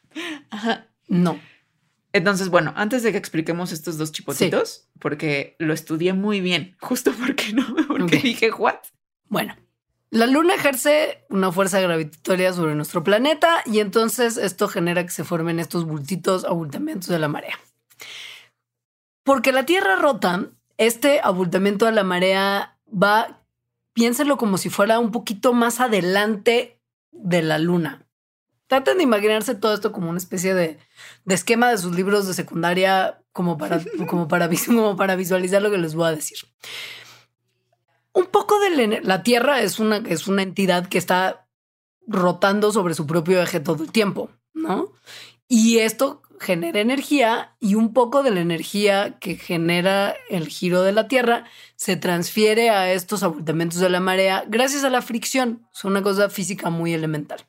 Ajá. 0.50 0.86
No. 1.08 1.40
Entonces, 2.12 2.50
bueno, 2.50 2.72
antes 2.76 3.02
de 3.02 3.11
que 3.11 3.18
expliquemos 3.18 3.72
estos 3.72 3.98
dos 3.98 4.12
chipotitos, 4.12 4.88
porque 5.00 5.56
lo 5.58 5.74
estudié 5.74 6.12
muy 6.12 6.40
bien, 6.40 6.76
justo 6.80 7.12
porque 7.12 7.52
no, 7.52 7.66
porque 7.88 8.18
dije, 8.18 8.52
¿what? 8.52 8.78
Bueno, 9.28 9.56
la 10.11 10.28
luna 10.28 10.54
ejerce 10.54 11.24
una 11.30 11.50
fuerza 11.50 11.80
gravitatoria 11.80 12.52
sobre 12.52 12.76
nuestro 12.76 13.02
planeta 13.02 13.64
y 13.66 13.80
entonces 13.80 14.36
esto 14.36 14.68
genera 14.68 15.02
que 15.02 15.11
se 15.11 15.24
formen 15.24 15.58
estos 15.58 15.84
bultitos, 15.84 16.44
abultamientos 16.44 17.08
de 17.08 17.18
la 17.18 17.26
marea. 17.26 17.58
Porque 19.22 19.52
la 19.52 19.66
Tierra 19.66 19.96
rota, 19.96 20.50
este 20.78 21.20
abultamiento 21.22 21.86
de 21.86 21.92
la 21.92 22.04
marea 22.04 22.78
va, 22.90 23.44
piénselo 23.92 24.36
como 24.36 24.58
si 24.58 24.70
fuera 24.70 24.98
un 24.98 25.12
poquito 25.12 25.52
más 25.52 25.80
adelante 25.80 26.80
de 27.12 27.42
la 27.42 27.58
luna. 27.58 28.06
Traten 28.66 28.98
de 28.98 29.04
imaginarse 29.04 29.54
todo 29.54 29.74
esto 29.74 29.92
como 29.92 30.10
una 30.10 30.18
especie 30.18 30.54
de, 30.54 30.78
de 31.24 31.34
esquema 31.34 31.70
de 31.70 31.78
sus 31.78 31.94
libros 31.94 32.26
de 32.26 32.34
secundaria, 32.34 33.22
como 33.32 33.58
para, 33.58 33.80
como, 34.08 34.28
para, 34.28 34.48
como 34.66 34.96
para 34.96 35.16
visualizar 35.16 35.60
lo 35.60 35.70
que 35.70 35.78
les 35.78 35.94
voy 35.94 36.08
a 36.08 36.14
decir. 36.14 36.38
Un 38.12 38.26
poco 38.26 38.58
de 38.60 39.00
la 39.02 39.22
Tierra 39.22 39.60
es 39.60 39.78
una, 39.78 39.98
es 39.98 40.26
una 40.26 40.42
entidad 40.42 40.88
que 40.88 40.98
está 40.98 41.46
rotando 42.06 42.72
sobre 42.72 42.94
su 42.94 43.06
propio 43.06 43.40
eje 43.40 43.60
todo 43.60 43.84
el 43.84 43.92
tiempo, 43.92 44.30
¿no? 44.52 44.92
Y 45.46 45.78
esto 45.78 46.22
genera 46.41 46.80
energía 46.80 47.55
y 47.61 47.74
un 47.74 47.93
poco 47.93 48.22
de 48.22 48.30
la 48.30 48.41
energía 48.41 49.18
que 49.20 49.36
genera 49.36 50.16
el 50.30 50.49
giro 50.49 50.82
de 50.82 50.93
la 50.93 51.07
Tierra 51.07 51.45
se 51.76 51.97
transfiere 51.97 52.70
a 52.70 52.91
estos 52.93 53.22
abultamientos 53.22 53.78
de 53.78 53.91
la 53.91 54.01
marea 54.01 54.45
gracias 54.49 54.82
a 54.82 54.91
la 54.91 55.03
fricción. 55.03 55.66
Es 55.72 55.84
una 55.84 56.03
cosa 56.03 56.30
física 56.30 56.70
muy 56.70 56.95
elemental. 56.95 57.45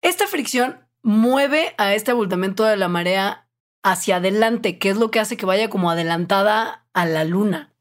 Esta 0.00 0.26
fricción 0.26 0.80
mueve 1.02 1.74
a 1.76 1.94
este 1.94 2.10
abultamiento 2.10 2.64
de 2.64 2.78
la 2.78 2.88
marea 2.88 3.46
hacia 3.82 4.16
adelante, 4.16 4.78
que 4.78 4.88
es 4.88 4.96
lo 4.96 5.10
que 5.10 5.20
hace 5.20 5.36
que 5.36 5.46
vaya 5.46 5.68
como 5.68 5.90
adelantada 5.90 6.86
a 6.94 7.04
la 7.04 7.24
luna. 7.24 7.74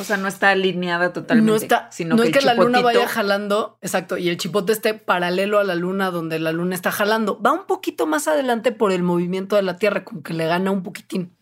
O 0.00 0.04
sea, 0.04 0.16
no 0.16 0.26
está 0.28 0.50
alineada 0.50 1.12
totalmente. 1.12 1.50
No 1.50 1.56
está, 1.56 1.88
sino 1.92 2.16
no 2.16 2.22
que 2.22 2.28
es 2.30 2.38
que 2.38 2.44
la 2.44 2.54
luna 2.54 2.80
vaya 2.80 3.06
jalando, 3.08 3.78
exacto, 3.82 4.16
y 4.18 4.28
el 4.28 4.36
chipote 4.36 4.72
esté 4.72 4.94
paralelo 4.94 5.58
a 5.58 5.64
la 5.64 5.74
luna 5.74 6.10
donde 6.10 6.38
la 6.38 6.52
luna 6.52 6.74
está 6.74 6.90
jalando. 6.90 7.40
Va 7.40 7.52
un 7.52 7.66
poquito 7.66 8.06
más 8.06 8.26
adelante 8.28 8.72
por 8.72 8.90
el 8.92 9.02
movimiento 9.02 9.56
de 9.56 9.62
la 9.62 9.76
Tierra, 9.76 10.04
como 10.04 10.22
que 10.22 10.34
le 10.34 10.46
gana 10.46 10.70
un 10.70 10.82
poquitín. 10.82 11.36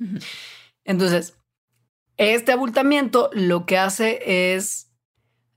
Entonces, 0.85 1.39
este 2.17 2.53
abultamiento 2.53 3.31
lo 3.33 3.67
que 3.67 3.79
hace 3.79 4.55
es 4.55 4.91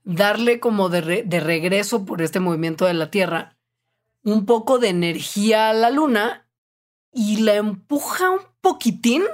darle 0.04 0.60
como 0.60 0.88
de, 0.88 1.00
re- 1.02 1.22
de 1.24 1.40
regreso 1.40 2.04
por 2.04 2.22
este 2.22 2.40
movimiento 2.40 2.86
de 2.86 2.94
la 2.94 3.10
Tierra 3.10 3.56
un 4.22 4.44
poco 4.44 4.78
de 4.78 4.88
energía 4.88 5.70
a 5.70 5.72
la 5.74 5.90
luna 5.90 6.46
y 7.12 7.38
la 7.38 7.54
empuja 7.54 8.30
un 8.30 8.40
poquitín 8.60 9.24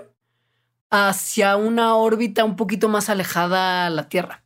hacia 0.91 1.57
una 1.57 1.95
órbita 1.97 2.45
un 2.45 2.57
poquito 2.57 2.89
más 2.89 3.09
alejada 3.09 3.87
a 3.87 3.91
la 3.91 4.09
Tierra. 4.09 4.43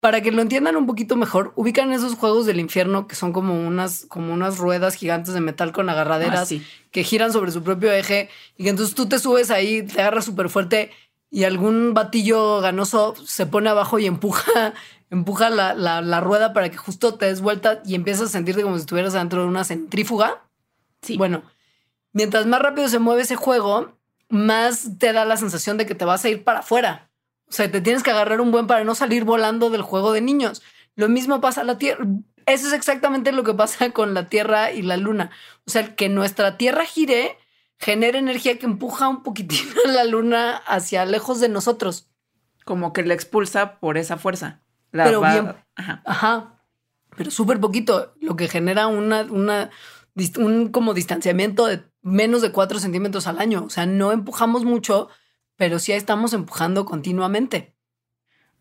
Para 0.00 0.22
que 0.22 0.32
lo 0.32 0.40
entiendan 0.40 0.76
un 0.76 0.86
poquito 0.86 1.14
mejor, 1.16 1.52
ubican 1.56 1.92
esos 1.92 2.14
juegos 2.14 2.46
del 2.46 2.58
infierno 2.58 3.06
que 3.06 3.14
son 3.16 3.34
como 3.34 3.66
unas, 3.66 4.06
como 4.06 4.32
unas 4.32 4.56
ruedas 4.56 4.94
gigantes 4.94 5.34
de 5.34 5.42
metal 5.42 5.72
con 5.72 5.90
agarraderas 5.90 6.40
Ah, 6.40 6.46
sí. 6.46 6.62
que 6.90 7.04
giran 7.04 7.32
sobre 7.34 7.52
su 7.52 7.62
propio 7.62 7.92
eje 7.92 8.30
y 8.56 8.64
que 8.64 8.70
entonces 8.70 8.94
tú 8.94 9.06
te 9.10 9.18
subes 9.18 9.50
ahí, 9.50 9.82
te 9.82 10.00
agarras 10.00 10.24
súper 10.24 10.48
fuerte 10.48 10.90
y 11.30 11.44
algún 11.44 11.92
batillo 11.92 12.60
ganoso 12.62 13.14
se 13.26 13.44
pone 13.44 13.68
abajo 13.68 13.98
y 13.98 14.06
empuja, 14.06 14.72
empuja 15.10 15.50
la, 15.50 15.74
la- 15.74 16.00
la 16.00 16.20
rueda 16.20 16.54
para 16.54 16.70
que 16.70 16.78
justo 16.78 17.16
te 17.16 17.26
des 17.26 17.42
vuelta 17.42 17.82
y 17.84 17.94
empiezas 17.94 18.28
a 18.30 18.32
sentirte 18.32 18.62
como 18.62 18.76
si 18.76 18.80
estuvieras 18.80 19.12
dentro 19.12 19.42
de 19.42 19.48
una 19.48 19.64
centrífuga. 19.64 20.42
Sí. 21.02 21.18
Bueno, 21.18 21.42
mientras 22.14 22.46
más 22.46 22.62
rápido 22.62 22.88
se 22.88 22.98
mueve 23.00 23.20
ese 23.22 23.36
juego, 23.36 23.98
más 24.30 24.98
te 24.98 25.12
da 25.12 25.24
la 25.24 25.36
sensación 25.36 25.76
de 25.76 25.86
que 25.86 25.94
te 25.94 26.04
vas 26.04 26.24
a 26.24 26.28
ir 26.28 26.44
para 26.44 26.60
afuera. 26.60 27.10
O 27.48 27.52
sea, 27.52 27.70
te 27.70 27.80
tienes 27.80 28.02
que 28.02 28.10
agarrar 28.12 28.40
un 28.40 28.52
buen 28.52 28.66
para 28.66 28.84
no 28.84 28.94
salir 28.94 29.24
volando 29.24 29.70
del 29.70 29.82
juego 29.82 30.12
de 30.12 30.20
niños. 30.20 30.62
Lo 30.94 31.08
mismo 31.08 31.40
pasa 31.40 31.62
a 31.62 31.64
la 31.64 31.78
Tierra. 31.78 32.04
Eso 32.46 32.68
es 32.68 32.72
exactamente 32.72 33.32
lo 33.32 33.42
que 33.44 33.54
pasa 33.54 33.90
con 33.92 34.14
la 34.14 34.28
Tierra 34.28 34.72
y 34.72 34.82
la 34.82 34.96
Luna. 34.96 35.30
O 35.66 35.70
sea, 35.70 35.94
que 35.96 36.08
nuestra 36.08 36.56
Tierra 36.56 36.84
gire 36.84 37.36
genera 37.78 38.18
energía 38.18 38.58
que 38.58 38.66
empuja 38.66 39.08
un 39.08 39.22
poquitín 39.22 39.66
a 39.86 39.90
la 39.90 40.04
Luna 40.04 40.56
hacia 40.66 41.04
lejos 41.04 41.40
de 41.40 41.48
nosotros. 41.48 42.08
Como 42.64 42.92
que 42.92 43.02
la 43.02 43.14
expulsa 43.14 43.78
por 43.80 43.98
esa 43.98 44.16
fuerza. 44.16 44.60
La 44.92 45.04
Pero 45.04 45.20
va- 45.20 45.32
bien. 45.32 45.56
Ajá. 45.74 46.02
Ajá. 46.04 46.62
Pero 47.16 47.30
súper 47.32 47.58
poquito, 47.58 48.14
lo 48.20 48.36
que 48.36 48.46
genera 48.46 48.86
una, 48.86 49.22
una, 49.22 49.70
un 50.38 50.68
como 50.68 50.94
distanciamiento 50.94 51.66
de 51.66 51.82
menos 52.02 52.42
de 52.42 52.52
4 52.52 52.78
centímetros 52.78 53.26
al 53.26 53.40
año. 53.40 53.64
O 53.64 53.70
sea, 53.70 53.86
no 53.86 54.12
empujamos 54.12 54.64
mucho, 54.64 55.08
pero 55.56 55.78
sí 55.78 55.92
estamos 55.92 56.32
empujando 56.32 56.84
continuamente. 56.84 57.76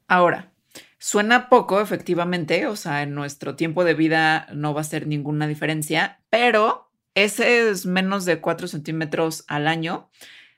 Ahora, 0.08 0.54
suena 0.98 1.50
poco, 1.50 1.82
efectivamente, 1.82 2.68
o 2.68 2.76
sea, 2.76 3.04
en 3.04 3.14
nuestro 3.16 3.56
tiempo 3.56 3.84
de 3.84 3.94
vida 3.94 4.48
no 4.54 4.74
va 4.74 4.82
a 4.82 4.86
ser 4.86 5.08
ninguna 5.08 5.48
diferencia, 5.48 6.22
pero 6.30 6.92
ese 7.16 7.70
es 7.70 7.86
menos 7.86 8.26
de 8.26 8.42
4 8.42 8.68
centímetros 8.68 9.44
al 9.48 9.68
año. 9.68 10.10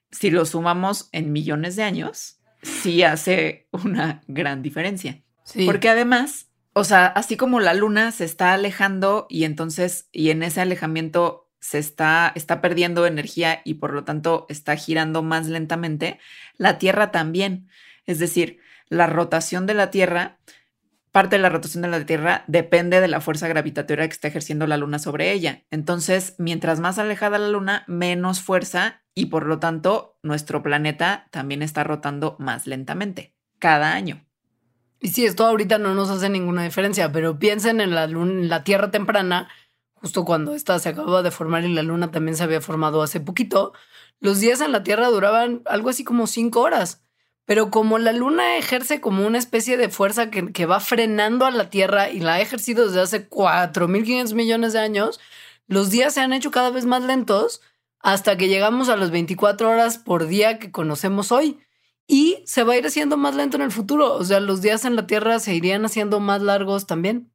Si 0.09 0.29
lo 0.29 0.45
sumamos 0.45 1.09
en 1.11 1.31
millones 1.31 1.75
de 1.75 1.83
años, 1.83 2.39
sí 2.61 3.03
hace 3.03 3.67
una 3.71 4.21
gran 4.27 4.61
diferencia. 4.61 5.23
Sí. 5.43 5.65
Porque 5.65 5.89
además, 5.89 6.49
o 6.73 6.83
sea, 6.83 7.07
así 7.07 7.37
como 7.37 7.59
la 7.59 7.73
luna 7.73 8.11
se 8.11 8.25
está 8.25 8.53
alejando 8.53 9.27
y 9.29 9.43
entonces, 9.43 10.07
y 10.11 10.29
en 10.29 10.43
ese 10.43 10.61
alejamiento 10.61 11.50
se 11.61 11.79
está, 11.79 12.31
está 12.35 12.59
perdiendo 12.59 13.05
energía 13.05 13.61
y 13.63 13.75
por 13.75 13.93
lo 13.93 14.03
tanto 14.03 14.45
está 14.49 14.75
girando 14.75 15.23
más 15.23 15.47
lentamente, 15.47 16.19
la 16.57 16.77
Tierra 16.77 17.11
también. 17.11 17.69
Es 18.05 18.19
decir, 18.19 18.59
la 18.89 19.07
rotación 19.07 19.67
de 19.67 19.75
la 19.75 19.91
Tierra, 19.91 20.39
parte 21.11 21.37
de 21.37 21.41
la 21.41 21.49
rotación 21.49 21.83
de 21.83 21.87
la 21.87 22.05
Tierra 22.05 22.43
depende 22.47 22.99
de 22.99 23.07
la 23.07 23.21
fuerza 23.21 23.47
gravitatoria 23.47 24.07
que 24.07 24.13
está 24.13 24.27
ejerciendo 24.27 24.67
la 24.67 24.77
Luna 24.77 24.99
sobre 24.99 25.31
ella. 25.31 25.63
Entonces, 25.71 26.35
mientras 26.39 26.79
más 26.79 26.99
alejada 26.99 27.37
la 27.37 27.49
Luna, 27.49 27.85
menos 27.87 28.41
fuerza 28.41 29.03
y 29.13 29.27
por 29.27 29.45
lo 29.45 29.59
tanto 29.59 30.17
nuestro 30.23 30.63
planeta 30.63 31.27
también 31.31 31.61
está 31.61 31.83
rotando 31.83 32.35
más 32.39 32.65
lentamente 32.67 33.35
cada 33.59 33.93
año. 33.93 34.25
Y 35.03 35.09
sí, 35.09 35.25
esto 35.25 35.45
ahorita 35.47 35.79
no 35.79 35.95
nos 35.95 36.11
hace 36.11 36.29
ninguna 36.29 36.63
diferencia, 36.63 37.11
pero 37.11 37.39
piensen 37.39 37.81
en 37.81 37.95
la, 37.95 38.63
Tierra 38.63 38.91
temprana, 38.91 39.49
justo 40.01 40.25
cuando 40.25 40.53
esta 40.53 40.79
se 40.79 40.89
acababa 40.89 41.21
de 41.23 41.31
formar 41.31 41.63
y 41.63 41.73
la 41.73 41.83
Luna 41.83 42.11
también 42.11 42.35
se 42.35 42.43
había 42.43 42.59
formado 42.59 43.03
hace 43.03 43.19
poquito, 43.19 43.73
los 44.19 44.39
días 44.39 44.59
en 44.61 44.71
la 44.71 44.83
Tierra 44.83 45.07
duraban 45.09 45.61
algo 45.65 45.89
así 45.89 46.03
como 46.03 46.27
cinco 46.27 46.61
horas. 46.61 47.03
Pero 47.45 47.71
como 47.71 47.97
la 47.99 48.13
Luna 48.13 48.57
ejerce 48.57 49.01
como 49.01 49.25
una 49.25 49.37
especie 49.37 49.77
de 49.77 49.89
fuerza 49.89 50.29
que, 50.31 50.51
que 50.53 50.65
va 50.65 50.79
frenando 50.79 51.45
a 51.45 51.51
la 51.51 51.69
Tierra 51.69 52.09
y 52.09 52.19
la 52.19 52.35
ha 52.35 52.41
ejercido 52.41 52.85
desde 52.87 53.01
hace 53.01 53.29
4.500 53.29 54.33
millones 54.33 54.73
de 54.73 54.79
años, 54.79 55.19
los 55.67 55.89
días 55.89 56.13
se 56.13 56.21
han 56.21 56.33
hecho 56.33 56.51
cada 56.51 56.69
vez 56.71 56.85
más 56.85 57.03
lentos 57.03 57.61
hasta 57.99 58.37
que 58.37 58.47
llegamos 58.47 58.89
a 58.89 58.95
las 58.97 59.11
24 59.11 59.69
horas 59.69 59.97
por 59.97 60.27
día 60.27 60.59
que 60.59 60.71
conocemos 60.71 61.31
hoy 61.31 61.59
y 62.07 62.43
se 62.45 62.63
va 62.63 62.73
a 62.73 62.77
ir 62.77 62.85
haciendo 62.85 63.17
más 63.17 63.35
lento 63.35 63.57
en 63.57 63.63
el 63.63 63.71
futuro. 63.71 64.13
O 64.15 64.23
sea, 64.23 64.39
los 64.39 64.61
días 64.61 64.85
en 64.85 64.95
la 64.95 65.07
Tierra 65.07 65.39
se 65.39 65.55
irían 65.55 65.85
haciendo 65.85 66.19
más 66.19 66.41
largos 66.41 66.87
también. 66.87 67.30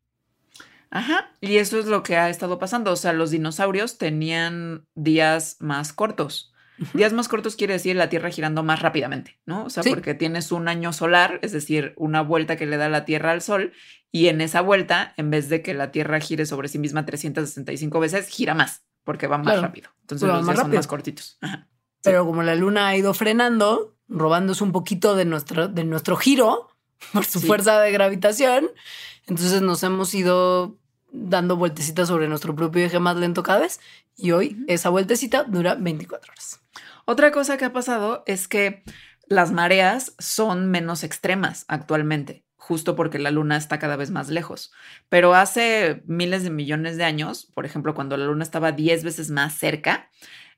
Ajá, 0.90 1.30
y 1.40 1.56
eso 1.56 1.78
es 1.78 1.86
lo 1.86 2.02
que 2.02 2.16
ha 2.16 2.30
estado 2.30 2.58
pasando. 2.58 2.92
O 2.92 2.96
sea, 2.96 3.12
los 3.12 3.30
dinosaurios 3.30 3.98
tenían 3.98 4.86
días 4.94 5.56
más 5.60 5.92
cortos. 5.92 6.52
Días 6.92 7.12
más 7.14 7.28
cortos 7.28 7.56
quiere 7.56 7.72
decir 7.72 7.96
la 7.96 8.10
Tierra 8.10 8.30
girando 8.30 8.62
más 8.62 8.82
rápidamente, 8.82 9.38
¿no? 9.46 9.64
O 9.64 9.70
sea, 9.70 9.82
porque 9.82 10.14
tienes 10.14 10.52
un 10.52 10.68
año 10.68 10.92
solar, 10.92 11.38
es 11.42 11.52
decir, 11.52 11.94
una 11.96 12.20
vuelta 12.20 12.56
que 12.56 12.66
le 12.66 12.76
da 12.76 12.90
la 12.90 13.06
Tierra 13.06 13.32
al 13.32 13.40
Sol, 13.40 13.72
y 14.12 14.28
en 14.28 14.40
esa 14.40 14.60
vuelta, 14.60 15.14
en 15.16 15.30
vez 15.30 15.48
de 15.48 15.62
que 15.62 15.72
la 15.72 15.90
Tierra 15.90 16.20
gire 16.20 16.44
sobre 16.44 16.68
sí 16.68 16.78
misma 16.78 17.06
365 17.06 17.98
veces, 17.98 18.28
gira 18.28 18.54
más, 18.54 18.82
porque 19.04 19.26
va 19.26 19.38
más 19.38 19.60
rápido. 19.60 19.90
Entonces 20.02 20.28
los 20.28 20.44
días 20.44 20.58
son 20.58 20.70
más 20.70 20.86
cortitos. 20.86 21.38
Pero 22.02 22.26
como 22.26 22.42
la 22.42 22.54
Luna 22.54 22.88
ha 22.88 22.96
ido 22.96 23.14
frenando, 23.14 23.96
robándose 24.08 24.62
un 24.62 24.72
poquito 24.72 25.16
de 25.16 25.24
nuestro, 25.24 25.68
de 25.68 25.84
nuestro 25.84 26.16
giro 26.16 26.68
por 27.12 27.24
su 27.24 27.40
fuerza 27.40 27.80
de 27.80 27.90
gravitación. 27.90 28.70
Entonces 29.26 29.62
nos 29.62 29.82
hemos 29.82 30.14
ido 30.14 30.78
dando 31.12 31.56
vueltecitas 31.56 32.08
sobre 32.08 32.28
nuestro 32.28 32.54
propio 32.54 32.84
eje 32.84 32.98
más 32.98 33.16
lento 33.16 33.42
cada 33.42 33.60
vez 33.60 33.80
y 34.16 34.32
hoy 34.32 34.64
esa 34.68 34.90
vueltecita 34.90 35.44
dura 35.44 35.74
24 35.74 36.32
horas. 36.32 36.60
Otra 37.04 37.30
cosa 37.30 37.56
que 37.56 37.64
ha 37.64 37.72
pasado 37.72 38.22
es 38.26 38.48
que 38.48 38.82
las 39.28 39.52
mareas 39.52 40.14
son 40.18 40.70
menos 40.70 41.02
extremas 41.02 41.64
actualmente, 41.68 42.44
justo 42.56 42.94
porque 42.94 43.18
la 43.18 43.30
luna 43.30 43.56
está 43.56 43.78
cada 43.78 43.96
vez 43.96 44.10
más 44.10 44.28
lejos. 44.28 44.72
Pero 45.08 45.34
hace 45.34 46.02
miles 46.06 46.42
de 46.44 46.50
millones 46.50 46.96
de 46.96 47.04
años, 47.04 47.50
por 47.54 47.66
ejemplo, 47.66 47.94
cuando 47.94 48.16
la 48.16 48.26
luna 48.26 48.44
estaba 48.44 48.72
10 48.72 49.04
veces 49.04 49.30
más 49.30 49.58
cerca, 49.58 50.10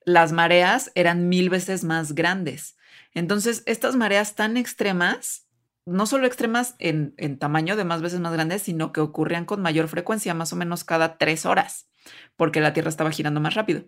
las 0.04 0.32
mareas 0.32 0.90
eran 0.94 1.28
mil 1.28 1.50
veces 1.50 1.84
más 1.84 2.14
grandes. 2.14 2.76
Entonces, 3.14 3.62
estas 3.66 3.96
mareas 3.96 4.34
tan 4.34 4.56
extremas, 4.56 5.47
no 5.88 6.06
solo 6.06 6.26
extremas 6.26 6.74
en, 6.78 7.38
tamaño 7.38 7.76
de 7.76 7.84
más 7.84 8.02
veces 8.02 8.20
más 8.20 8.32
grandes, 8.32 8.62
sino 8.62 8.92
que 8.92 9.00
ocurrían 9.00 9.44
con 9.44 9.62
mayor 9.62 9.88
frecuencia, 9.88 10.34
más 10.34 10.52
o 10.52 10.56
menos 10.56 10.84
cada 10.84 11.18
tres 11.18 11.46
horas, 11.46 11.88
porque 12.36 12.60
la 12.60 12.72
Tierra 12.72 12.90
estaba 12.90 13.10
girando 13.10 13.40
más 13.40 13.54
rápido. 13.54 13.84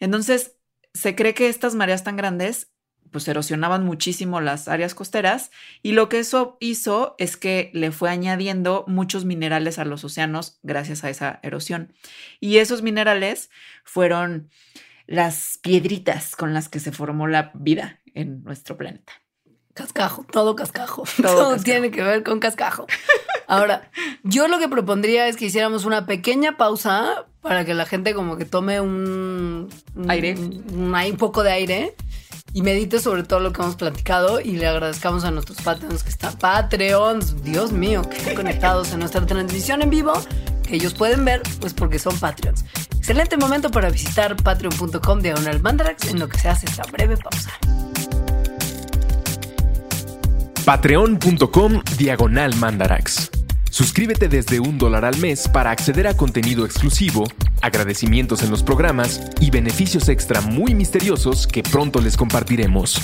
Entonces, 0.00 0.56
se 0.92 1.14
cree 1.14 1.34
que 1.34 1.48
estas 1.48 1.74
mareas 1.74 2.04
tan 2.04 2.16
grandes 2.16 2.70
pues 3.10 3.28
erosionaban 3.28 3.84
muchísimo 3.84 4.40
las 4.40 4.66
áreas 4.66 4.94
costeras 4.94 5.52
y 5.82 5.92
lo 5.92 6.08
que 6.08 6.18
eso 6.18 6.56
hizo 6.58 7.14
es 7.18 7.36
que 7.36 7.70
le 7.72 7.92
fue 7.92 8.10
añadiendo 8.10 8.84
muchos 8.88 9.24
minerales 9.24 9.78
a 9.78 9.84
los 9.84 10.02
océanos 10.02 10.58
gracias 10.64 11.04
a 11.04 11.10
esa 11.10 11.38
erosión. 11.44 11.92
Y 12.40 12.58
esos 12.58 12.82
minerales 12.82 13.50
fueron 13.84 14.50
las 15.06 15.58
piedritas 15.62 16.34
con 16.34 16.54
las 16.54 16.68
que 16.68 16.80
se 16.80 16.90
formó 16.90 17.28
la 17.28 17.52
vida 17.54 18.00
en 18.14 18.42
nuestro 18.42 18.76
planeta. 18.76 19.23
Cascajo, 19.74 20.24
todo 20.30 20.54
cascajo. 20.54 21.02
Todo, 21.20 21.56
tiene 21.62 21.90
que 21.90 22.02
ver 22.02 22.22
con 22.22 22.38
cascajo. 22.38 22.86
Ahora, 23.48 23.90
yo 24.22 24.46
lo 24.46 24.60
que 24.60 24.68
propondría 24.68 25.26
es 25.26 25.36
que 25.36 25.46
hiciéramos 25.46 25.84
una 25.84 26.06
pequeña 26.06 26.56
pausa 26.56 27.26
para 27.42 27.64
que 27.64 27.74
la 27.74 27.84
gente 27.84 28.14
como 28.14 28.36
que 28.36 28.44
tome 28.44 28.80
un, 28.80 29.68
aire, 30.08 30.34
un, 30.38 30.94
un, 30.94 31.16
poco 31.16 31.42
de 31.42 31.50
aire 31.50 31.96
y 32.54 32.62
medite 32.62 33.00
sobre 33.00 33.24
todo 33.24 33.40
lo 33.40 33.52
que 33.52 33.62
hemos 33.62 33.74
platicado 33.74 34.40
y 34.40 34.52
le 34.52 34.68
agradezcamos 34.68 35.24
a 35.24 35.32
nuestros 35.32 35.60
Patreons 35.60 36.04
que 36.04 36.08
están 36.08 36.38
Patreons, 36.38 37.42
Dios 37.42 37.72
mío, 37.72 38.02
que 38.08 38.16
están 38.16 38.36
conectados 38.36 38.92
en 38.92 39.00
nuestra 39.00 39.26
transmisión 39.26 39.82
en 39.82 39.90
vivo, 39.90 40.12
que 40.62 40.76
ellos 40.76 40.94
pueden 40.94 41.24
ver, 41.24 41.42
pues 41.60 41.74
porque 41.74 41.98
son 41.98 42.16
Patreons. 42.18 42.64
Excelente 42.96 43.36
momento 43.36 43.70
para 43.70 43.90
visitar 43.90 44.36
patreon.com 44.36 45.20
diagonal 45.20 45.60
mandarax 45.60 46.06
en 46.06 46.20
lo 46.20 46.28
que 46.28 46.38
se 46.38 46.48
hace 46.48 46.66
esta 46.66 46.84
breve 46.84 47.16
pausa. 47.16 47.50
Patreon.com 50.64 51.82
diagonal 51.98 52.56
mandarax. 52.56 53.30
Suscríbete 53.70 54.28
desde 54.28 54.60
un 54.60 54.78
dólar 54.78 55.04
al 55.04 55.18
mes 55.18 55.46
para 55.46 55.70
acceder 55.70 56.06
a 56.06 56.16
contenido 56.16 56.64
exclusivo, 56.64 57.24
agradecimientos 57.60 58.42
en 58.42 58.50
los 58.50 58.62
programas 58.62 59.20
y 59.40 59.50
beneficios 59.50 60.08
extra 60.08 60.40
muy 60.40 60.74
misteriosos 60.74 61.46
que 61.46 61.62
pronto 61.62 62.00
les 62.00 62.16
compartiremos. 62.16 62.98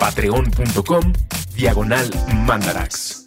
Patreon.com 0.00 1.12
diagonal 1.54 2.10
mandarax. 2.44 3.22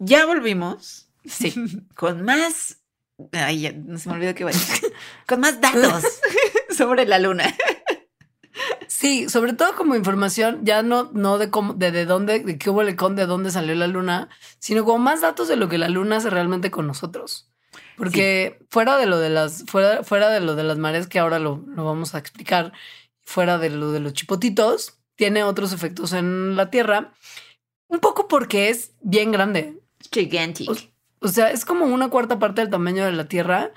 Ya 0.00 0.26
volvimos. 0.26 1.08
Sí. 1.24 1.54
Con 1.94 2.24
más 2.24 2.82
Ay, 3.32 3.60
ya, 3.60 3.72
no 3.72 3.98
se 3.98 4.08
me 4.08 4.16
olvidó 4.16 4.34
que 4.34 4.44
vaya. 4.44 4.58
Con 5.28 5.40
más 5.40 5.60
datos 5.60 6.02
sobre 6.76 7.06
la 7.06 7.18
luna. 7.18 7.54
Sí, 8.92 9.30
sobre 9.30 9.54
todo 9.54 9.74
como 9.74 9.96
información, 9.96 10.60
ya 10.64 10.82
no, 10.82 11.10
no 11.14 11.38
de 11.38 11.48
cómo, 11.48 11.72
de, 11.72 11.90
de 11.90 12.04
dónde, 12.04 12.40
de 12.40 12.58
qué 12.58 12.68
hubo 12.68 12.82
el 12.82 12.94
con, 12.94 13.16
de 13.16 13.24
dónde 13.24 13.50
salió 13.50 13.74
la 13.74 13.86
luna, 13.86 14.28
sino 14.58 14.84
como 14.84 14.98
más 14.98 15.22
datos 15.22 15.48
de 15.48 15.56
lo 15.56 15.70
que 15.70 15.78
la 15.78 15.88
luna 15.88 16.18
hace 16.18 16.28
realmente 16.28 16.70
con 16.70 16.86
nosotros. 16.86 17.50
Porque 17.96 18.58
fuera 18.68 18.98
de 18.98 19.06
lo 19.06 19.18
de 19.18 19.30
las, 19.30 19.64
fuera, 19.66 20.04
fuera 20.04 20.28
de 20.28 20.40
lo 20.40 20.54
de 20.54 20.64
las 20.64 20.76
mareas 20.76 21.06
que 21.06 21.18
ahora 21.18 21.38
lo, 21.38 21.64
lo 21.68 21.86
vamos 21.86 22.14
a 22.14 22.18
explicar, 22.18 22.74
fuera 23.22 23.56
de 23.56 23.70
lo 23.70 23.92
de 23.92 24.00
los 24.00 24.12
chipotitos, 24.12 24.98
tiene 25.16 25.42
otros 25.42 25.72
efectos 25.72 26.12
en 26.12 26.54
la 26.54 26.68
Tierra. 26.68 27.14
Un 27.88 27.98
poco 27.98 28.28
porque 28.28 28.68
es 28.68 28.92
bien 29.00 29.32
grande. 29.32 29.80
Gigantic. 30.12 30.68
O 31.18 31.28
sea, 31.28 31.50
es 31.50 31.64
como 31.64 31.86
una 31.86 32.10
cuarta 32.10 32.38
parte 32.38 32.60
del 32.60 32.70
tamaño 32.70 33.06
de 33.06 33.12
la 33.12 33.26
Tierra, 33.26 33.72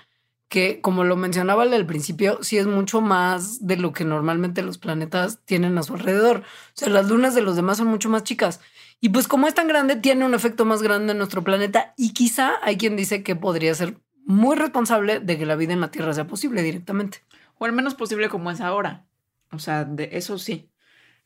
que 0.47 0.79
como 0.81 1.03
lo 1.03 1.15
mencionaba 1.15 1.63
al 1.63 1.85
principio, 1.85 2.39
sí 2.43 2.57
es 2.57 2.67
mucho 2.67 3.01
más 3.01 3.65
de 3.65 3.77
lo 3.77 3.93
que 3.93 4.05
normalmente 4.05 4.61
los 4.61 4.77
planetas 4.77 5.39
tienen 5.45 5.77
a 5.77 5.83
su 5.83 5.95
alrededor. 5.95 6.39
O 6.39 6.71
sea, 6.73 6.89
las 6.89 7.09
lunas 7.09 7.35
de 7.35 7.41
los 7.41 7.55
demás 7.55 7.77
son 7.77 7.87
mucho 7.87 8.09
más 8.09 8.23
chicas. 8.23 8.61
Y 9.01 9.09
pues 9.09 9.27
como 9.27 9.47
es 9.47 9.53
tan 9.53 9.67
grande, 9.67 9.95
tiene 9.95 10.25
un 10.25 10.33
efecto 10.33 10.65
más 10.65 10.81
grande 10.81 11.11
en 11.11 11.17
nuestro 11.17 11.43
planeta 11.43 11.93
y 11.97 12.13
quizá 12.13 12.53
hay 12.61 12.77
quien 12.77 12.95
dice 12.95 13.23
que 13.23 13.35
podría 13.35 13.73
ser 13.75 13.97
muy 14.25 14.55
responsable 14.55 15.19
de 15.19 15.37
que 15.37 15.45
la 15.45 15.55
vida 15.55 15.73
en 15.73 15.81
la 15.81 15.91
Tierra 15.91 16.13
sea 16.13 16.27
posible 16.27 16.63
directamente. 16.63 17.19
O 17.57 17.65
al 17.65 17.73
menos 17.73 17.95
posible 17.95 18.29
como 18.29 18.51
es 18.51 18.61
ahora. 18.61 19.05
O 19.51 19.59
sea, 19.59 19.85
de 19.85 20.09
eso 20.13 20.37
sí. 20.37 20.69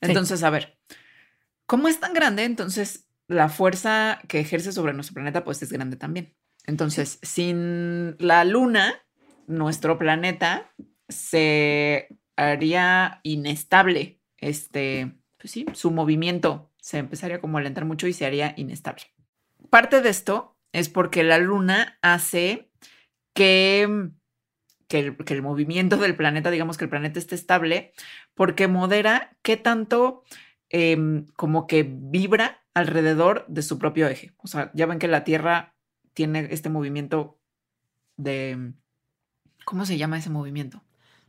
Entonces, 0.01 0.43
a 0.43 0.49
ver, 0.49 0.77
¿cómo 1.65 1.87
es 1.87 1.99
tan 1.99 2.13
grande? 2.13 2.43
Entonces, 2.43 3.07
la 3.27 3.49
fuerza 3.49 4.19
que 4.27 4.39
ejerce 4.39 4.71
sobre 4.71 4.93
nuestro 4.93 5.13
planeta 5.13 5.43
pues 5.43 5.61
es 5.61 5.71
grande 5.71 5.97
también. 5.97 6.35
Entonces, 6.65 7.19
sin 7.21 8.15
la 8.19 8.43
luna, 8.43 8.95
nuestro 9.49 9.97
planeta 9.97 10.71
se 11.07 12.07
haría 12.35 13.19
inestable. 13.23 14.21
Este, 14.37 15.11
pues 15.37 15.51
sí, 15.51 15.65
su 15.73 15.91
movimiento 15.91 16.71
se 16.77 16.99
empezaría 16.99 17.41
como 17.41 17.57
a 17.57 17.61
alentar 17.61 17.85
mucho 17.85 18.07
y 18.07 18.13
se 18.13 18.25
haría 18.25 18.53
inestable. 18.55 19.03
Parte 19.69 20.01
de 20.01 20.09
esto 20.09 20.57
es 20.71 20.87
porque 20.87 21.23
la 21.23 21.37
luna 21.37 21.97
hace 22.01 22.71
que, 23.33 23.81
el, 24.89 25.17
que 25.17 25.33
el 25.33 25.41
movimiento 25.41 25.97
del 25.97 26.15
planeta, 26.15 26.51
digamos 26.51 26.77
que 26.77 26.85
el 26.85 26.89
planeta 26.89 27.19
esté 27.19 27.35
estable, 27.35 27.91
porque 28.33 28.67
modera 28.67 29.35
qué 29.41 29.57
tanto 29.57 30.23
Em, 30.71 31.25
como 31.35 31.65
que 31.65 31.83
vibra 31.83 32.63
alrededor 32.75 33.45
de 33.47 33.63
su 33.63 33.79
propio 33.79 34.07
eje. 34.07 34.33
O 34.37 34.47
sea, 34.47 34.71
ya 34.75 34.85
ven 34.85 34.99
que 34.99 35.07
la 35.07 35.23
Tierra 35.23 35.75
tiene 36.13 36.47
este 36.51 36.69
movimiento 36.69 37.39
de... 38.17 38.73
¿Cómo 39.69 39.85
se 39.85 39.99
llama 39.99 40.17
ese 40.17 40.31
movimiento? 40.31 40.81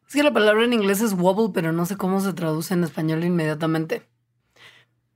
Es 0.08 0.14
que 0.14 0.22
la 0.22 0.32
palabra 0.32 0.64
en 0.64 0.72
inglés 0.72 1.02
es 1.02 1.12
wobble, 1.12 1.50
pero 1.52 1.72
no 1.72 1.84
sé 1.84 1.98
cómo 1.98 2.22
se 2.22 2.32
traduce 2.32 2.72
en 2.72 2.84
español 2.84 3.22
inmediatamente. 3.22 4.08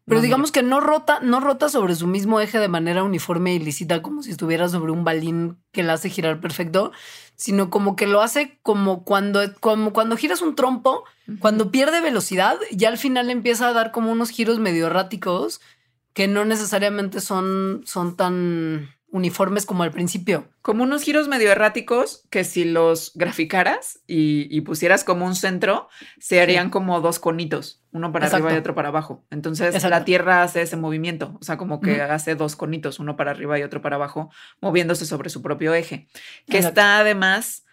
Pero 0.04 0.20
digamos 0.20 0.52
que 0.52 0.62
no 0.62 0.82
rota, 0.82 1.20
no 1.20 1.40
rota 1.40 1.70
sobre 1.70 1.94
su 1.94 2.06
mismo 2.06 2.38
eje 2.42 2.58
de 2.58 2.68
manera 2.68 3.02
uniforme 3.02 3.54
y 3.54 3.60
lícita, 3.60 4.02
como 4.02 4.22
si 4.22 4.30
estuviera 4.30 4.68
sobre 4.68 4.92
un 4.92 5.04
balín 5.04 5.56
que 5.72 5.82
la 5.82 5.94
hace 5.94 6.10
girar 6.10 6.38
perfecto, 6.38 6.92
sino 7.34 7.70
como 7.70 7.96
que 7.96 8.06
lo 8.06 8.20
hace 8.20 8.58
como 8.62 9.04
cuando, 9.04 9.40
como 9.58 9.94
cuando 9.94 10.18
giras 10.18 10.42
un 10.42 10.54
trompo, 10.54 11.04
cuando 11.38 11.70
pierde 11.70 12.02
velocidad, 12.02 12.58
ya 12.72 12.88
al 12.88 12.98
final 12.98 13.30
empieza 13.30 13.68
a 13.68 13.72
dar 13.72 13.90
como 13.90 14.12
unos 14.12 14.28
giros 14.28 14.58
medio 14.58 14.88
erráticos 14.88 15.62
que 16.12 16.28
no 16.28 16.44
necesariamente 16.44 17.22
son, 17.22 17.84
son 17.86 18.16
tan 18.16 18.93
uniformes 19.14 19.64
como 19.64 19.84
al 19.84 19.92
principio. 19.92 20.48
Como 20.60 20.82
unos 20.82 21.04
giros 21.04 21.28
medio 21.28 21.52
erráticos 21.52 22.26
que 22.30 22.42
si 22.42 22.64
los 22.64 23.12
graficaras 23.14 24.00
y, 24.08 24.60
pusieras 24.62 25.04
como 25.04 25.24
un 25.24 25.36
centro, 25.36 25.88
se 26.18 26.40
harían 26.40 26.68
como 26.68 27.00
dos 27.00 27.20
conitos, 27.20 27.80
uno 27.92 28.10
para 28.10 28.26
arriba 28.26 28.52
y 28.52 28.56
otro 28.56 28.74
para 28.74 28.88
abajo. 28.88 29.24
Entonces 29.30 29.80
la 29.84 30.04
Tierra 30.04 30.42
hace 30.42 30.62
ese 30.62 30.76
movimiento, 30.76 31.38
o 31.40 31.44
sea, 31.44 31.56
como 31.56 31.80
que 31.80 32.02
hace 32.02 32.34
dos 32.34 32.56
conitos, 32.56 32.98
uno 32.98 33.16
para 33.16 33.30
arriba 33.30 33.56
y 33.56 33.62
otro 33.62 33.80
para 33.80 33.94
abajo, 33.94 34.30
moviéndose 34.60 35.06
sobre 35.06 35.30
su 35.30 35.42
propio 35.42 35.74
eje, 35.74 36.08
que 36.48 36.58
está 36.58 36.98
además 36.98 37.64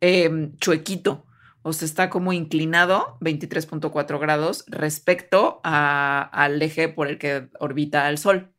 em, 0.00 0.56
chuequito. 0.56 1.24
O 1.62 1.72
sea, 1.72 1.86
está 1.86 2.10
como 2.10 2.32
inclinado 2.32 3.16
23.4 3.20 4.18
grados 4.18 4.64
respecto 4.66 5.60
al 5.62 6.60
eje 6.60 6.88
por 6.88 7.06
el 7.06 7.18
que 7.18 7.48
orbita 7.60 8.08
el 8.08 8.18
Sol. 8.18 8.52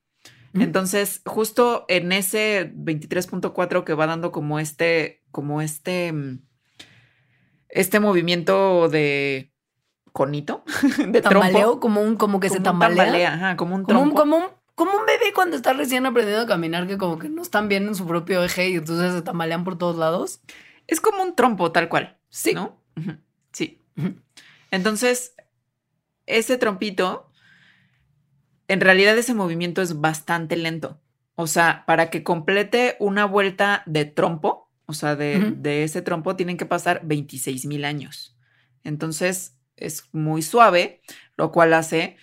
Entonces, 0.53 1.21
justo 1.25 1.85
en 1.87 2.11
ese 2.11 2.73
23.4 2.75 3.83
que 3.83 3.93
va 3.93 4.07
dando 4.07 4.31
como 4.31 4.59
este, 4.59 5.23
como 5.31 5.61
este, 5.61 6.11
mm, 6.11 6.39
este 7.69 7.99
movimiento 7.99 8.89
de 8.89 9.53
conito, 10.11 10.63
de 11.07 11.21
tambaleo, 11.21 11.79
como 11.79 12.01
un, 12.01 12.15
como 12.17 12.39
que 12.39 12.49
se 12.49 12.59
tambalea. 12.59 13.55
como 13.55 13.75
un 13.75 13.85
trompo. 13.85 14.15
Como 14.15 14.37
un, 14.37 14.43
como, 14.75 14.91
un, 14.91 15.05
bebé 15.05 15.31
cuando 15.33 15.55
está 15.55 15.73
recién 15.73 16.05
aprendiendo 16.05 16.43
a 16.43 16.47
caminar, 16.47 16.87
que 16.87 16.97
como 16.97 17.17
que 17.17 17.29
no 17.29 17.41
están 17.41 17.69
bien 17.69 17.87
en 17.87 17.95
su 17.95 18.05
propio 18.05 18.43
eje 18.43 18.69
y 18.69 18.75
entonces 18.75 19.13
se 19.13 19.21
tambalean 19.21 19.63
por 19.63 19.77
todos 19.77 19.95
lados. 19.97 20.41
Es 20.87 20.99
como 20.99 21.23
un 21.23 21.35
trompo, 21.35 21.71
tal 21.71 21.87
cual. 21.87 22.17
Sí. 22.29 22.53
¿No? 22.53 22.77
Sí. 23.53 23.79
Entonces, 24.71 25.33
ese 26.25 26.57
trompito 26.57 27.30
en 28.72 28.80
realidad 28.80 29.17
ese 29.17 29.34
movimiento 29.34 29.82
es 29.82 29.99
bastante 29.99 30.55
lento. 30.55 31.01
O 31.36 31.45
sea, 31.45 31.84
para 31.86 32.09
que 32.09 32.24
complete 32.24 32.95
una 32.99 33.26
vuelta 33.26 33.84
de 33.86 34.05
trompo, 34.05 34.72
o 34.86 34.93
sea, 34.93 35.17
de, 35.17 35.84
ese 35.84 36.01
trompo, 36.01 36.38
tienen 36.38 36.55
que 36.55 36.65
pasar 36.65 37.01
26 37.03 37.65
mil 37.65 37.84
años. 37.84 38.38
Entonces 38.86 39.57
es 39.76 40.07
muy 40.13 40.41
suave, 40.41 41.01
lo 41.36 41.51
cual 41.51 41.74
hace 41.74 42.15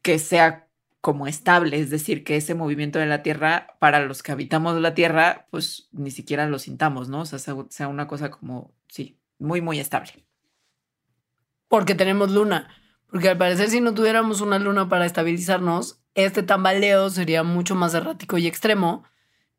que 0.00 0.18
sea 0.18 0.66
como 1.02 1.26
estable, 1.26 1.78
es 1.78 1.90
decir, 1.90 2.24
que 2.24 2.36
ese 2.36 2.54
movimiento 2.54 2.98
de 2.98 3.06
la 3.06 3.22
Tierra, 3.22 3.76
para 3.80 4.00
los 4.00 4.22
que 4.22 4.32
habitamos 4.32 4.80
la 4.80 4.94
Tierra, 4.94 5.46
pues 5.50 5.90
ni 5.92 6.10
siquiera 6.10 6.46
lo 6.46 6.58
sintamos, 6.58 7.10
¿no? 7.10 7.20
O 7.20 7.26
sea, 7.26 7.38
sea 7.38 7.88
una 7.88 8.06
cosa 8.06 8.30
como, 8.30 8.74
sí, 8.88 9.18
muy, 9.38 9.60
muy 9.60 9.78
estable. 9.78 10.24
Porque 11.68 11.94
tenemos 11.94 12.30
luna. 12.30 12.79
Porque 13.10 13.28
al 13.28 13.38
parecer 13.38 13.70
si 13.70 13.80
no 13.80 13.94
tuviéramos 13.94 14.40
una 14.40 14.58
luna 14.58 14.88
para 14.88 15.06
estabilizarnos, 15.06 16.00
este 16.14 16.42
tambaleo 16.42 17.10
sería 17.10 17.42
mucho 17.42 17.74
más 17.74 17.94
errático 17.94 18.38
y 18.38 18.46
extremo 18.46 19.04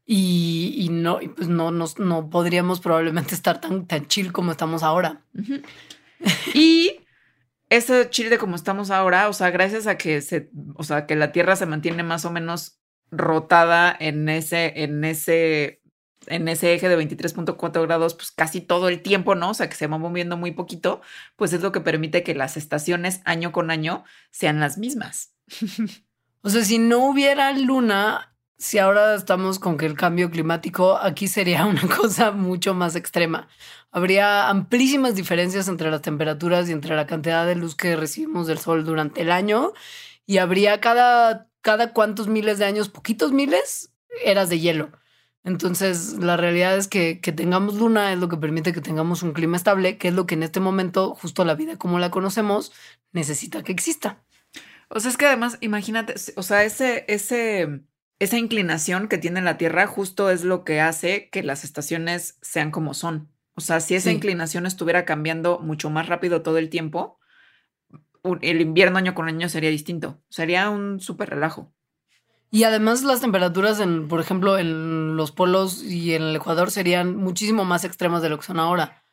y, 0.05 0.89
no, 0.91 1.19
pues 1.35 1.47
no, 1.47 1.71
no 1.71 2.29
podríamos 2.29 2.79
probablemente 2.81 3.35
estar 3.35 3.61
tan, 3.61 3.87
tan 3.87 4.07
chill 4.07 4.31
como 4.31 4.51
estamos 4.51 4.83
ahora. 4.83 5.21
y 6.53 7.01
ese 7.69 8.09
chill 8.09 8.29
de 8.29 8.37
como 8.37 8.55
estamos 8.55 8.91
ahora, 8.91 9.29
o 9.29 9.33
sea, 9.33 9.49
gracias 9.51 9.87
a 9.87 9.97
que 9.97 10.21
se, 10.21 10.49
o 10.75 10.83
sea, 10.83 11.05
que 11.05 11.15
la 11.15 11.31
Tierra 11.31 11.55
se 11.55 11.65
mantiene 11.65 12.03
más 12.03 12.25
o 12.25 12.31
menos 12.31 12.79
rotada 13.11 13.95
en 13.97 14.27
ese, 14.29 14.83
en 14.83 15.03
ese 15.03 15.80
en 16.27 16.47
ese 16.47 16.73
eje 16.73 16.89
de 16.89 16.97
23.4 16.97 17.81
grados, 17.83 18.13
pues 18.13 18.31
casi 18.31 18.61
todo 18.61 18.89
el 18.89 19.01
tiempo, 19.01 19.35
¿no? 19.35 19.51
O 19.51 19.53
sea, 19.53 19.69
que 19.69 19.75
se 19.75 19.87
va 19.87 19.97
moviendo 19.97 20.37
muy 20.37 20.51
poquito, 20.51 21.01
pues 21.35 21.53
es 21.53 21.61
lo 21.61 21.71
que 21.71 21.81
permite 21.81 22.23
que 22.23 22.35
las 22.35 22.57
estaciones 22.57 23.21
año 23.25 23.51
con 23.51 23.71
año 23.71 24.03
sean 24.29 24.59
las 24.59 24.77
mismas. 24.77 25.33
o 26.41 26.49
sea, 26.49 26.63
si 26.63 26.77
no 26.77 27.05
hubiera 27.05 27.51
luna, 27.53 28.35
si 28.57 28.77
ahora 28.77 29.15
estamos 29.15 29.57
con 29.57 29.77
que 29.77 29.87
el 29.87 29.95
cambio 29.95 30.29
climático, 30.29 30.97
aquí 30.97 31.27
sería 31.27 31.65
una 31.67 31.87
cosa 31.87 32.31
mucho 32.31 32.73
más 32.73 32.95
extrema. 32.95 33.47
Habría 33.91 34.49
amplísimas 34.49 35.15
diferencias 35.15 35.67
entre 35.67 35.91
las 35.91 36.01
temperaturas 36.01 36.69
y 36.69 36.71
entre 36.71 36.95
la 36.95 37.07
cantidad 37.07 37.45
de 37.45 37.55
luz 37.55 37.75
que 37.75 37.95
recibimos 37.95 38.47
del 38.47 38.59
sol 38.59 38.85
durante 38.85 39.21
el 39.21 39.31
año 39.31 39.73
y 40.25 40.37
habría 40.37 40.79
cada, 40.79 41.49
cada 41.61 41.91
cuantos 41.91 42.27
miles 42.27 42.59
de 42.59 42.65
años, 42.65 42.89
poquitos 42.89 43.31
miles, 43.31 43.91
eras 44.23 44.49
de 44.49 44.59
hielo. 44.59 44.91
Entonces, 45.43 46.13
la 46.19 46.37
realidad 46.37 46.77
es 46.77 46.87
que, 46.87 47.19
que 47.19 47.31
tengamos 47.31 47.75
luna 47.75 48.13
es 48.13 48.19
lo 48.19 48.29
que 48.29 48.37
permite 48.37 48.73
que 48.73 48.81
tengamos 48.81 49.23
un 49.23 49.33
clima 49.33 49.57
estable, 49.57 49.97
que 49.97 50.09
es 50.09 50.13
lo 50.13 50.27
que 50.27 50.35
en 50.35 50.43
este 50.43 50.59
momento, 50.59 51.15
justo 51.15 51.45
la 51.45 51.55
vida 51.55 51.77
como 51.77 51.97
la 51.97 52.11
conocemos, 52.11 52.71
necesita 53.11 53.63
que 53.63 53.71
exista. 53.71 54.23
O 54.89 54.99
sea, 54.99 55.09
es 55.09 55.17
que 55.17 55.25
además, 55.25 55.57
imagínate, 55.61 56.15
o 56.35 56.43
sea, 56.43 56.63
ese, 56.63 57.05
ese, 57.07 57.81
esa 58.19 58.37
inclinación 58.37 59.07
que 59.07 59.17
tiene 59.17 59.41
la 59.41 59.57
Tierra 59.57 59.87
justo 59.87 60.29
es 60.29 60.43
lo 60.43 60.63
que 60.63 60.79
hace 60.81 61.29
que 61.29 61.43
las 61.43 61.63
estaciones 61.63 62.37
sean 62.41 62.69
como 62.71 62.93
son. 62.93 63.31
O 63.55 63.61
sea, 63.61 63.79
si 63.79 63.95
esa 63.95 64.11
inclinación 64.11 64.65
estuviera 64.65 65.05
cambiando 65.05 65.59
mucho 65.59 65.89
más 65.89 66.07
rápido 66.07 66.41
todo 66.41 66.57
el 66.57 66.69
tiempo, 66.69 67.19
el 68.41 68.61
invierno 68.61 68.97
año 68.97 69.15
con 69.15 69.27
año 69.27 69.49
sería 69.49 69.69
distinto. 69.69 70.21
Sería 70.29 70.69
un 70.69 70.99
súper 70.99 71.29
relajo. 71.29 71.73
Y 72.53 72.65
además 72.65 73.03
las 73.03 73.21
temperaturas, 73.21 73.79
en, 73.79 74.09
por 74.09 74.19
ejemplo, 74.19 74.57
en 74.57 75.15
los 75.15 75.31
polos 75.31 75.81
y 75.81 76.13
en 76.13 76.23
el 76.23 76.35
Ecuador 76.35 76.69
serían 76.69 77.15
muchísimo 77.15 77.63
más 77.63 77.85
extremas 77.85 78.21
de 78.21 78.29
lo 78.29 78.37
que 78.37 78.45
son 78.45 78.59
ahora. 78.59 79.03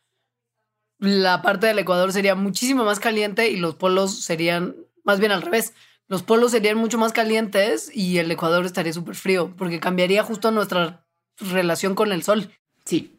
La 0.98 1.40
parte 1.40 1.68
del 1.68 1.78
Ecuador 1.78 2.12
sería 2.12 2.34
muchísimo 2.34 2.84
más 2.84 2.98
caliente 2.98 3.48
y 3.48 3.56
los 3.56 3.76
polos 3.76 4.24
serían 4.24 4.74
más 5.04 5.20
bien 5.20 5.30
al 5.30 5.42
revés. 5.42 5.72
Los 6.08 6.24
polos 6.24 6.50
serían 6.50 6.78
mucho 6.78 6.98
más 6.98 7.12
calientes 7.12 7.88
y 7.94 8.18
el 8.18 8.28
Ecuador 8.30 8.66
estaría 8.66 8.92
súper 8.92 9.14
frío 9.14 9.54
porque 9.56 9.78
cambiaría 9.78 10.24
justo 10.24 10.50
nuestra 10.50 11.06
relación 11.38 11.94
con 11.94 12.10
el 12.10 12.24
sol. 12.24 12.50
Sí. 12.84 13.16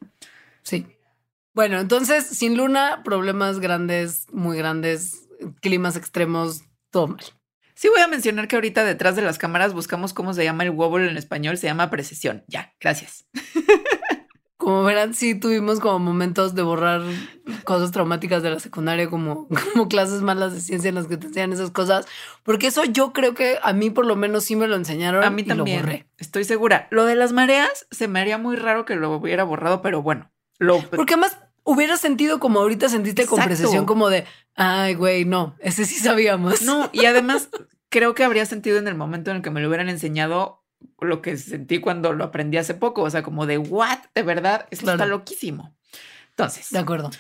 Sí. 0.64 0.86
Bueno, 1.54 1.80
entonces, 1.80 2.26
sin 2.26 2.58
luna, 2.58 3.04
problemas 3.06 3.60
grandes, 3.60 4.28
muy 4.34 4.58
grandes, 4.58 5.30
climas 5.62 5.96
extremos, 5.96 6.64
todo 6.92 7.08
mal. 7.08 7.24
Sí 7.80 7.88
voy 7.88 8.02
a 8.02 8.10
mencionar 8.10 8.50
que 8.50 8.58
ahorita 8.58 8.84
detrás 8.84 9.16
de 9.16 9.22
las 9.22 9.38
cámaras 9.38 9.74
buscamos 9.74 10.14
cómo 10.14 10.34
se 10.34 10.44
llama 10.44 10.64
el 10.64 10.72
wobble 10.72 11.10
en 11.10 11.16
español, 11.16 11.58
se 11.58 11.68
llama 11.68 11.90
precesión. 11.90 12.44
Ya, 12.50 12.74
gracias. 12.78 13.26
Como 14.58 14.84
verán, 14.84 15.14
sí 15.14 15.34
tuvimos 15.34 15.80
como 15.80 16.00
momentos 16.00 16.54
de 16.54 16.62
borrar 16.62 17.02
cosas 17.64 17.92
traumáticas 17.92 18.44
de 18.44 18.50
la 18.50 18.60
secundaria, 18.60 19.10
como, 19.10 19.48
como 19.74 19.88
clases 19.88 20.22
malas 20.22 20.54
de 20.54 20.60
ciencia 20.60 20.90
en 20.90 20.96
las 20.96 21.08
que 21.08 21.16
te 21.16 21.28
enseñan 21.28 21.54
esas 21.54 21.72
cosas, 21.72 22.06
porque 22.44 22.68
eso 22.68 22.84
yo 22.84 23.14
creo 23.14 23.34
que 23.34 23.58
a 23.64 23.72
mí 23.72 23.90
por 23.90 24.06
lo 24.06 24.18
menos 24.18 24.44
sí 24.44 24.58
me 24.58 24.68
lo 24.68 24.76
enseñaron. 24.76 25.24
A 25.24 25.30
mí 25.30 25.44
también. 25.44 25.86
lo 25.86 25.94
Estoy 26.18 26.44
segura. 26.44 26.90
Lo 26.92 27.06
de 27.06 27.16
las 27.16 27.32
mareas 27.32 27.88
se 27.90 28.10
me 28.10 28.20
haría 28.20 28.38
muy 28.38 28.58
raro 28.58 28.84
que 28.84 28.98
lo 28.98 29.16
hubiera 29.16 29.46
borrado, 29.46 29.82
pero 29.82 30.02
bueno. 30.02 30.30
Lo... 30.58 30.82
Porque 30.82 31.14
además 31.14 31.38
hubiera 31.70 31.98
sentido 31.98 32.40
como 32.40 32.60
ahorita 32.60 32.90
sentiste 32.90 33.28
con 33.28 33.44
precesión, 33.44 33.86
como 33.86 34.10
de, 34.10 34.26
ay, 34.56 34.96
güey, 34.96 35.24
no, 35.24 35.56
ese 35.60 35.86
sí 35.86 35.96
sabíamos. 35.96 36.64
No, 36.64 36.90
y 36.92 37.06
además 37.06 37.50
creo 37.90 38.16
que 38.16 38.24
habría 38.24 38.46
sentido 38.48 38.80
en 38.80 38.88
el 38.88 38.96
momento 38.96 39.30
en 39.30 39.38
el 39.38 39.44
que 39.44 39.52
me 39.52 39.62
lo 39.62 39.68
hubieran 39.68 39.88
enseñado 39.88 40.64
lo 41.00 41.22
que 41.22 41.38
sentí 41.38 41.80
cuando 41.80 42.14
lo 42.14 42.24
aprendí 42.24 42.58
hace 42.58 42.74
poco, 42.74 43.04
o 43.04 43.10
sea, 43.10 43.22
como 43.22 43.46
de, 43.46 43.60
what, 43.60 44.00
de 44.16 44.24
verdad, 44.24 44.66
esto 44.72 44.92
está 44.92 45.06
loquísimo. 45.06 45.76
Entonces, 46.32 46.70
de 46.72 46.80
acuerdo. 46.80 47.12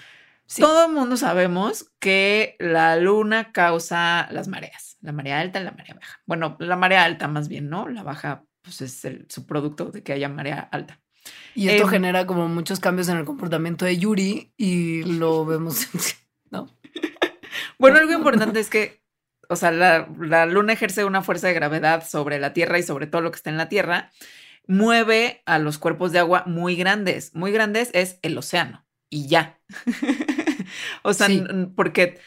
Todo 0.57 0.87
el 0.87 0.93
mundo 0.93 1.15
sabemos 1.15 1.91
que 1.99 2.55
la 2.57 2.95
luna 2.95 3.51
causa 3.51 4.27
las 4.31 4.47
mareas, 4.47 4.97
la 5.01 5.11
marea 5.11 5.39
alta 5.39 5.61
y 5.61 5.63
la 5.63 5.71
marea 5.71 5.93
baja. 5.93 6.21
Bueno, 6.25 6.57
la 6.59 6.75
marea 6.75 7.03
alta 7.03 7.27
más 7.27 7.49
bien, 7.49 7.69
¿no? 7.69 7.87
La 7.87 8.01
baja, 8.01 8.45
pues 8.63 8.81
es 8.81 9.05
el 9.05 9.27
subproducto 9.29 9.91
de 9.91 10.01
que 10.01 10.13
haya 10.13 10.27
marea 10.27 10.59
alta. 10.71 10.99
Y 11.55 11.69
esto 11.69 11.83
em, 11.83 11.89
genera 11.89 12.25
como 12.25 12.47
muchos 12.47 12.79
cambios 12.79 13.09
en 13.09 13.17
el 13.17 13.25
comportamiento 13.25 13.85
de 13.85 13.97
Yuri 13.97 14.53
y 14.57 15.03
lo 15.03 15.45
vemos, 15.45 15.87
¿no? 16.51 16.67
bueno, 17.77 17.99
algo 17.99 18.13
importante 18.13 18.59
es 18.59 18.69
que, 18.69 19.01
o 19.49 19.55
sea, 19.55 19.71
la, 19.71 20.07
la, 20.19 20.45
luna 20.45 20.73
ejerce 20.73 21.05
una 21.05 21.21
fuerza 21.21 21.47
de 21.47 21.53
gravedad 21.53 22.07
sobre 22.07 22.39
la 22.39 22.53
Tierra 22.53 22.79
y 22.79 22.83
sobre 22.83 23.07
todo 23.07 23.21
lo 23.21 23.31
que 23.31 23.37
está 23.37 23.49
en 23.49 23.57
la 23.57 23.69
Tierra, 23.69 24.11
mueve 24.67 25.41
a 25.45 25.57
los 25.59 25.79
cuerpos 25.79 26.11
de 26.11 26.19
agua 26.19 26.43
muy 26.45 26.75
grandes. 26.75 27.33
Muy 27.33 27.51
grandes 27.51 27.89
es 27.93 28.19
el 28.21 28.37
océano 28.37 28.85
y 29.09 29.27
ya. 29.27 29.59
o 31.03 31.13
sea, 31.13 31.27
porque, 31.75 32.19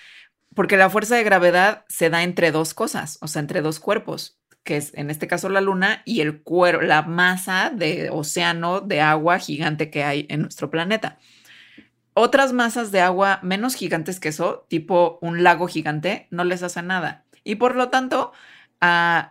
porque 0.54 0.76
la 0.76 0.90
fuerza 0.90 1.16
de 1.16 1.22
gravedad 1.22 1.84
se 1.88 2.10
da 2.10 2.22
entre 2.22 2.50
dos 2.50 2.74
cosas, 2.74 3.18
o 3.20 3.28
sea, 3.28 3.40
entre 3.40 3.62
dos 3.62 3.78
cuerpos 3.78 4.41
que 4.64 4.76
es 4.76 4.92
en 4.94 5.10
este 5.10 5.26
caso 5.26 5.48
la 5.48 5.60
luna, 5.60 6.02
y 6.04 6.20
el 6.20 6.42
cuero, 6.42 6.82
la 6.82 7.02
masa 7.02 7.70
de 7.70 8.10
océano 8.10 8.80
de 8.80 9.00
agua 9.00 9.38
gigante 9.38 9.90
que 9.90 10.04
hay 10.04 10.26
en 10.28 10.42
nuestro 10.42 10.70
planeta. 10.70 11.18
Otras 12.14 12.52
masas 12.52 12.92
de 12.92 13.00
agua 13.00 13.40
menos 13.42 13.74
gigantes 13.74 14.20
que 14.20 14.28
eso, 14.28 14.66
tipo 14.68 15.18
un 15.22 15.42
lago 15.42 15.66
gigante, 15.66 16.28
no 16.30 16.44
les 16.44 16.62
hace 16.62 16.82
nada. 16.82 17.24
Y 17.42 17.54
por 17.56 17.74
lo 17.74 17.88
tanto, 17.88 18.32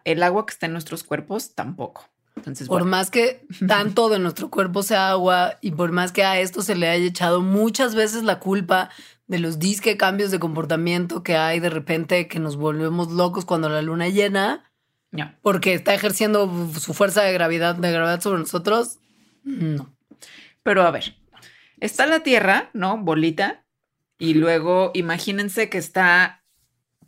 el 0.03 0.23
agua 0.23 0.45
que 0.45 0.53
está 0.53 0.65
en 0.65 0.73
nuestros 0.73 1.03
cuerpos 1.03 1.53
tampoco. 1.53 2.09
Entonces, 2.35 2.67
Por 2.67 2.81
bueno, 2.81 2.91
más 2.91 3.11
que 3.11 3.45
tanto 3.67 4.09
de 4.09 4.19
nuestro 4.19 4.49
cuerpo 4.49 4.83
sea 4.83 5.11
agua 5.11 5.57
y 5.61 5.71
por 5.71 5.91
más 5.91 6.11
que 6.11 6.23
a 6.23 6.39
esto 6.39 6.61
se 6.61 6.75
le 6.75 6.89
haya 6.89 7.05
echado 7.05 7.41
muchas 7.41 7.93
veces 7.93 8.23
la 8.23 8.39
culpa 8.39 8.89
de 9.27 9.39
los 9.39 9.59
disque 9.59 9.97
cambios 9.97 10.31
de 10.31 10.39
comportamiento 10.39 11.23
que 11.23 11.35
hay 11.35 11.59
de 11.59 11.69
repente 11.69 12.27
que 12.27 12.39
nos 12.39 12.57
volvemos 12.57 13.11
locos 13.11 13.45
cuando 13.45 13.69
la 13.69 13.81
luna 13.81 14.09
llena, 14.09 14.70
no. 15.11 15.33
porque 15.41 15.73
está 15.73 15.93
ejerciendo 15.93 16.71
su 16.79 16.93
fuerza 16.93 17.21
de 17.23 17.33
gravedad, 17.33 17.75
de 17.75 17.91
gravedad 17.91 18.21
sobre 18.21 18.39
nosotros, 18.39 18.97
no. 19.43 19.93
Pero 20.63 20.83
a 20.83 20.91
ver, 20.91 21.15
está 21.79 22.05
la 22.05 22.21
Tierra, 22.21 22.69
¿no? 22.73 22.97
Bolita. 22.97 23.63
Y 24.19 24.35
luego 24.35 24.91
imagínense 24.93 25.67
que 25.69 25.79
está, 25.79 26.43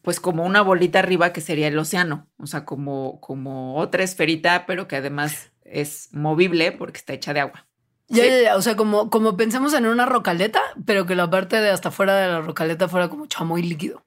pues, 0.01 0.19
como 0.19 0.43
una 0.45 0.61
bolita 0.61 0.97
arriba 0.99 1.31
que 1.31 1.41
sería 1.41 1.67
el 1.67 1.77
océano. 1.77 2.27
O 2.37 2.47
sea, 2.47 2.65
como, 2.65 3.21
como 3.21 3.75
otra 3.77 4.03
esferita, 4.03 4.65
pero 4.65 4.87
que 4.87 4.95
además 4.95 5.51
es 5.63 6.09
movible 6.11 6.71
porque 6.71 6.97
está 6.97 7.13
hecha 7.13 7.33
de 7.33 7.41
agua. 7.41 7.67
Ya, 8.07 8.23
Sí. 8.23 8.29
ya, 8.29 8.41
ya, 8.41 8.55
o 8.57 8.61
sea, 8.63 8.75
como, 8.75 9.11
como 9.11 9.37
pensemos 9.37 9.73
en 9.75 9.85
una 9.85 10.07
rocaleta, 10.07 10.59
pero 10.85 11.05
que 11.05 11.13
la 11.15 11.29
parte 11.29 11.61
de 11.61 11.69
hasta 11.69 11.91
fuera 11.91 12.15
de 12.17 12.27
la 12.27 12.41
rocaleta 12.41 12.89
fuera 12.89 13.09
como 13.09 13.27
chamoy 13.27 13.61
líquido. 13.61 14.03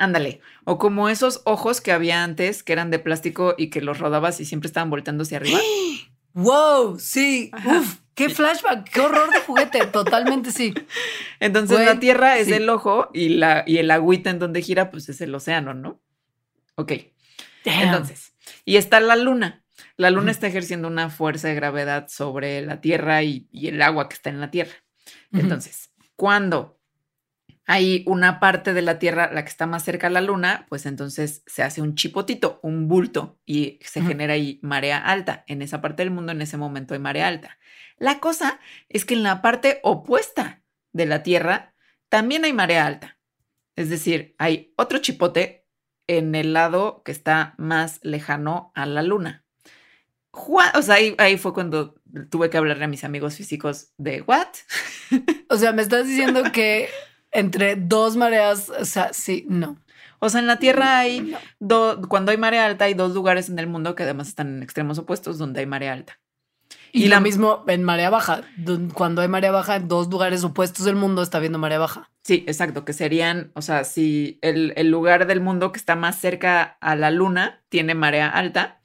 Ándale. 0.00 0.40
O 0.64 0.78
como 0.78 1.10
esos 1.10 1.42
ojos 1.44 1.82
que 1.82 1.92
había 1.92 2.24
antes, 2.24 2.62
que 2.62 2.72
eran 2.72 2.90
de 2.90 2.98
plástico 2.98 3.54
y 3.58 3.68
que 3.68 3.82
los 3.82 3.98
rodabas 3.98 4.40
y 4.40 4.46
siempre 4.46 4.66
estaban 4.66 4.88
volteando 4.88 5.24
hacia 5.24 5.36
arriba. 5.36 5.60
¡Wow! 6.32 6.98
Sí. 6.98 7.50
Ajá. 7.52 7.80
Uf, 7.80 7.98
qué 8.14 8.30
flashback, 8.30 8.88
qué 8.88 9.00
horror 9.00 9.30
de 9.30 9.40
juguete. 9.40 9.86
Totalmente 9.92 10.52
sí. 10.52 10.72
Entonces 11.38 11.76
Güey, 11.76 11.86
la 11.86 12.00
Tierra 12.00 12.38
es 12.38 12.46
sí. 12.46 12.54
el 12.54 12.70
ojo 12.70 13.10
y, 13.12 13.28
la, 13.28 13.62
y 13.66 13.76
el 13.76 13.90
agüita 13.90 14.30
en 14.30 14.38
donde 14.38 14.62
gira, 14.62 14.90
pues 14.90 15.06
es 15.10 15.20
el 15.20 15.34
océano, 15.34 15.74
¿no? 15.74 16.00
Ok. 16.76 16.92
Damn. 17.66 17.82
Entonces, 17.82 18.32
y 18.64 18.76
está 18.76 19.00
la 19.00 19.16
luna. 19.16 19.66
La 19.98 20.10
luna 20.10 20.30
está 20.30 20.46
ejerciendo 20.46 20.88
una 20.88 21.10
fuerza 21.10 21.48
de 21.48 21.56
gravedad 21.56 22.08
sobre 22.08 22.62
la 22.62 22.80
Tierra 22.80 23.22
y, 23.22 23.48
y 23.52 23.68
el 23.68 23.82
agua 23.82 24.08
que 24.08 24.14
está 24.14 24.30
en 24.30 24.40
la 24.40 24.50
Tierra. 24.50 24.72
Entonces, 25.30 25.90
cuando 26.16 26.79
hay 27.70 28.02
una 28.08 28.40
parte 28.40 28.74
de 28.74 28.82
la 28.82 28.98
Tierra, 28.98 29.30
la 29.32 29.44
que 29.44 29.48
está 29.48 29.64
más 29.64 29.84
cerca 29.84 30.08
a 30.08 30.10
la 30.10 30.20
luna, 30.20 30.66
pues 30.68 30.86
entonces 30.86 31.44
se 31.46 31.62
hace 31.62 31.80
un 31.80 31.94
chipotito, 31.94 32.58
un 32.64 32.88
bulto, 32.88 33.38
y 33.46 33.78
se 33.82 34.02
genera 34.02 34.32
ahí 34.34 34.58
marea 34.60 34.98
alta. 34.98 35.44
En 35.46 35.62
esa 35.62 35.80
parte 35.80 36.02
del 36.02 36.10
mundo, 36.10 36.32
en 36.32 36.42
ese 36.42 36.56
momento 36.56 36.94
hay 36.94 37.00
marea 37.00 37.28
alta. 37.28 37.60
La 37.96 38.18
cosa 38.18 38.58
es 38.88 39.04
que 39.04 39.14
en 39.14 39.22
la 39.22 39.40
parte 39.40 39.78
opuesta 39.84 40.64
de 40.92 41.06
la 41.06 41.22
Tierra 41.22 41.76
también 42.08 42.44
hay 42.44 42.52
marea 42.52 42.86
alta. 42.86 43.20
Es 43.76 43.88
decir, 43.88 44.34
hay 44.38 44.74
otro 44.76 44.98
chipote 44.98 45.64
en 46.08 46.34
el 46.34 46.54
lado 46.54 47.02
que 47.04 47.12
está 47.12 47.54
más 47.56 48.00
lejano 48.02 48.72
a 48.74 48.84
la 48.84 49.04
luna. 49.04 49.44
O 50.32 50.82
sea, 50.82 50.96
ahí, 50.96 51.14
ahí 51.18 51.38
fue 51.38 51.54
cuando 51.54 51.94
tuve 52.30 52.50
que 52.50 52.56
hablarle 52.56 52.86
a 52.86 52.88
mis 52.88 53.04
amigos 53.04 53.36
físicos 53.36 53.92
de 53.96 54.22
what? 54.22 54.48
O 55.48 55.56
sea, 55.56 55.72
me 55.72 55.82
estás 55.82 56.08
diciendo 56.08 56.42
que 56.52 56.88
entre 57.32 57.76
dos 57.76 58.16
mareas, 58.16 58.70
o 58.70 58.84
sea, 58.84 59.12
sí, 59.12 59.44
no. 59.48 59.76
O 60.18 60.28
sea, 60.28 60.40
en 60.40 60.46
la 60.46 60.58
Tierra 60.58 60.98
hay 60.98 61.20
No. 61.20 61.38
do- 61.60 62.02
cuando 62.08 62.30
hay 62.30 62.36
marea 62.36 62.66
alta 62.66 62.84
hay 62.84 62.94
dos 62.94 63.14
lugares 63.14 63.48
en 63.48 63.58
el 63.58 63.66
mundo 63.66 63.94
que 63.94 64.02
además 64.02 64.28
están 64.28 64.56
en 64.56 64.62
extremos 64.62 64.98
opuestos 64.98 65.38
donde 65.38 65.60
hay 65.60 65.66
marea 65.66 65.92
alta. 65.92 66.18
Y, 66.92 67.04
Y 67.04 67.08
lo 67.08 67.16
la- 67.16 67.20
mismo 67.20 67.64
en 67.68 67.84
marea 67.84 68.10
baja. 68.10 68.42
Cuando 68.94 69.22
hay 69.22 69.28
marea 69.28 69.50
baja, 69.52 69.76
en 69.76 69.88
dos 69.88 70.08
lugares 70.08 70.42
opuestos 70.44 70.84
del 70.84 70.96
mundo 70.96 71.22
está 71.22 71.38
viendo 71.38 71.58
marea 71.58 71.78
baja. 71.78 72.10
Sí, 72.24 72.44
exacto, 72.46 72.84
que 72.84 72.92
serían, 72.92 73.50
o 73.54 73.62
sea, 73.62 73.84
si 73.84 74.38
el, 74.42 74.72
el 74.76 74.90
lugar 74.90 75.26
del 75.26 75.40
mundo 75.40 75.72
que 75.72 75.78
está 75.78 75.96
más 75.96 76.20
cerca 76.20 76.76
a 76.80 76.96
la 76.96 77.10
luna 77.10 77.62
tiene 77.68 77.94
marea 77.94 78.28
alta, 78.28 78.80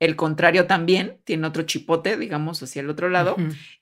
el 0.00 0.16
contrario 0.16 0.66
también 0.66 1.20
tiene 1.24 1.46
otro 1.46 1.62
chipote, 1.62 2.16
digamos, 2.16 2.62
hacia 2.62 2.80
el 2.80 2.90
otro 2.90 3.10
lado, 3.10 3.36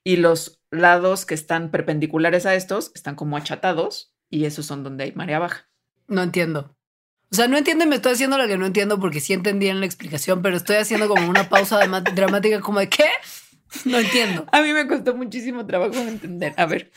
y 0.05 0.17
los 0.17 0.61
lados 0.71 1.25
que 1.25 1.35
están 1.35 1.71
perpendiculares 1.71 2.45
a 2.45 2.55
estos 2.55 2.91
están 2.95 3.15
como 3.15 3.37
achatados 3.37 4.13
y 4.29 4.45
esos 4.45 4.67
son 4.67 4.83
donde 4.83 5.05
hay 5.05 5.13
marea 5.13 5.39
baja. 5.39 5.71
No 6.09 6.23
entiendo. 6.23 6.77
O 7.31 7.37
sea, 7.37 7.47
no 7.47 7.57
entiendo 7.57 7.85
y 7.85 7.89
me 7.89 7.97
estoy 7.97 8.13
haciendo 8.13 8.37
la 8.37 8.49
que 8.49 8.59
no 8.59 8.67
entiendo 8.67 8.99
porque 8.99 9.21
sí 9.21 9.33
entendí 9.33 9.69
en 9.69 9.81
la 9.81 9.87
explicación, 9.87 10.43
pero 10.43 10.57
estoy 10.57 10.77
haciendo 10.77 11.09
como 11.09 11.29
una 11.29 11.49
pausa 11.49 11.79
dramática 12.15 12.61
como 12.61 12.81
de 12.81 12.89
¿qué? 12.89 13.09
No 13.85 13.99
entiendo. 13.99 14.47
A 14.51 14.63
mí 14.63 14.73
me 14.73 14.89
costó 14.89 15.15
muchísimo 15.15 15.67
trabajo 15.67 15.95
entender. 15.95 16.55
A 16.57 16.67
ver, 16.67 16.91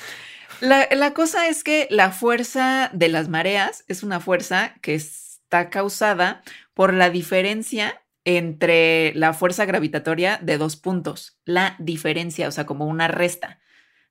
la, 0.62 0.88
la 0.92 1.14
cosa 1.14 1.48
es 1.48 1.64
que 1.64 1.88
la 1.92 2.12
fuerza 2.12 2.90
de 2.94 3.10
las 3.10 3.28
mareas 3.28 3.84
es 3.88 4.04
una 4.04 4.20
fuerza 4.20 4.74
que 4.82 4.96
está 4.96 5.70
causada 5.70 6.42
por 6.74 6.94
la 6.94 7.10
diferencia 7.10 8.02
entre 8.26 9.14
la 9.16 9.34
fuerza 9.34 9.66
gravitatoria 9.66 10.40
de 10.42 10.58
dos 10.58 10.76
puntos. 10.76 11.40
La 11.46 11.76
diferencia, 11.80 12.48
o 12.48 12.52
sea, 12.52 12.66
como 12.66 12.86
una 12.86 13.08
resta. 13.08 13.60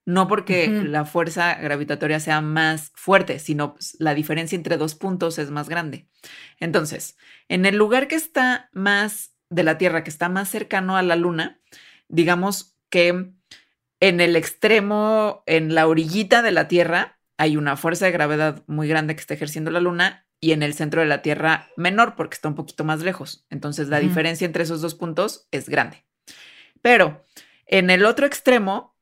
No 0.07 0.27
porque 0.27 0.67
la 0.69 1.05
fuerza 1.05 1.55
gravitatoria 1.55 2.19
sea 2.21 2.41
más 2.41 2.91
fuerte, 2.95 3.39
sino 3.39 3.75
pues, 3.75 3.97
la 4.01 4.15
diferencia 4.15 4.57
entre 4.57 4.77
dos 4.77 4.95
puntos 4.95 5.39
es 5.39 5.51
más 5.51 5.69
grande. 5.69 6.09
Entonces, 6.59 7.17
en 7.49 7.67
el 7.67 7.77
lugar 7.77 8.09
que 8.09 8.17
está 8.17 8.71
más 8.73 9.37
de 9.51 9.63
la 9.63 9.79
Tierra, 9.79 10.03
que 10.03 10.11
está 10.11 10.29
más 10.29 10.49
cercano 10.49 10.97
a 10.97 11.03
la 11.03 11.17
Luna, 11.17 11.61
digamos 12.09 12.77
que 12.89 13.33
en 14.01 14.21
el 14.21 14.37
extremo, 14.37 15.43
en 15.47 15.75
la 15.75 15.87
orillita 15.87 16.43
de 16.43 16.53
la 16.53 16.67
Tierra, 16.67 17.19
hay 17.37 17.57
una 17.57 17.77
fuerza 17.77 18.07
de 18.07 18.13
gravedad 18.13 18.65
muy 18.67 18.89
grande 18.89 19.15
que 19.15 19.21
está 19.21 19.35
ejerciendo 19.35 19.71
la 19.71 19.81
Luna 19.81 20.27
y 20.41 20.53
en 20.53 20.63
el 20.63 20.75
centro 20.75 21.01
de 21.03 21.07
la 21.07 21.23
Tierra 21.23 21.69
menor 21.77 22.15
porque 22.17 22.35
está 22.35 22.49
un 22.49 22.55
poquito 22.55 22.85
más 22.85 23.01
lejos. 23.03 23.45
Entonces 23.51 23.89
la 23.89 24.01
diferencia 24.01 24.47
entre 24.47 24.63
esos 24.65 24.81
dos 24.81 24.95
puntos 24.95 25.47
es 25.51 25.69
grande. 25.69 26.05
Pero 26.83 27.25
en 27.67 27.91
el 27.91 28.05
otro 28.05 28.27
extremo, 28.27 28.97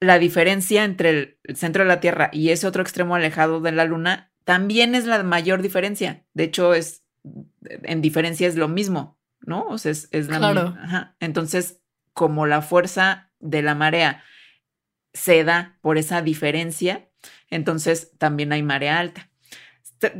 la 0.00 0.18
diferencia 0.18 0.84
entre 0.84 1.10
el- 1.10 1.38
el 1.44 1.56
centro 1.56 1.82
de 1.84 1.88
la 1.88 2.00
Tierra 2.00 2.28
y 2.32 2.50
ese 2.50 2.66
otro 2.66 2.82
extremo 2.82 3.14
alejado 3.14 3.60
de 3.60 3.72
la 3.72 3.84
Luna 3.86 4.30
también 4.44 4.94
es 4.94 5.06
la 5.06 5.22
mayor 5.22 5.62
diferencia. 5.62 6.24
De 6.34 6.44
hecho, 6.44 6.74
es 6.74 7.02
en 7.84 8.02
diferencia 8.02 8.46
es 8.46 8.56
lo 8.56 8.68
mismo, 8.68 9.18
¿no? 9.40 9.62
O 9.68 9.78
sea, 9.78 9.90
es, 9.92 10.08
es 10.10 10.28
la 10.28 10.36
Claro. 10.38 10.64
misma. 10.70 10.84
Ajá. 10.84 11.16
Entonces, 11.20 11.80
como 12.12 12.44
la 12.46 12.60
fuerza 12.60 13.30
de 13.40 13.62
la 13.62 13.74
marea 13.74 14.22
se 15.14 15.44
da 15.44 15.78
por 15.80 15.96
esa 15.96 16.20
diferencia, 16.20 17.08
entonces 17.48 18.12
también 18.18 18.52
hay 18.52 18.62
marea 18.62 18.98
alta. 18.98 19.30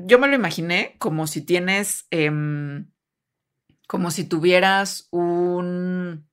Yo 0.07 0.18
me 0.18 0.29
lo 0.29 0.35
imaginé 0.35 0.97
como 0.99 1.27
si 1.27 1.43
tienes, 1.43 2.07
em, 2.11 2.91
como 3.87 4.11
si 4.11 4.25
tuvieras 4.25 5.09
un, 5.11 6.29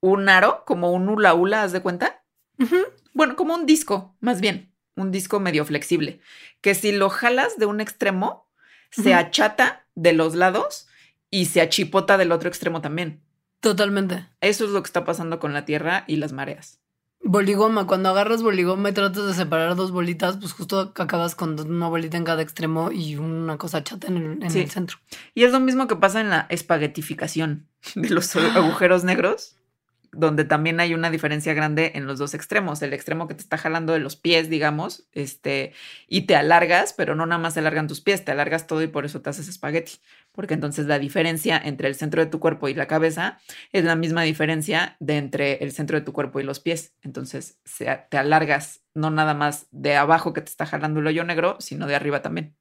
un 0.00 0.28
aro, 0.28 0.64
como 0.64 0.92
un 0.92 1.08
hula 1.08 1.34
hula, 1.34 1.62
¿haz 1.62 1.72
de 1.72 1.82
cuenta? 1.82 2.24
Bueno, 3.12 3.36
como 3.36 3.54
un 3.54 3.66
disco, 3.66 4.16
más 4.20 4.40
bien, 4.40 4.72
un 4.94 5.10
disco 5.10 5.40
medio 5.40 5.64
flexible, 5.64 6.20
que 6.60 6.74
si 6.74 6.92
lo 6.92 7.10
jalas 7.10 7.58
de 7.58 7.66
un 7.66 7.80
extremo, 7.80 8.50
se 8.90 9.14
achata 9.14 9.86
de 9.94 10.12
los 10.12 10.34
lados 10.34 10.88
y 11.30 11.46
se 11.46 11.60
achipota 11.60 12.16
del 12.16 12.32
otro 12.32 12.48
extremo 12.48 12.80
también. 12.80 13.22
Totalmente. 13.60 14.28
Eso 14.40 14.64
es 14.64 14.70
lo 14.70 14.82
que 14.82 14.86
está 14.86 15.04
pasando 15.04 15.38
con 15.38 15.52
la 15.52 15.64
Tierra 15.64 16.04
y 16.06 16.16
las 16.16 16.32
mareas. 16.32 16.80
Boligoma, 17.28 17.86
cuando 17.88 18.08
agarras 18.10 18.40
boligoma 18.42 18.88
y 18.90 18.92
tratas 18.92 19.26
de 19.26 19.34
separar 19.34 19.74
dos 19.74 19.90
bolitas, 19.90 20.36
pues 20.36 20.52
justo 20.52 20.92
acabas 20.96 21.34
con 21.34 21.58
una 21.58 21.88
bolita 21.88 22.16
en 22.16 22.22
cada 22.24 22.40
extremo 22.42 22.92
y 22.92 23.16
una 23.16 23.58
cosa 23.58 23.82
chata 23.82 24.06
en 24.06 24.16
el, 24.16 24.42
en 24.44 24.50
Sí. 24.50 24.60
el 24.60 24.70
centro. 24.70 24.98
Y 25.34 25.42
es 25.42 25.50
lo 25.50 25.58
mismo 25.58 25.88
que 25.88 25.96
pasa 25.96 26.20
en 26.20 26.30
la 26.30 26.46
espaguetificación 26.50 27.66
de 27.96 28.10
los 28.10 28.34
agujeros 28.56 29.02
negros, 29.02 29.56
donde 30.12 30.44
también 30.44 30.78
hay 30.80 30.94
una 30.94 31.10
diferencia 31.10 31.52
grande 31.52 31.92
en 31.96 32.06
los 32.06 32.18
dos 32.18 32.32
extremos. 32.32 32.80
El 32.80 32.92
extremo 32.92 33.26
que 33.28 33.34
te 33.34 33.42
está 33.42 33.58
jalando 33.58 33.92
de 33.92 33.98
los 33.98 34.14
pies, 34.16 34.48
digamos, 34.48 35.08
este, 35.12 35.72
y 36.08 36.22
te 36.22 36.36
alargas, 36.36 36.94
pero 36.96 37.14
no 37.16 37.26
nada 37.26 37.40
más 37.42 37.54
se 37.54 37.60
alargan 37.60 37.88
tus 37.88 38.00
pies, 38.00 38.24
te 38.24 38.30
alargas 38.32 38.66
todo 38.66 38.82
y 38.82 38.86
por 38.86 39.04
eso 39.04 39.20
te 39.20 39.30
haces 39.30 39.48
espagueti. 39.48 39.94
Porque 40.36 40.54
entonces 40.54 40.86
la 40.86 41.00
diferencia 41.00 41.60
entre 41.62 41.88
el 41.88 41.96
centro 41.96 42.22
de 42.24 42.30
tu 42.30 42.38
cuerpo 42.38 42.68
y 42.68 42.74
la 42.74 42.86
cabeza 42.86 43.38
es 43.72 43.84
la 43.84 43.96
misma 43.96 44.22
diferencia 44.22 44.96
de 45.00 45.16
entre 45.16 45.54
el 45.64 45.72
centro 45.72 45.98
de 45.98 46.04
tu 46.04 46.12
cuerpo 46.12 46.38
y 46.38 46.44
los 46.44 46.60
pies. 46.60 46.94
Entonces 47.02 47.58
se- 47.64 48.04
te 48.10 48.18
alargas 48.18 48.82
no 48.94 49.10
nada 49.10 49.34
más 49.34 49.66
de 49.72 49.96
abajo 49.96 50.32
que 50.32 50.42
te 50.42 50.50
está 50.50 50.64
jalando 50.66 51.00
el 51.00 51.06
hoyo 51.08 51.24
negro, 51.24 51.56
sino 51.58 51.86
de 51.88 51.96
arriba 51.96 52.22
también. 52.22 52.54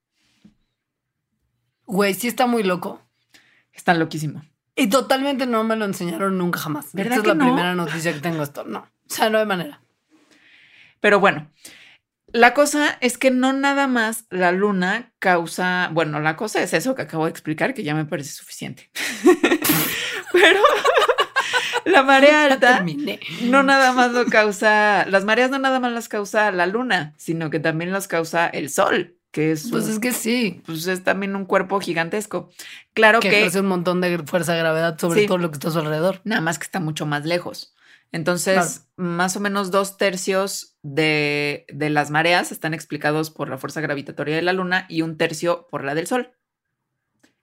Güey, 1.85 2.13
sí 2.13 2.27
está 2.27 2.47
muy 2.47 2.63
loco. 2.63 3.01
Está 3.73 3.93
loquísimo. 3.93 4.43
Y 4.75 4.87
totalmente 4.87 5.45
no 5.45 5.63
me 5.63 5.75
lo 5.75 5.85
enseñaron 5.85 6.37
nunca 6.37 6.59
jamás. 6.59 6.89
¿Verdad 6.93 7.17
Esta 7.17 7.21
es 7.21 7.27
la 7.27 7.33
no? 7.35 7.45
primera 7.45 7.75
noticia 7.75 8.13
que 8.13 8.19
tengo 8.19 8.41
esto. 8.43 8.63
No. 8.63 8.79
O 8.79 9.13
sea, 9.13 9.29
no 9.29 9.37
hay 9.37 9.45
manera. 9.45 9.81
Pero 10.99 11.19
bueno, 11.19 11.51
la 12.35 12.53
cosa 12.53 12.97
es 12.99 13.17
que 13.17 13.31
no 13.31 13.53
nada 13.53 13.87
más 13.87 14.25
la 14.29 14.51
luna 14.51 15.13
causa, 15.19 15.89
bueno, 15.93 16.19
la 16.19 16.35
cosa 16.35 16.61
es 16.61 16.73
eso 16.73 16.93
que 16.93 17.03
acabo 17.03 17.23
de 17.25 17.31
explicar, 17.31 17.73
que 17.73 17.83
ya 17.83 17.95
me 17.95 18.03
parece 18.03 18.31
suficiente. 18.31 18.89
Pero 20.33 20.59
la 21.85 22.03
marea 22.03 22.43
alta 22.45 22.83
no 23.43 23.63
nada 23.63 23.93
más 23.93 24.11
lo 24.11 24.25
causa, 24.25 25.05
las 25.05 25.23
mareas 25.23 25.49
no 25.49 25.59
nada 25.59 25.79
más 25.79 25.93
las 25.93 26.09
causa 26.09 26.51
la 26.51 26.67
luna, 26.67 27.13
sino 27.17 27.49
que 27.49 27.59
también 27.61 27.91
las 27.93 28.07
causa 28.09 28.47
el 28.47 28.69
sol, 28.69 29.15
que 29.31 29.51
es, 29.53 29.69
Pues 29.71 29.87
es 29.87 29.99
que 29.99 30.11
sí. 30.11 30.61
pues 30.65 30.87
es 30.87 31.03
también 31.05 31.35
un 31.37 31.45
cuerpo 31.45 31.79
gigantesco. 31.79 32.49
Claro 32.93 33.21
Que 33.21 33.29
que, 33.29 33.39
ejerce 33.39 33.61
un 33.61 33.67
montón 33.67 34.01
de 34.01 34.17
fuerza 34.25 34.53
de 34.53 34.59
gravedad 34.59 34.97
sobre 34.99 35.21
Sí. 35.21 35.27
todo 35.27 35.37
lo 35.37 35.51
que 35.51 35.55
está 35.55 35.69
a 35.69 35.71
su 35.71 35.79
alrededor. 35.79 36.19
nada 36.25 36.41
más 36.41 36.59
que 36.59 36.65
está 36.65 36.79
mucho 36.81 37.05
más 37.05 37.23
lejos. 37.25 37.73
Entonces, 38.11 38.87
más 38.95 39.35
o 39.35 39.39
menos 39.41 39.71
dos 39.71 39.97
tercios 39.97 40.77
de, 40.83 41.65
de 41.73 41.89
las 41.89 42.11
mareas 42.11 42.51
están 42.51 42.73
explicados 42.73 43.29
por 43.29 43.49
la 43.49 43.57
fuerza 43.57 43.81
gravitatoria 43.81 44.35
de 44.35 44.41
la 44.41 44.53
luna 44.53 44.85
y 44.89 45.01
un 45.01 45.17
tercio 45.17 45.67
por 45.69 45.83
la 45.83 45.95
del 45.95 46.07
sol. 46.07 46.31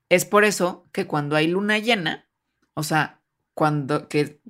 Es 0.08 0.24
por 0.24 0.44
eso 0.44 0.88
que 0.92 1.06
cuando 1.06 1.36
hay 1.36 1.46
luna 1.48 1.78
llena, 1.78 2.28
o 2.74 2.82
sea, 2.82 3.20
cuando 3.54 4.08
que 4.08 4.40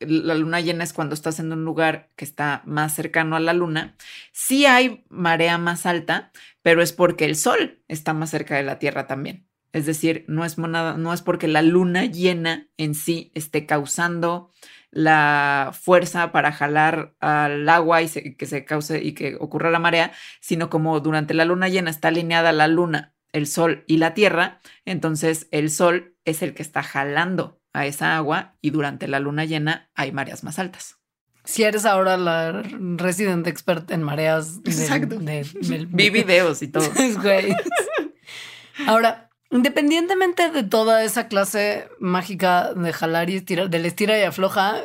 la 0.00 0.34
luna 0.34 0.60
llena 0.60 0.84
es 0.84 0.92
cuando 0.92 1.14
estás 1.14 1.38
en 1.38 1.52
un 1.52 1.64
lugar 1.64 2.10
que 2.16 2.24
está 2.24 2.62
más 2.66 2.94
cercano 2.94 3.36
a 3.36 3.40
la 3.40 3.52
luna, 3.54 3.96
sí 4.32 4.66
hay 4.66 5.04
marea 5.08 5.56
más 5.56 5.86
alta, 5.86 6.32
pero 6.62 6.82
es 6.82 6.92
porque 6.92 7.24
el 7.24 7.36
sol 7.36 7.82
está 7.88 8.12
más 8.12 8.30
cerca 8.30 8.56
de 8.56 8.64
la 8.64 8.78
Tierra 8.78 9.06
también. 9.06 9.46
Es 9.72 9.86
decir, 9.86 10.24
no 10.28 10.44
es, 10.44 10.58
monada- 10.58 10.96
no 10.96 11.12
es 11.12 11.22
porque 11.22 11.48
la 11.48 11.62
luna 11.62 12.04
llena 12.04 12.68
en 12.76 12.94
sí 12.94 13.32
esté 13.34 13.66
causando 13.66 14.52
la 14.94 15.72
fuerza 15.78 16.30
para 16.32 16.52
jalar 16.52 17.14
al 17.20 17.68
agua 17.68 18.00
y 18.02 18.08
se- 18.08 18.36
que 18.36 18.46
se 18.46 18.64
cause 18.64 19.02
y 19.02 19.12
que 19.12 19.36
ocurra 19.40 19.70
la 19.70 19.78
marea, 19.80 20.12
sino 20.40 20.70
como 20.70 21.00
durante 21.00 21.34
la 21.34 21.44
luna 21.44 21.68
llena 21.68 21.90
está 21.90 22.08
alineada 22.08 22.52
la 22.52 22.68
luna, 22.68 23.12
el 23.32 23.46
sol 23.48 23.84
y 23.88 23.96
la 23.98 24.14
tierra, 24.14 24.60
entonces 24.84 25.48
el 25.50 25.68
sol 25.70 26.14
es 26.24 26.42
el 26.42 26.54
que 26.54 26.62
está 26.62 26.82
jalando 26.84 27.60
a 27.72 27.86
esa 27.86 28.16
agua 28.16 28.56
y 28.60 28.70
durante 28.70 29.08
la 29.08 29.18
luna 29.18 29.44
llena 29.44 29.90
hay 29.96 30.12
mareas 30.12 30.44
más 30.44 30.60
altas. 30.60 30.96
Si 31.42 31.64
eres 31.64 31.84
ahora 31.84 32.16
la 32.16 32.62
resident 32.96 33.46
expert 33.48 33.90
en 33.90 34.02
mareas. 34.02 34.62
del- 34.62 34.72
Exacto. 34.72 35.18
de- 35.18 35.44
del- 35.60 35.86
Vi 35.88 36.08
videos 36.10 36.62
y 36.62 36.68
todo. 36.68 36.84
Ahora, 38.86 39.30
independientemente 39.50 40.50
de 40.50 40.62
toda 40.62 41.04
esa 41.04 41.28
clase 41.28 41.88
mágica 41.98 42.74
de 42.74 42.92
jalar 42.92 43.30
y 43.30 43.36
estirar, 43.36 43.70
del 43.70 43.86
estira 43.86 44.18
y 44.18 44.22
afloja, 44.22 44.82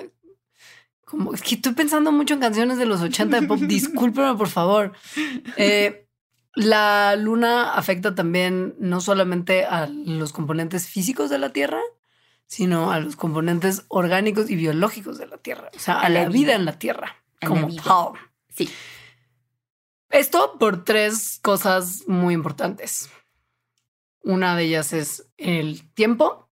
como 1.05 1.33
es 1.33 1.41
que 1.41 1.55
estoy 1.55 1.73
pensando 1.73 2.11
mucho 2.11 2.35
en 2.35 2.39
canciones 2.39 2.77
de 2.77 2.85
los 2.85 3.01
80 3.01 3.41
de 3.41 3.47
pop, 3.47 3.59
discúlpeme 3.61 4.35
por 4.35 4.47
favor. 4.49 4.93
Eh, 5.57 6.05
la 6.55 7.15
luna 7.15 7.73
afecta 7.73 8.15
también 8.15 8.75
no 8.79 9.01
solamente 9.01 9.65
a 9.65 9.87
los 9.87 10.33
componentes 10.33 10.87
físicos 10.87 11.29
de 11.29 11.39
la 11.39 11.49
Tierra, 11.49 11.79
sino 12.47 12.91
a 12.91 12.99
los 12.99 13.15
componentes 13.15 13.85
orgánicos 13.87 14.49
y 14.49 14.55
biológicos 14.55 15.17
de 15.17 15.27
la 15.27 15.37
Tierra, 15.37 15.69
o 15.75 15.79
sea, 15.79 15.95
a, 15.95 16.01
A 16.01 16.09
la 16.09 16.23
la 16.23 16.29
vida. 16.29 16.39
vida 16.39 16.55
en 16.55 16.65
la 16.65 16.79
Tierra, 16.79 17.15
A 17.41 17.47
como 17.47 17.67
tal. 17.75 18.13
Sí. 18.49 18.69
Esto 20.09 20.57
por 20.59 20.83
tres 20.83 21.39
cosas 21.43 22.03
muy 22.07 22.33
importantes. 22.33 23.09
Una 24.23 24.55
de 24.55 24.63
ellas 24.65 24.93
es 24.93 25.29
el 25.37 25.89
tiempo, 25.93 26.49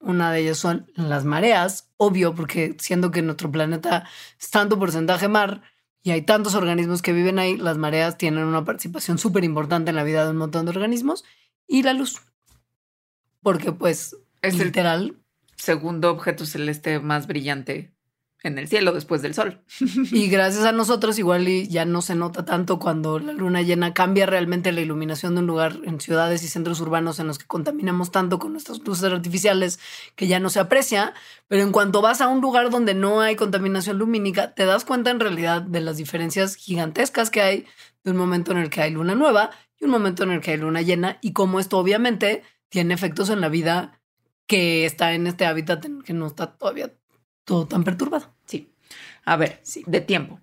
una 0.00 0.32
de 0.32 0.40
ellas 0.40 0.58
son 0.58 0.90
las 0.94 1.24
mareas, 1.24 1.90
obvio, 1.96 2.34
porque 2.34 2.76
siendo 2.78 3.10
que 3.10 3.22
nuestro 3.22 3.50
planeta 3.52 4.08
es 4.40 4.50
tanto 4.50 4.78
porcentaje 4.78 5.28
mar 5.28 5.62
y 6.02 6.10
hay 6.10 6.22
tantos 6.22 6.54
organismos 6.54 7.02
que 7.02 7.12
viven 7.12 7.38
ahí, 7.38 7.56
las 7.56 7.78
mareas 7.78 8.18
tienen 8.18 8.44
una 8.44 8.64
participación 8.64 9.18
súper 9.18 9.44
importante 9.44 9.90
en 9.90 9.96
la 9.96 10.04
vida 10.04 10.24
de 10.24 10.30
un 10.30 10.38
montón 10.38 10.64
de 10.64 10.70
organismos 10.70 11.24
y 11.68 11.82
la 11.82 11.92
luz. 11.92 12.20
Porque 13.40 13.72
pues 13.72 14.16
Es 14.40 14.54
el 14.54 14.66
literal 14.66 15.16
segundo 15.56 16.10
objeto 16.10 16.44
celeste 16.44 16.98
más 16.98 17.28
brillante 17.28 17.91
en 18.42 18.58
el 18.58 18.68
cielo 18.68 18.92
después 18.92 19.22
del 19.22 19.34
sol. 19.34 19.60
Y 20.10 20.28
gracias 20.30 20.64
a 20.64 20.72
nosotros 20.72 21.18
igual 21.18 21.46
ya 21.68 21.84
no 21.84 22.02
se 22.02 22.14
nota 22.14 22.44
tanto 22.44 22.78
cuando 22.78 23.18
la 23.18 23.32
luna 23.32 23.62
llena 23.62 23.94
cambia 23.94 24.26
realmente 24.26 24.72
la 24.72 24.80
iluminación 24.80 25.34
de 25.34 25.40
un 25.40 25.46
lugar 25.46 25.78
en 25.84 26.00
ciudades 26.00 26.42
y 26.42 26.48
centros 26.48 26.80
urbanos 26.80 27.20
en 27.20 27.28
los 27.28 27.38
que 27.38 27.46
contaminamos 27.46 28.10
tanto 28.10 28.38
con 28.38 28.52
nuestras 28.52 28.80
luces 28.80 29.04
artificiales 29.04 29.78
que 30.16 30.26
ya 30.26 30.40
no 30.40 30.50
se 30.50 30.60
aprecia, 30.60 31.14
pero 31.48 31.62
en 31.62 31.72
cuanto 31.72 32.02
vas 32.02 32.20
a 32.20 32.28
un 32.28 32.40
lugar 32.40 32.70
donde 32.70 32.94
no 32.94 33.20
hay 33.20 33.36
contaminación 33.36 33.98
lumínica, 33.98 34.54
te 34.54 34.64
das 34.64 34.84
cuenta 34.84 35.10
en 35.10 35.20
realidad 35.20 35.62
de 35.62 35.80
las 35.80 35.96
diferencias 35.96 36.56
gigantescas 36.56 37.30
que 37.30 37.42
hay 37.42 37.66
de 38.04 38.10
un 38.10 38.16
momento 38.16 38.52
en 38.52 38.58
el 38.58 38.70
que 38.70 38.82
hay 38.82 38.90
luna 38.90 39.14
nueva 39.14 39.50
y 39.78 39.84
un 39.84 39.90
momento 39.90 40.24
en 40.24 40.32
el 40.32 40.40
que 40.40 40.52
hay 40.52 40.56
luna 40.56 40.82
llena 40.82 41.18
y 41.22 41.32
cómo 41.32 41.60
esto 41.60 41.78
obviamente 41.78 42.42
tiene 42.68 42.94
efectos 42.94 43.30
en 43.30 43.40
la 43.40 43.48
vida 43.48 44.00
que 44.46 44.84
está 44.86 45.14
en 45.14 45.26
este 45.26 45.46
hábitat 45.46 45.86
que 46.04 46.12
no 46.12 46.26
está 46.26 46.56
todavía 46.56 46.92
todo 47.52 47.66
tan 47.68 47.84
perturbado. 47.84 48.34
Sí. 48.46 48.72
A 49.26 49.36
ver, 49.36 49.60
Sí. 49.62 49.82
de 49.86 50.00
tiempo. 50.00 50.40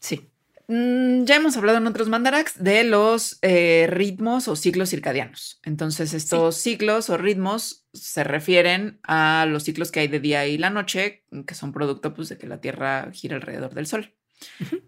Sí. 0.00 0.28
Mm, 0.66 1.24
ya 1.26 1.36
hemos 1.36 1.56
hablado 1.56 1.78
en 1.78 1.86
otros 1.86 2.08
mandarax 2.08 2.60
de 2.60 2.82
los 2.82 3.38
eh, 3.42 3.86
ritmos 3.88 4.48
o 4.48 4.56
ciclos 4.56 4.90
circadianos. 4.90 5.60
Entonces, 5.62 6.12
estos 6.12 6.56
ciclos 6.56 7.08
o 7.08 7.18
ritmos 7.18 7.86
se 7.92 8.24
refieren 8.24 8.98
a 9.04 9.46
los 9.48 9.62
ciclos 9.62 9.92
que 9.92 10.00
hay 10.00 10.08
de 10.08 10.18
día 10.18 10.44
y 10.48 10.58
la 10.58 10.70
noche, 10.70 11.22
que 11.46 11.54
son 11.54 11.72
producto 11.72 12.14
pues, 12.14 12.28
de 12.30 12.36
que 12.36 12.48
la 12.48 12.60
Tierra 12.60 13.10
gira 13.12 13.36
alrededor 13.36 13.74
del 13.74 13.86
Sol. 13.86 14.12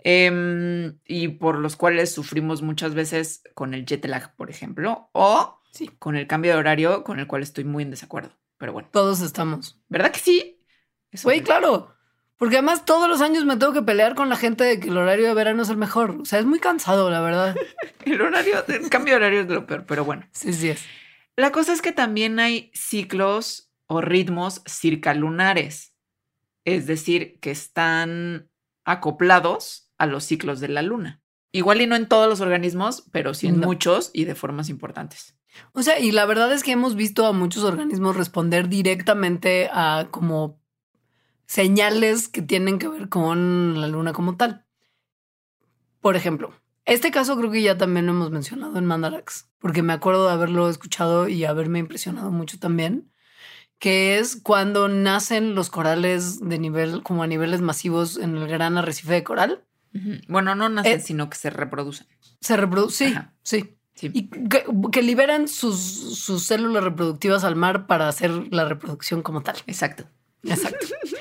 Em, 0.02 0.98
y 1.06 1.28
por 1.28 1.58
los 1.58 1.76
cuales 1.76 2.10
sufrimos 2.12 2.62
muchas 2.62 2.94
veces 2.94 3.42
con 3.54 3.72
el 3.72 3.86
jet 3.86 4.04
lag, 4.06 4.34
por 4.34 4.50
ejemplo, 4.50 5.10
o 5.12 5.60
Sí. 5.70 5.90
con 6.00 6.16
el 6.16 6.26
cambio 6.26 6.52
de 6.52 6.58
horario, 6.58 7.04
con 7.04 7.20
el 7.20 7.26
cual 7.28 7.42
estoy 7.44 7.62
muy 7.64 7.84
en 7.84 7.90
desacuerdo. 7.90 8.32
Pero 8.58 8.72
bueno, 8.72 8.88
Todos 8.90 9.20
estamos. 9.20 9.78
¿verdad 9.88 10.10
que 10.10 10.18
sí? 10.20 10.55
Güey, 11.22 11.42
claro. 11.42 11.94
Porque 12.36 12.56
además 12.56 12.84
todos 12.84 13.08
los 13.08 13.22
años 13.22 13.44
me 13.46 13.56
tengo 13.56 13.72
que 13.72 13.80
pelear 13.82 14.14
con 14.14 14.28
la 14.28 14.36
gente 14.36 14.62
de 14.64 14.78
que 14.78 14.88
el 14.88 14.98
horario 14.98 15.26
de 15.26 15.34
verano 15.34 15.62
es 15.62 15.70
el 15.70 15.78
mejor. 15.78 16.18
O 16.20 16.24
sea, 16.26 16.38
es 16.38 16.44
muy 16.44 16.58
cansado, 16.58 17.10
la 17.10 17.20
verdad. 17.20 17.56
El 18.04 18.20
horario, 18.20 18.62
el 18.68 18.88
cambio 18.88 19.14
de 19.14 19.16
horario 19.16 19.40
es 19.40 19.48
lo 19.48 19.66
peor, 19.66 19.84
pero 19.84 20.04
bueno. 20.04 20.28
Sí, 20.32 20.52
sí 20.52 20.68
es. 20.68 20.84
La 21.34 21.50
cosa 21.50 21.72
es 21.72 21.82
que 21.82 21.90
también 21.90 22.38
hay 22.38 22.70
ciclos 22.72 23.72
o 23.88 24.00
ritmos 24.00 24.62
circalunares, 24.68 25.92
es 26.64 26.86
decir, 26.86 27.38
que 27.40 27.50
están 27.50 28.48
acoplados 28.84 29.90
a 29.98 30.06
los 30.06 30.22
ciclos 30.24 30.60
de 30.60 30.68
la 30.68 30.82
luna. 30.82 31.20
Igual 31.52 31.80
y 31.80 31.86
no 31.86 31.96
en 31.96 32.06
todos 32.06 32.28
los 32.28 32.40
organismos, 32.40 33.04
pero 33.12 33.34
sí 33.34 33.48
en 33.48 33.60
No. 33.60 33.66
muchos 33.66 34.10
y 34.12 34.24
de 34.24 34.34
formas 34.34 34.68
importantes. 34.68 35.36
O 35.72 35.82
sea, 35.82 35.98
y 35.98 36.12
la 36.12 36.26
verdad 36.26 36.52
es 36.52 36.62
que 36.62 36.72
hemos 36.72 36.94
visto 36.94 37.26
a 37.26 37.32
muchos 37.32 37.64
organismos 37.64 38.14
responder 38.14 38.68
directamente 38.68 39.68
a 39.72 40.08
como 40.10 40.60
señales 41.46 42.28
que 42.28 42.42
tienen 42.42 42.78
que 42.78 42.88
ver 42.88 43.08
con 43.08 43.80
la 43.80 43.88
luna 43.88 44.12
como 44.12 44.36
tal. 44.36 44.64
Por 46.00 46.16
ejemplo, 46.16 46.52
este 46.84 47.10
caso 47.10 47.36
creo 47.36 47.50
que 47.50 47.62
ya 47.62 47.76
también 47.78 48.06
lo 48.06 48.12
hemos 48.12 48.30
mencionado 48.30 48.78
en 48.78 48.86
Mandarax, 48.86 49.48
porque 49.58 49.82
me 49.82 49.92
acuerdo 49.92 50.26
de 50.26 50.32
haberlo 50.32 50.68
escuchado 50.68 51.28
y 51.28 51.44
haberme 51.44 51.78
impresionado 51.80 52.30
mucho 52.30 52.58
también, 52.58 53.10
que 53.78 54.18
es 54.18 54.36
cuando 54.42 54.88
nacen 54.88 55.54
los 55.54 55.68
corales 55.70 56.40
de 56.40 56.58
nivel, 56.58 57.02
como 57.02 57.22
a 57.22 57.26
niveles 57.26 57.60
masivos 57.60 58.16
en 58.16 58.36
el 58.36 58.46
gran 58.48 58.78
arrecife 58.78 59.12
de 59.14 59.24
coral. 59.24 59.64
Bueno, 60.28 60.54
no 60.54 60.68
nacen, 60.68 60.98
Eh, 60.98 61.00
sino 61.00 61.30
que 61.30 61.38
se 61.38 61.48
reproducen. 61.48 62.06
Se 62.42 62.56
reproduce, 62.56 63.08
sí, 63.08 63.12
Ajá. 63.14 63.32
sí. 63.42 63.72
Sí. 63.94 64.10
Y 64.12 64.28
que, 64.28 64.62
que 64.92 65.00
liberan 65.02 65.48
sus, 65.48 65.78
sus 65.80 66.44
células 66.44 66.84
reproductivas 66.84 67.44
al 67.44 67.56
mar 67.56 67.86
para 67.86 68.08
hacer 68.08 68.30
la 68.52 68.66
reproducción 68.66 69.22
como 69.22 69.42
tal. 69.42 69.56
Exacto. 69.66 70.04
Exacto. 70.42 70.86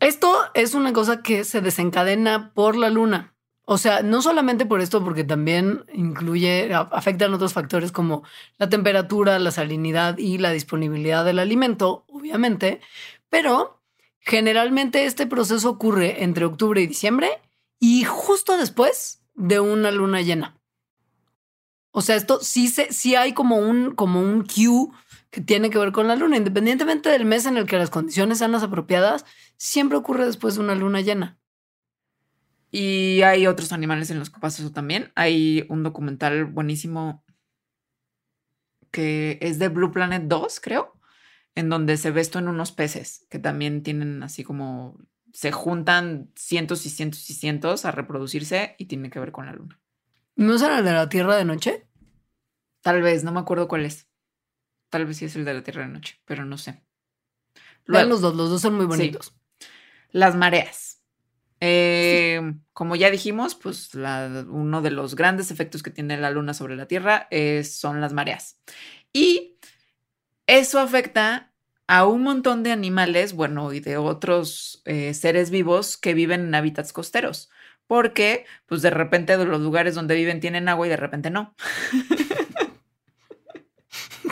esto 0.00 0.34
es 0.54 0.74
una 0.74 0.92
cosa 0.92 1.22
que 1.22 1.44
se 1.44 1.60
desencadena 1.60 2.52
por 2.54 2.76
la 2.76 2.90
luna. 2.90 3.34
O 3.64 3.78
sea, 3.78 4.02
no 4.02 4.20
solamente 4.20 4.66
por 4.66 4.80
esto, 4.80 5.04
porque 5.04 5.22
también 5.22 5.84
incluye, 5.92 6.74
afectan 6.74 7.32
otros 7.34 7.52
factores 7.52 7.92
como 7.92 8.24
la 8.58 8.68
temperatura, 8.68 9.38
la 9.38 9.52
salinidad 9.52 10.18
y 10.18 10.38
la 10.38 10.50
disponibilidad 10.50 11.24
del 11.24 11.38
alimento, 11.38 12.04
obviamente, 12.08 12.80
pero 13.28 13.80
generalmente 14.18 15.04
este 15.04 15.26
proceso 15.26 15.70
ocurre 15.70 16.24
entre 16.24 16.46
octubre 16.46 16.82
y 16.82 16.88
diciembre 16.88 17.28
y 17.78 18.02
justo 18.04 18.56
después 18.56 19.22
de 19.34 19.60
una 19.60 19.90
luna 19.90 20.20
llena. 20.20 20.60
O 21.92 22.02
sea, 22.02 22.16
esto 22.16 22.40
sí, 22.42 22.68
se, 22.68 22.92
sí 22.92 23.14
hay 23.14 23.34
como 23.34 23.56
un, 23.58 23.94
como 23.94 24.20
un 24.20 24.44
cue 24.44 24.88
que 25.30 25.40
tiene 25.40 25.70
que 25.70 25.78
ver 25.78 25.92
con 25.92 26.08
la 26.08 26.16
luna, 26.16 26.36
independientemente 26.36 27.08
del 27.08 27.24
mes 27.24 27.46
en 27.46 27.56
el 27.56 27.66
que 27.66 27.78
las 27.78 27.90
condiciones 27.90 28.38
sean 28.38 28.52
las 28.52 28.62
apropiadas, 28.62 29.24
siempre 29.56 29.96
ocurre 29.96 30.26
después 30.26 30.54
de 30.54 30.60
una 30.60 30.74
luna 30.74 31.00
llena. 31.00 31.38
Y 32.70 33.22
hay 33.22 33.46
otros 33.46 33.72
animales 33.72 34.10
en 34.10 34.18
los 34.18 34.30
que 34.30 34.40
pasa 34.40 34.62
eso 34.62 34.72
también. 34.72 35.12
Hay 35.14 35.66
un 35.68 35.82
documental 35.82 36.44
buenísimo 36.46 37.24
que 38.90 39.38
es 39.40 39.58
de 39.58 39.68
Blue 39.68 39.92
Planet 39.92 40.24
2, 40.26 40.60
creo, 40.60 40.98
en 41.54 41.68
donde 41.68 41.96
se 41.96 42.10
ve 42.10 42.20
esto 42.20 42.38
en 42.38 42.48
unos 42.48 42.72
peces 42.72 43.26
que 43.30 43.38
también 43.38 43.82
tienen 43.82 44.22
así 44.22 44.44
como 44.44 44.98
se 45.32 45.52
juntan 45.52 46.30
cientos 46.34 46.86
y 46.86 46.90
cientos 46.90 47.28
y 47.30 47.34
cientos 47.34 47.84
a 47.84 47.92
reproducirse 47.92 48.74
y 48.78 48.86
tiene 48.86 49.10
que 49.10 49.20
ver 49.20 49.32
con 49.32 49.46
la 49.46 49.52
luna. 49.52 49.80
¿No 50.34 50.58
será 50.58 50.78
el 50.78 50.84
de 50.84 50.92
la 50.92 51.08
Tierra 51.08 51.36
de 51.36 51.44
noche? 51.44 51.86
Tal 52.80 53.02
vez, 53.02 53.24
no 53.24 53.32
me 53.32 53.40
acuerdo 53.40 53.68
cuál 53.68 53.84
es. 53.84 54.09
Tal 54.90 55.06
vez 55.06 55.16
sí 55.16 55.24
es 55.24 55.36
el 55.36 55.44
de 55.44 55.54
la 55.54 55.62
Tierra 55.62 55.82
de 55.82 55.88
Noche, 55.88 56.20
pero 56.24 56.44
no 56.44 56.58
sé. 56.58 56.82
Luego, 57.86 58.08
los 58.08 58.20
dos, 58.20 58.34
los 58.36 58.50
dos 58.50 58.60
son 58.60 58.74
muy 58.74 58.84
Sí. 58.84 58.88
bonitos. 58.88 59.34
las 60.12 60.34
mareas. 60.34 61.00
Eh, 61.60 62.40
como 62.72 62.96
ya 62.96 63.10
dijimos, 63.10 63.54
pues 63.54 63.94
la- 63.94 64.44
uno 64.48 64.82
de 64.82 64.90
los 64.90 65.14
grandes 65.14 65.50
efectos 65.52 65.82
que 65.84 65.90
tiene 65.90 66.16
la 66.16 66.30
luna 66.30 66.52
sobre 66.52 66.74
la 66.74 66.86
Tierra 66.86 67.28
es- 67.30 67.76
son 67.76 68.00
las 68.00 68.12
mareas. 68.12 68.58
Y 69.12 69.56
eso 70.48 70.80
afecta 70.80 71.52
a 71.86 72.06
un 72.06 72.22
montón 72.22 72.62
de 72.64 72.72
animales, 72.72 73.34
bueno, 73.34 73.72
y 73.72 73.78
de 73.80 73.96
otros 73.98 74.82
eh, 74.84 75.14
seres 75.14 75.50
vivos 75.50 75.96
que 75.96 76.14
viven 76.14 76.40
en 76.46 76.54
hábitats 76.56 76.92
costeros. 76.92 77.50
Porque, 77.86 78.46
pues 78.66 78.82
de 78.82 78.90
repente 78.90 79.36
los 79.36 79.60
lugares 79.60 79.94
donde 79.94 80.14
viven 80.14 80.40
tienen 80.40 80.68
agua 80.68 80.86
y 80.86 80.90
de 80.90 80.96
repente 80.96 81.30
no. 81.30 81.54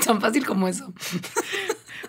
Tan 0.08 0.22
fácil 0.22 0.46
como 0.46 0.68
eso. 0.68 0.92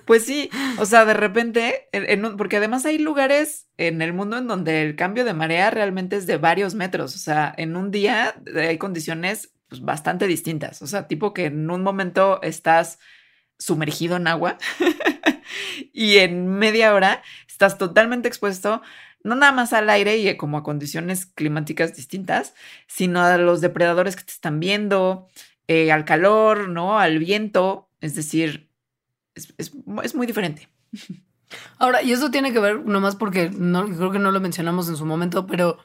Pues 0.06 0.26
sí, 0.26 0.50
o 0.80 0.86
sea, 0.88 1.06
de 1.06 1.14
repente, 1.14 1.88
porque 2.36 2.58
además 2.58 2.84
hay 2.84 2.97
lugares 2.97 3.68
en 3.78 4.02
el 4.02 4.12
mundo 4.12 4.39
en 4.39 4.47
donde 4.47 4.82
el 4.82 4.95
cambio 4.95 5.24
de 5.24 5.36
marea 5.36 5.70
realmente 5.70 6.16
es 6.16 6.26
de 6.26 6.38
varios 6.38 6.74
metros, 6.74 7.14
o 7.14 7.20
sea, 7.20 7.54
en 7.58 7.76
un 7.76 7.91
día 7.91 8.34
hay 8.56 8.80
condiciones 8.80 9.54
pues, 9.68 9.82
bastante 9.82 10.26
distintas, 10.26 10.82
o 10.82 10.88
sea, 10.88 11.08
tipo 11.08 11.32
que 11.32 11.45
en 11.45 11.70
un 11.70 11.84
momento 11.84 12.41
estás 12.41 12.97
sumergido 13.60 14.16
en 14.16 14.26
agua 14.26 14.58
y 15.93 16.18
en 16.18 16.47
media 16.47 16.95
hora 16.95 17.22
estás 17.47 17.78
totalmente 17.78 18.28
expuesto, 18.28 18.82
no 19.24 19.36
nada 19.36 19.52
más 19.52 19.74
al 19.74 19.91
aire 19.91 20.18
y 20.18 20.38
como 20.38 20.58
a 20.58 20.64
condiciones 20.64 21.28
climáticas 21.28 21.95
distintas, 21.95 22.56
sino 22.88 23.22
a 23.22 23.38
los 23.38 23.62
depredadores 23.62 24.16
que 24.16 24.24
te 24.24 24.34
están 24.34 24.60
viendo, 24.60 25.28
eh, 25.70 25.91
al 25.91 26.04
calor, 26.04 26.68
¿no? 26.68 27.00
Al 27.00 27.20
viento, 27.20 27.88
es 28.02 28.16
decir, 28.16 28.70
es, 29.36 29.54
es 29.58 29.72
es 30.04 30.16
muy 30.16 30.28
diferente. 30.28 30.70
Ahora, 31.78 32.04
y 32.04 32.12
eso 32.12 32.30
tiene 32.32 32.54
que 32.54 32.60
ver 32.60 32.86
nomás 32.86 33.16
porque 33.16 33.50
no, 33.50 33.86
creo 33.86 34.12
que 34.12 34.20
no 34.20 34.32
lo 34.32 34.39
mencionamos 34.39 34.88
en 34.89 34.97
su 34.97 35.06
momento, 35.06 35.47
pero 35.47 35.78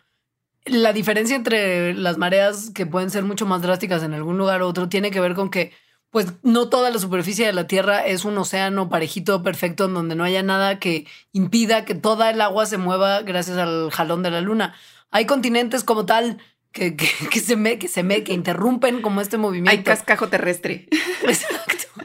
la 0.66 0.92
diferencia 0.92 1.36
entre 1.36 1.94
las 1.94 2.18
mareas 2.18 2.70
que 2.70 2.86
pueden 2.86 3.10
ser 3.10 3.24
mucho 3.24 3.46
más 3.46 3.62
drásticas 3.62 4.02
en 4.02 4.14
algún 4.14 4.38
lugar 4.38 4.62
u 4.62 4.66
otro 4.66 4.88
tiene 4.88 5.10
que 5.10 5.20
ver 5.20 5.34
con 5.34 5.50
que 5.50 5.72
pues 6.10 6.32
no 6.42 6.68
toda 6.68 6.90
la 6.90 7.00
superficie 7.00 7.44
de 7.44 7.52
la 7.52 7.66
Tierra 7.66 8.06
es 8.06 8.24
un 8.24 8.38
océano 8.38 8.88
parejito, 8.88 9.42
perfecto, 9.42 9.86
en 9.86 9.94
donde 9.94 10.14
no 10.14 10.22
haya 10.22 10.44
nada 10.44 10.78
que 10.78 11.08
impida 11.32 11.84
que 11.84 11.96
toda 11.96 12.30
el 12.30 12.40
agua 12.40 12.66
se 12.66 12.78
mueva 12.78 13.22
gracias 13.22 13.58
al 13.58 13.90
jalón 13.90 14.22
de 14.22 14.30
la 14.30 14.40
luna. 14.40 14.74
Hay 15.10 15.26
continentes 15.26 15.82
como 15.82 16.06
tal 16.06 16.38
que, 16.74 16.96
que, 16.96 17.08
que 17.30 17.40
se, 17.40 17.56
me, 17.56 17.78
que 17.78 17.88
se 17.88 18.02
me, 18.02 18.24
que 18.24 18.34
interrumpen 18.34 19.00
como 19.00 19.22
este 19.22 19.38
movimiento. 19.38 19.70
Hay 19.70 19.82
cascajo 19.82 20.28
terrestre. 20.28 20.88
Exacto. 21.22 22.02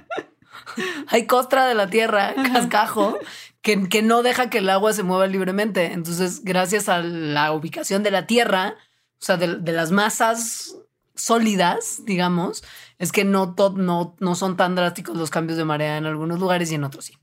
Hay 1.08 1.26
costra 1.26 1.66
de 1.66 1.74
la 1.76 1.90
tierra, 1.90 2.34
cascajo, 2.54 3.18
que, 3.62 3.90
que 3.90 4.02
no 4.02 4.22
deja 4.22 4.50
que 4.50 4.60
el 4.60 4.70
agua 4.70 4.94
se 4.94 5.04
mueva 5.04 5.28
libremente. 5.28 5.92
Entonces, 5.92 6.44
gracias 6.44 6.88
a 6.88 7.00
la 7.00 7.52
ubicación 7.52 8.04
de 8.04 8.12
la 8.12 8.28
tierra, 8.28 8.76
o 9.20 9.26
sea, 9.26 9.36
de, 9.36 9.58
de 9.58 9.72
las 9.74 9.92
masas 9.92 10.78
sólidas, 11.16 12.06
digamos, 12.06 12.64
es 13.00 13.12
que 13.12 13.26
no, 13.26 13.56
no, 13.76 14.16
no 14.20 14.36
son 14.36 14.56
tan 14.56 14.76
drásticos 14.76 15.18
los 15.18 15.32
cambios 15.32 15.58
de 15.58 15.66
marea 15.66 15.98
en 15.98 16.06
algunos 16.06 16.40
lugares 16.40 16.72
y 16.72 16.76
en 16.76 16.84
otros 16.84 17.06
sí. 17.06 17.18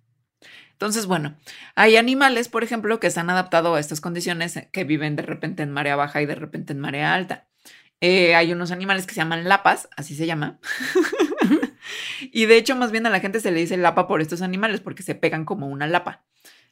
Entonces, 0.76 1.06
bueno, 1.06 1.38
hay 1.74 1.96
animales, 1.96 2.50
por 2.50 2.62
ejemplo, 2.62 3.00
que 3.00 3.10
se 3.10 3.18
han 3.18 3.30
adaptado 3.30 3.74
a 3.74 3.80
estas 3.80 4.02
condiciones, 4.02 4.58
eh, 4.58 4.68
que 4.72 4.84
viven 4.84 5.16
de 5.16 5.22
repente 5.22 5.62
en 5.62 5.72
marea 5.72 5.96
baja 5.96 6.20
y 6.20 6.26
de 6.26 6.34
repente 6.34 6.74
en 6.74 6.80
marea 6.80 7.14
alta. 7.14 7.46
Eh, 8.02 8.34
hay 8.34 8.52
unos 8.52 8.72
animales 8.72 9.06
que 9.06 9.14
se 9.14 9.20
llaman 9.20 9.48
lapas, 9.48 9.88
así 9.96 10.14
se 10.14 10.26
llama. 10.26 10.58
y 12.20 12.44
de 12.44 12.58
hecho, 12.58 12.76
más 12.76 12.92
bien 12.92 13.06
a 13.06 13.10
la 13.10 13.20
gente 13.20 13.40
se 13.40 13.50
le 13.52 13.60
dice 13.60 13.78
lapa 13.78 14.06
por 14.06 14.20
estos 14.20 14.42
animales, 14.42 14.80
porque 14.80 15.02
se 15.02 15.14
pegan 15.14 15.46
como 15.46 15.66
una 15.66 15.86
lapa. 15.86 16.26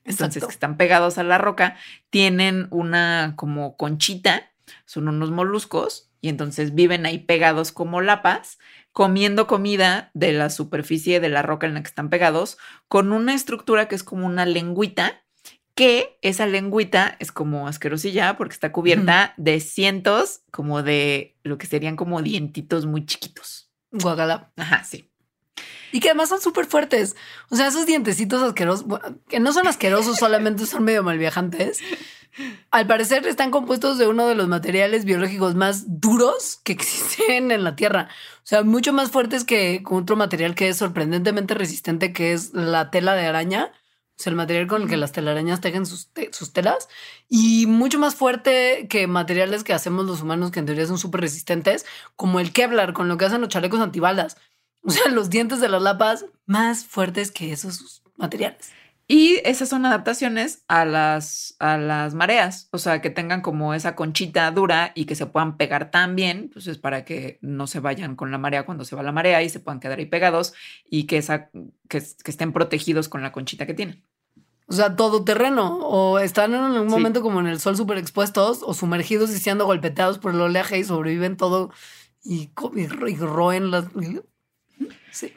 Entonces, 0.05 0.37
Exacto. 0.37 0.49
que 0.49 0.53
están 0.53 0.77
pegados 0.77 1.17
a 1.17 1.23
la 1.25 1.39
roca, 1.39 1.79
tienen 2.11 2.67
una 2.69 3.33
como 3.37 3.79
conchita, 3.79 4.51
son 4.85 5.09
unos 5.09 5.31
moluscos, 5.31 6.11
y 6.21 6.29
entonces 6.29 6.75
viven 6.75 7.07
ahí 7.07 7.21
pegados 7.21 7.73
como 7.73 8.03
lapas, 8.03 8.59
comiendo 8.95 9.49
comida 9.49 10.13
de 10.15 10.33
la 10.33 10.49
superficie 10.51 11.19
de 11.19 11.29
la 11.29 11.43
roca 11.43 11.67
en 11.67 11.75
la 11.75 11.83
que 11.83 11.89
están 11.89 12.09
pegados, 12.09 12.59
con 12.89 13.13
una 13.13 13.35
estructura 13.35 13.89
que 13.89 13.97
es 13.97 14.05
como 14.05 14.25
una 14.25 14.47
lengüita, 14.47 15.25
que 15.75 16.17
esa 16.23 16.47
lengüita 16.47 17.17
es 17.19 17.33
como 17.33 17.67
asquerosilla 17.67 18.37
porque 18.37 18.55
está 18.55 18.71
cubierta 18.71 19.35
de 19.37 19.59
cientos 19.59 20.43
como 20.53 20.85
de 20.85 21.37
lo 21.43 21.59
que 21.59 21.67
serían 21.67 21.97
como 21.97 22.23
dientitos 22.23 22.87
muy 22.87 23.05
chiquitos. 23.05 23.73
Guacala. 23.91 24.53
Ajá, 24.57 24.85
sí. 24.85 25.11
Y 25.93 26.01
que 26.01 26.09
además 26.09 26.29
son 26.29 26.41
súper 26.41 26.67
fuertes. 26.67 27.15
O 27.51 27.57
sea, 27.57 27.69
esos 27.69 27.87
dientecitos 27.87 28.43
asquerosos, 28.43 28.85
bueno, 28.87 29.19
que 29.29 29.39
no 29.41 29.53
son 29.53 29.69
asquerosos, 29.69 30.19
solamente 30.19 30.67
son 30.67 30.85
medio 30.85 31.03
malviajantes. 31.05 31.81
Al 32.73 32.89
parecer 32.89 33.25
están 33.29 33.53
compuestos 33.53 33.97
de 33.97 34.09
uno 34.09 34.27
de 34.27 34.35
los 34.35 34.49
materiales 34.49 35.05
biológicos 35.05 35.55
más 35.55 36.01
duros 36.01 36.61
que 36.65 36.73
existen 36.73 37.53
en 37.53 37.63
la 37.63 37.77
Tierra. 37.77 38.09
O 38.39 38.47
sea, 38.47 38.65
mucho 38.65 38.93
más 38.93 39.13
fuertes 39.13 39.45
que 39.45 39.83
con 39.85 40.03
otro 40.03 40.17
material 40.17 40.57
que 40.57 40.69
es 40.69 40.77
sorprendentemente 40.79 41.55
resistente, 41.55 42.13
que 42.13 42.33
es 42.33 42.53
la 42.53 42.91
tela 42.91 43.15
de 43.15 43.27
araña. 43.27 43.71
O 44.17 44.23
sea, 44.23 44.31
el 44.31 44.37
material 44.37 44.67
con 44.67 44.83
el 44.83 44.89
que 44.89 44.97
las 44.97 45.13
telarañas 45.13 45.61
tejen 45.61 45.87
sus, 45.87 46.13
te- 46.13 46.33
sus 46.33 46.53
telas. 46.53 46.89
Y 47.29 47.67
mucho 47.67 48.01
más 48.01 48.17
fuerte 48.17 48.87
que 48.89 49.07
materiales 49.07 49.63
que 49.63 49.73
hacemos 49.73 50.07
los 50.07 50.23
humanos, 50.23 50.51
que 50.51 50.59
en 50.61 50.67
teoría 50.67 50.87
son 50.87 50.99
súper 50.99 51.21
resistentes, 51.21 51.85
como 52.17 52.41
el 52.41 52.53
Kevlar, 52.53 52.93
con 52.95 53.09
lo 53.09 53.17
que 53.17 53.25
hacen 53.27 53.41
los 53.41 53.51
chalecos 53.51 53.81
antibalas. 53.81 54.37
O 54.87 54.91
sea, 54.91 55.11
los 55.11 55.31
dientes 55.31 55.61
de 55.61 55.69
las 55.69 55.83
lapas 55.83 56.27
más 56.47 56.85
fuertes 56.85 57.31
que 57.31 57.53
esos 57.53 58.03
materiales. 58.17 58.71
Y 59.07 59.41
esas 59.45 59.69
son 59.69 59.85
adaptaciones 59.85 60.65
a 60.67 60.85
las, 60.87 61.57
a 61.59 61.77
las 61.77 62.15
mareas, 62.15 62.69
o 62.71 62.79
sea, 62.79 63.03
que 63.03 63.11
tengan 63.11 63.43
como 63.43 63.75
esa 63.75 63.95
conchita 63.97 64.51
dura 64.51 64.93
y 64.95 65.05
que 65.05 65.15
se 65.15 65.27
puedan 65.27 65.59
pegar 65.59 65.91
tan 65.91 66.17
bien, 66.17 66.49
pues 66.53 66.67
es 66.69 66.79
para 66.79 67.05
que 67.05 67.39
no 67.43 67.67
se 67.67 67.81
vayan 67.81 68.17
con 68.17 68.31
la 68.31 68.39
marea 68.39 68.65
cuando 68.65 68.87
se 68.87 68.97
va 68.97 69.03
la 69.03 69.13
marea 69.13 69.43
y 69.43 69.51
se 69.51 69.61
puedan 69.61 69.79
quedar 69.81 69.99
ahí 69.99 70.07
pegados 70.07 70.55
y 70.89 71.05
que, 71.05 71.19
esa, 71.19 71.51
que, 71.89 72.01
que 72.01 72.31
estén 72.31 72.53
protegidos 72.55 73.11
con 73.11 73.23
la 73.23 73.31
conchita 73.33 73.67
que 73.67 73.75
tienen. 73.75 74.03
O 74.67 74.73
sea, 74.73 74.97
todo 74.97 75.23
terreno. 75.23 75.81
O 75.87 76.19
están 76.19 76.55
en 76.55 76.61
algún 76.61 76.89
Sí. 76.89 76.95
momento 76.95 77.21
como 77.21 77.41
en 77.41 77.47
el 77.47 77.61
sol 77.61 77.77
súper 77.77 77.99
expuestos 77.99 78.61
o 78.63 78.73
sumergidos 78.73 79.31
y 79.31 79.39
siendo 79.39 79.67
golpeteados 79.67 80.19
por 80.19 80.33
el 80.33 80.41
oleaje 80.41 80.79
y 80.79 80.85
sobreviven 80.85 81.37
todo 81.37 81.71
y, 82.23 82.51
y 82.75 82.81
y 83.07 83.17
roen 83.17 83.71
las... 83.71 83.85
Sí. 85.11 85.33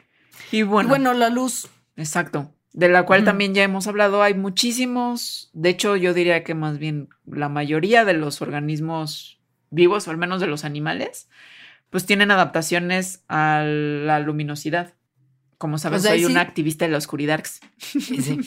Y 0.52 0.58
Y 0.58 0.62
bueno, 0.62 0.88
bueno, 0.88 1.14
la 1.14 1.30
luz. 1.30 1.68
exacto, 1.96 2.52
de 2.72 2.88
la 2.88 3.04
cual 3.06 3.24
también 3.24 3.54
ya 3.54 3.62
hemos 3.64 3.86
hablado, 3.86 4.22
hay 4.22 4.34
muchísimos, 4.34 5.50
de 5.52 5.70
hecho 5.70 5.96
yo 5.96 6.14
diría 6.14 6.44
que 6.44 6.54
más 6.54 6.78
bien 6.78 7.08
la 7.26 7.48
mayoría 7.48 8.04
de 8.04 8.12
los 8.14 8.40
organismos 8.42 9.40
vivos, 9.70 10.06
o 10.06 10.10
al 10.10 10.16
menos 10.18 10.40
de 10.40 10.46
los 10.46 10.64
animales, 10.64 11.28
pues 11.90 12.06
tienen 12.06 12.30
adaptaciones 12.30 13.24
a 13.28 13.62
la 13.64 14.20
luminosidad. 14.20 14.94
Como 15.58 15.76
sabes, 15.78 16.02
sea, 16.02 16.12
soy 16.12 16.20
sí- 16.20 16.26
una 16.26 16.40
activista 16.40 16.84
de 16.84 16.92
la 16.92 16.98
oscuridad. 16.98 17.44
Sí. 17.78 18.38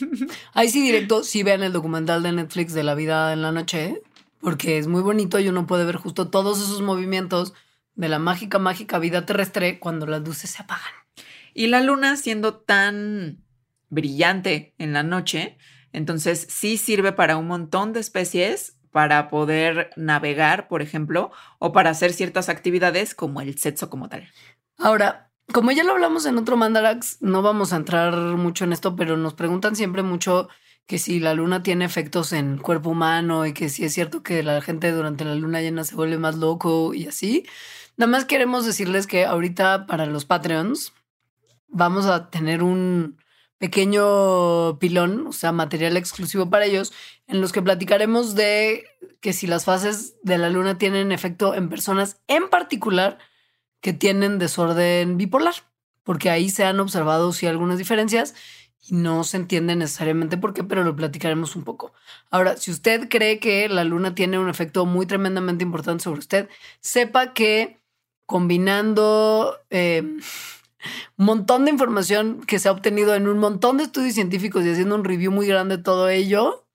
Ahí 0.53 0.69
sí 0.69 0.81
directo, 0.81 1.23
sí 1.23 1.43
vean 1.43 1.61
el 1.63 1.73
documental 1.73 2.23
de 2.23 2.31
Netflix 2.31 2.73
de 2.73 2.83
la 2.83 2.95
vida 2.95 3.33
en 3.33 3.41
la 3.41 3.51
noche, 3.51 4.01
porque 4.39 4.77
es 4.77 4.87
muy 4.87 5.01
bonito 5.01 5.39
y 5.39 5.49
uno 5.49 5.67
puede 5.67 5.83
ver 5.85 5.97
justo 5.97 6.29
todos 6.29 6.59
esos 6.61 6.81
movimientos 6.81 7.53
de 7.95 8.09
la 8.09 8.19
mágica, 8.19 8.59
mágica 8.59 8.99
vida 8.99 9.25
terrestre 9.25 9.79
cuando 9.79 10.05
las 10.05 10.21
luces 10.21 10.51
se 10.51 10.63
apagan. 10.63 10.93
Y 11.53 11.67
la 11.67 11.81
luna 11.81 12.15
siendo 12.15 12.55
tan 12.55 13.43
brillante 13.89 14.73
en 14.77 14.93
la 14.93 15.03
noche, 15.03 15.57
entonces 15.91 16.47
sí 16.49 16.77
sirve 16.77 17.11
para 17.11 17.37
un 17.37 17.47
montón 17.47 17.93
de 17.93 17.99
especies 17.99 18.77
para 18.91 19.29
poder 19.29 19.91
navegar, 19.95 20.67
por 20.67 20.81
ejemplo, 20.81 21.31
o 21.59 21.71
para 21.71 21.89
hacer 21.89 22.13
ciertas 22.13 22.49
actividades 22.49 23.15
como 23.15 23.41
el 23.41 23.57
sexo 23.57 23.89
como 23.89 24.09
tal. 24.09 24.29
Ahora, 24.77 25.31
como 25.53 25.71
ya 25.71 25.83
lo 25.83 25.91
hablamos 25.91 26.25
en 26.25 26.37
otro 26.37 26.57
Mandarax, 26.57 27.21
no 27.21 27.41
vamos 27.41 27.73
a 27.73 27.77
entrar 27.77 28.13
mucho 28.15 28.65
en 28.65 28.73
esto, 28.73 28.95
pero 28.95 29.17
nos 29.17 29.33
preguntan 29.33 29.75
siempre 29.75 30.03
mucho 30.03 30.49
que 30.91 30.99
si 30.99 31.21
la 31.21 31.33
luna 31.33 31.63
tiene 31.63 31.85
efectos 31.85 32.33
en 32.33 32.57
cuerpo 32.57 32.89
humano 32.89 33.45
y 33.45 33.53
que 33.53 33.69
si 33.69 33.85
es 33.85 33.93
cierto 33.93 34.23
que 34.23 34.43
la 34.43 34.59
gente 34.59 34.91
durante 34.91 35.23
la 35.23 35.35
luna 35.35 35.61
llena 35.61 35.85
se 35.85 35.95
vuelve 35.95 36.17
más 36.17 36.35
loco 36.35 36.93
y 36.93 37.07
así. 37.07 37.45
Nada 37.95 38.11
más 38.11 38.25
queremos 38.25 38.65
decirles 38.65 39.07
que 39.07 39.23
ahorita 39.23 39.85
para 39.85 40.05
los 40.05 40.25
Patreons 40.25 40.91
vamos 41.69 42.07
a 42.07 42.29
tener 42.29 42.61
un 42.61 43.17
pequeño 43.57 44.79
pilón, 44.79 45.27
o 45.27 45.31
sea, 45.31 45.53
material 45.53 45.95
exclusivo 45.95 46.49
para 46.49 46.65
ellos, 46.65 46.91
en 47.25 47.39
los 47.39 47.53
que 47.53 47.61
platicaremos 47.61 48.35
de 48.35 48.83
que 49.21 49.31
si 49.31 49.47
las 49.47 49.63
fases 49.63 50.15
de 50.23 50.37
la 50.37 50.49
luna 50.49 50.77
tienen 50.77 51.13
efecto 51.13 51.55
en 51.55 51.69
personas 51.69 52.19
en 52.27 52.49
particular 52.49 53.17
que 53.79 53.93
tienen 53.93 54.39
desorden 54.39 55.15
bipolar, 55.15 55.55
porque 56.03 56.29
ahí 56.29 56.49
se 56.49 56.65
han 56.65 56.81
observado 56.81 57.31
sí 57.31 57.47
algunas 57.47 57.77
diferencias 57.77 58.35
no 58.91 59.23
se 59.23 59.37
entiende 59.37 59.75
necesariamente 59.77 60.37
por 60.37 60.53
qué, 60.53 60.65
pero 60.65 60.83
lo 60.83 60.97
platicaremos 60.97 61.55
un 61.55 61.63
poco. 61.63 61.93
Ahora, 62.29 62.57
si 62.57 62.71
usted 62.71 63.07
cree 63.07 63.39
que 63.39 63.69
la 63.69 63.85
luna 63.85 64.13
tiene 64.15 64.37
un 64.37 64.49
efecto 64.49 64.85
muy 64.85 65.05
tremendamente 65.05 65.63
importante 65.63 66.03
sobre 66.03 66.19
usted, 66.19 66.49
sepa 66.81 67.33
que 67.33 67.79
combinando 68.25 69.57
eh, 69.69 70.01
un 71.17 71.25
montón 71.25 71.63
de 71.63 71.71
información 71.71 72.41
que 72.45 72.59
se 72.59 72.67
ha 72.67 72.73
obtenido 72.73 73.15
en 73.15 73.29
un 73.29 73.39
montón 73.39 73.77
de 73.77 73.83
estudios 73.83 74.13
científicos 74.13 74.65
y 74.65 74.71
haciendo 74.71 74.95
un 74.95 75.05
review 75.05 75.31
muy 75.31 75.47
grande 75.47 75.77
de 75.77 75.83
todo 75.83 76.09
ello, 76.09 76.65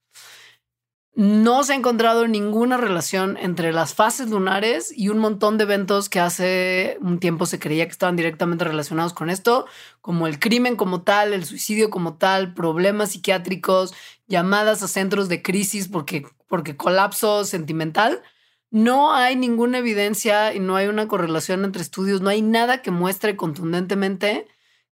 no 1.17 1.65
se 1.65 1.73
ha 1.73 1.77
encontrado 1.77 2.29
ninguna 2.29 2.77
relación 2.77 3.39
entre 3.39 3.73
las 3.73 3.95
fases 3.95 4.29
lunares 4.29 4.93
y 4.95 5.09
un 5.09 5.19
montón 5.19 5.57
de 5.57 5.65
eventos 5.65 6.11
que 6.11 6.21
hace 6.21 6.99
un 7.01 7.21
tiempo 7.21 7.47
se 7.47 7.59
creía 7.59 7.87
que 7.87 7.93
estaban 7.93 8.17
directamente 8.17 8.65
relacionados 8.65 9.15
con 9.15 9.31
esto, 9.31 9.65
como 10.03 10.27
el 10.27 10.39
crimen 10.39 10.77
como 10.77 11.01
tal, 11.01 11.33
el 11.33 11.47
suicidio 11.47 11.89
como 11.89 12.17
tal, 12.19 12.53
problemas 12.53 13.13
psiquiátricos, 13.13 13.95
llamadas 14.27 14.83
a 14.83 14.89
centros 14.89 15.31
de 15.31 15.41
crisis 15.41 15.89
porque, 15.89 16.27
porque 16.49 16.77
colapso 16.77 17.47
sentimental. 17.47 18.23
No 18.71 19.15
hay 19.15 19.37
ninguna 19.37 19.79
evidencia 19.79 20.53
y 20.53 20.61
no 20.61 20.77
hay 20.77 20.87
una 20.87 21.09
correlación 21.09 21.65
entre 21.65 21.81
estudios, 21.81 22.21
no 22.21 22.29
hay 22.29 22.43
nada 22.43 22.83
que 22.83 22.91
muestre 22.91 23.37
contundentemente 23.37 24.49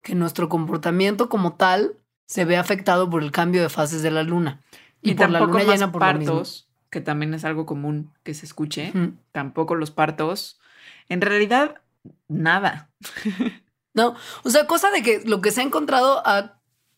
que 0.03 0.13
nuestro 0.13 0.49
comportamiento 0.49 1.29
como 1.29 1.53
tal 1.55 1.95
se 2.27 2.45
ve 2.45 2.57
afectado 2.57 3.09
por 3.09 3.23
el 3.23 3.31
cambio 3.31 3.63
de 3.63 3.69
fases 3.69 4.03
de 4.03 4.11
la 4.11 4.21
luna. 4.21 4.61
Y, 5.01 5.15
por 5.15 5.29
la 5.29 5.63
llena 5.63 5.91
por 5.91 5.99
partos, 5.99 6.69
que 6.89 7.01
también 7.01 7.33
es 7.33 7.45
algo 7.45 7.65
común 7.65 8.11
que 8.23 8.33
se 8.33 8.45
escuche, 8.45 8.93
tampoco 9.31 9.75
los 9.75 9.91
partos. 9.91 10.59
En 11.09 11.21
realidad, 11.21 11.81
nada. 12.27 12.89
no, 13.93 14.15
o 14.43 14.49
sea, 14.49 14.67
cosa 14.67 14.91
de 14.91 15.01
que 15.01 15.21
lo 15.25 15.41
que 15.41 15.51
se 15.51 15.61
ha 15.61 15.63
encontrado 15.63 16.21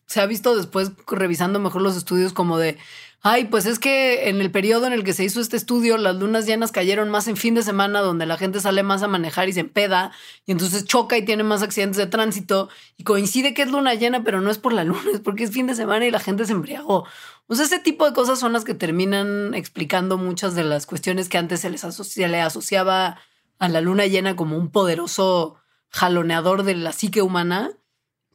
se 0.06 0.20
ha 0.20 0.26
visto 0.26 0.54
después 0.56 0.92
revisando 1.06 1.60
mejor 1.60 1.82
los 1.82 1.96
estudios 1.96 2.32
como 2.32 2.58
de, 2.58 2.76
ay, 3.24 3.46
pues 3.46 3.64
es 3.64 3.78
que 3.78 4.28
en 4.28 4.42
el 4.42 4.50
periodo 4.50 4.86
en 4.86 4.92
el 4.92 5.02
que 5.02 5.14
se 5.14 5.24
hizo 5.24 5.40
este 5.40 5.56
estudio, 5.56 5.96
las 5.96 6.14
lunas 6.16 6.44
llenas 6.46 6.72
cayeron 6.72 7.08
más 7.08 7.26
en 7.26 7.38
fin 7.38 7.54
de 7.54 7.62
semana, 7.62 8.02
donde 8.02 8.26
la 8.26 8.36
gente 8.36 8.60
sale 8.60 8.82
más 8.82 9.02
a 9.02 9.08
manejar 9.08 9.48
y 9.48 9.54
se 9.54 9.60
empeda, 9.60 10.12
y 10.44 10.52
entonces 10.52 10.84
choca 10.84 11.16
y 11.16 11.24
tiene 11.24 11.42
más 11.42 11.62
accidentes 11.62 11.96
de 11.96 12.06
tránsito, 12.06 12.68
y 12.98 13.04
coincide 13.04 13.54
que 13.54 13.62
es 13.62 13.70
luna 13.70 13.94
llena, 13.94 14.24
pero 14.24 14.42
no 14.42 14.50
es 14.50 14.58
por 14.58 14.74
la 14.74 14.84
luna, 14.84 15.10
es 15.14 15.20
porque 15.20 15.44
es 15.44 15.52
fin 15.52 15.66
de 15.66 15.74
semana 15.74 16.06
y 16.06 16.10
la 16.10 16.20
gente 16.20 16.44
se 16.44 16.52
embriagó. 16.52 17.06
O 17.46 17.54
sea, 17.54 17.64
ese 17.64 17.78
tipo 17.78 18.04
de 18.04 18.12
cosas 18.12 18.38
son 18.38 18.52
las 18.52 18.64
que 18.64 18.74
terminan 18.74 19.54
explicando 19.54 20.18
muchas 20.18 20.54
de 20.54 20.64
las 20.64 20.84
cuestiones 20.84 21.30
que 21.30 21.38
antes 21.38 21.60
se 21.60 21.70
les 21.70 21.82
le 22.16 22.40
asociaba 22.42 23.18
a 23.58 23.68
la 23.70 23.80
luna 23.80 24.06
llena 24.06 24.36
como 24.36 24.58
un 24.58 24.70
poderoso 24.70 25.56
jaloneador 25.88 26.62
de 26.64 26.74
la 26.74 26.92
psique 26.92 27.22
humana 27.22 27.70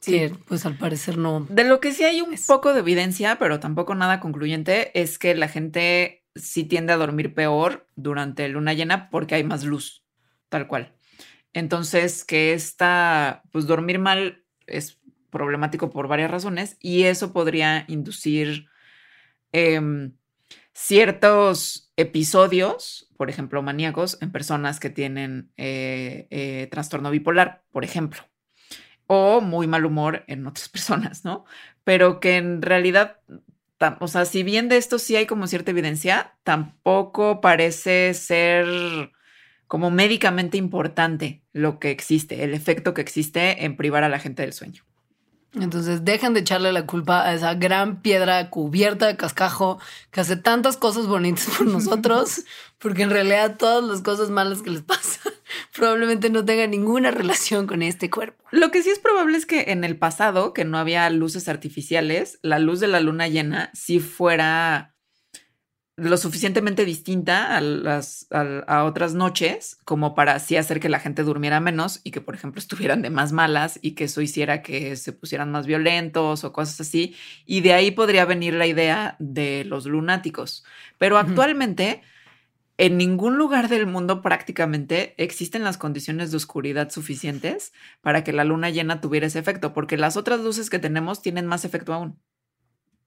Sí, 0.00 0.30
pues 0.46 0.64
al 0.64 0.78
parecer 0.78 1.18
no. 1.18 1.46
De 1.50 1.64
lo 1.64 1.78
que 1.78 1.92
sí 1.92 2.04
hay 2.04 2.22
un 2.22 2.34
poco 2.46 2.72
de 2.72 2.80
evidencia, 2.80 3.38
pero 3.38 3.60
tampoco 3.60 3.94
nada 3.94 4.18
concluyente, 4.18 4.98
es 4.98 5.18
que 5.18 5.34
la 5.34 5.46
gente 5.46 6.24
sí 6.34 6.64
tiende 6.64 6.94
a 6.94 6.96
dormir 6.96 7.34
peor 7.34 7.86
durante 7.96 8.48
luna 8.48 8.72
llena 8.72 9.10
porque 9.10 9.34
hay 9.34 9.44
más 9.44 9.64
luz, 9.64 10.02
tal 10.48 10.66
cual. 10.68 10.94
Entonces, 11.52 12.24
que 12.24 12.54
esta, 12.54 13.42
pues 13.52 13.66
dormir 13.66 13.98
mal 13.98 14.42
es 14.66 14.98
problemático 15.28 15.90
por 15.90 16.08
varias 16.08 16.30
razones 16.30 16.78
y 16.80 17.04
eso 17.04 17.32
podría 17.32 17.84
inducir 17.88 18.68
em, 19.52 20.14
ciertos 20.72 21.92
episodios, 21.96 23.10
por 23.18 23.28
ejemplo, 23.28 23.62
maníacos, 23.62 24.16
en 24.22 24.32
personas 24.32 24.80
que 24.80 24.88
tienen 24.88 25.52
eh, 25.58 26.26
eh, 26.30 26.68
trastorno 26.70 27.10
bipolar, 27.10 27.64
por 27.70 27.84
ejemplo 27.84 28.29
o 29.12 29.40
muy 29.40 29.66
mal 29.66 29.84
humor 29.84 30.22
en 30.28 30.46
otras 30.46 30.68
personas, 30.74 31.24
¿no? 31.24 31.44
Pero 31.82 32.20
que 32.20 32.36
en 32.36 32.62
realidad, 32.62 33.16
o 33.98 34.06
sea, 34.06 34.24
si 34.24 34.44
bien 34.44 34.68
de 34.68 34.76
esto 34.76 35.00
sí 35.00 35.16
hay 35.16 35.26
como 35.26 35.48
cierta 35.48 35.72
evidencia, 35.72 36.34
tampoco 36.44 37.40
parece 37.40 38.14
ser 38.14 39.10
como 39.66 39.90
médicamente 39.90 40.58
importante 40.58 41.42
lo 41.52 41.80
que 41.80 41.90
existe, 41.90 42.44
el 42.44 42.54
efecto 42.54 42.94
que 42.94 43.00
existe 43.00 43.64
en 43.64 43.76
privar 43.76 44.04
a 44.04 44.08
la 44.08 44.20
gente 44.20 44.42
del 44.42 44.52
sueño. 44.52 44.84
Entonces 45.54 46.04
dejen 46.04 46.32
de 46.32 46.40
echarle 46.40 46.72
la 46.72 46.86
culpa 46.86 47.26
a 47.26 47.34
esa 47.34 47.54
gran 47.54 48.02
piedra 48.02 48.48
cubierta 48.50 49.08
de 49.08 49.16
cascajo 49.16 49.80
que 50.12 50.20
hace 50.20 50.36
tantas 50.36 50.76
cosas 50.76 51.08
bonitas 51.08 51.48
por 51.58 51.66
nosotros, 51.66 52.44
porque 52.78 53.02
en 53.02 53.10
realidad 53.10 53.56
todas 53.56 53.82
las 53.82 54.02
cosas 54.02 54.30
malas 54.30 54.62
que 54.62 54.70
les 54.70 54.82
pasan 54.82 55.29
probablemente 55.74 56.30
no 56.30 56.44
tengan 56.44 56.70
ninguna 56.70 57.10
relación 57.10 57.66
con 57.66 57.82
este 57.82 58.10
cuerpo. 58.10 58.44
Lo 58.50 58.70
que 58.70 58.82
sí 58.82 58.90
es 58.90 58.98
probable 58.98 59.36
es 59.36 59.46
que 59.46 59.66
en 59.68 59.84
el 59.84 59.96
pasado, 59.96 60.52
que 60.52 60.64
no 60.64 60.78
había 60.78 61.08
luces 61.10 61.48
artificiales, 61.48 62.38
la 62.42 62.58
luz 62.58 62.80
de 62.80 62.88
la 62.88 63.00
luna 63.00 63.28
llena 63.28 63.70
sí 63.74 64.00
fuera 64.00 64.94
lo 66.08 66.16
suficientemente 66.16 66.84
distinta 66.84 67.56
a, 67.56 67.60
las, 67.60 68.26
a, 68.30 68.84
otras 68.84 69.14
noches 69.14 69.78
como 69.84 70.14
para 70.14 70.34
así 70.34 70.56
hacer 70.56 70.80
que 70.80 70.88
la 70.88 70.98
gente 70.98 71.22
durmiera 71.22 71.60
menos 71.60 72.00
y 72.04 72.10
que, 72.10 72.20
por 72.20 72.34
ejemplo, 72.34 72.58
estuvieran 72.58 73.02
de 73.02 73.10
más 73.10 73.32
malas 73.32 73.78
y 73.82 73.92
que 73.92 74.04
eso 74.04 74.22
hiciera 74.22 74.62
que 74.62 74.96
se 74.96 75.12
pusieran 75.12 75.50
más 75.50 75.66
violentos 75.66 76.44
o 76.44 76.52
cosas 76.52 76.80
así. 76.80 77.16
Y 77.44 77.60
de 77.60 77.74
ahí 77.74 77.90
podría 77.90 78.24
venir 78.24 78.54
la 78.54 78.66
idea 78.66 79.16
de 79.18 79.64
los 79.66 79.84
lunáticos. 79.84 80.64
Pero 80.96 81.18
actualmente, 81.18 82.02
en 82.80 82.96
ningún 82.96 83.36
lugar 83.36 83.68
del 83.68 83.86
mundo 83.86 84.22
prácticamente 84.22 85.14
existen 85.22 85.64
las 85.64 85.76
condiciones 85.76 86.30
de 86.30 86.38
oscuridad 86.38 86.88
suficientes 86.90 87.74
para 88.00 88.24
que 88.24 88.32
la 88.32 88.44
luna 88.44 88.70
llena 88.70 89.02
tuviera 89.02 89.26
ese 89.26 89.38
efecto, 89.38 89.74
porque 89.74 89.98
las 89.98 90.16
otras 90.16 90.40
luces 90.40 90.70
que 90.70 90.78
tenemos 90.78 91.20
tienen 91.20 91.46
más 91.46 91.66
efecto 91.66 91.92
aún. 91.92 92.18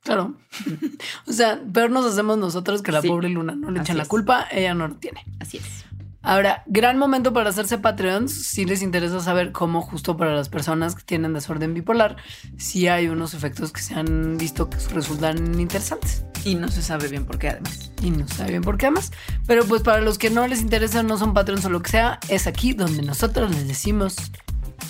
Claro. 0.02 0.36
o 1.28 1.34
sea, 1.34 1.60
peor 1.74 1.90
nos 1.90 2.06
hacemos 2.06 2.38
nosotros 2.38 2.84
que 2.84 2.92
la 2.92 3.02
pobre 3.02 3.30
Luna. 3.30 3.56
No 3.56 3.72
le 3.72 3.80
echan 3.80 3.98
la 3.98 4.06
culpa, 4.06 4.48
ella 4.52 4.76
no 4.76 4.88
lo 4.88 4.96
tiene. 4.98 5.26
Así 5.40 5.58
es. 5.58 5.86
Ahora, 6.26 6.64
gran 6.68 6.98
momento 6.98 7.34
para 7.34 7.50
hacerse 7.50 7.78
Patreons. 7.78 8.32
Si 8.32 8.64
les 8.64 8.82
interesa 8.82 9.20
saber 9.20 9.52
cómo, 9.52 9.82
justo 9.82 10.16
para 10.16 10.34
las 10.34 10.48
personas 10.48 10.96
que 10.96 11.04
tienen 11.04 11.34
desorden 11.34 11.74
bipolar, 11.74 12.16
si 12.58 12.88
hay 12.88 13.10
unos 13.10 13.34
efectos 13.34 13.74
que 13.74 13.82
se 13.82 13.94
han 13.94 14.38
visto 14.38 14.70
que 14.70 14.78
resultan 14.94 15.60
interesantes. 15.60 16.24
Y 16.46 16.56
no 16.56 16.70
se 16.70 16.82
sabe 16.82 17.10
bien 17.10 17.26
por 17.26 17.40
qué, 17.40 17.50
además. 17.50 17.92
Y 18.02 18.10
no 18.10 18.26
se 18.26 18.36
sabe 18.36 18.52
bien 18.52 18.64
por 18.64 18.78
qué, 18.78 18.86
además. 18.86 19.12
Pero 19.48 19.66
pues 19.66 19.82
para 19.82 20.00
los 20.00 20.18
que 20.18 20.30
no 20.30 20.48
les 20.48 20.62
interesa, 20.62 21.04
no 21.04 21.18
son 21.18 21.34
Patreons 21.34 21.66
o 21.66 21.70
lo 21.70 21.82
que 21.82 21.92
sea, 21.92 22.20
es 22.30 22.48
aquí 22.48 22.72
donde 22.74 23.02
nosotros 23.02 23.52
les 23.52 23.68
decimos 23.68 24.16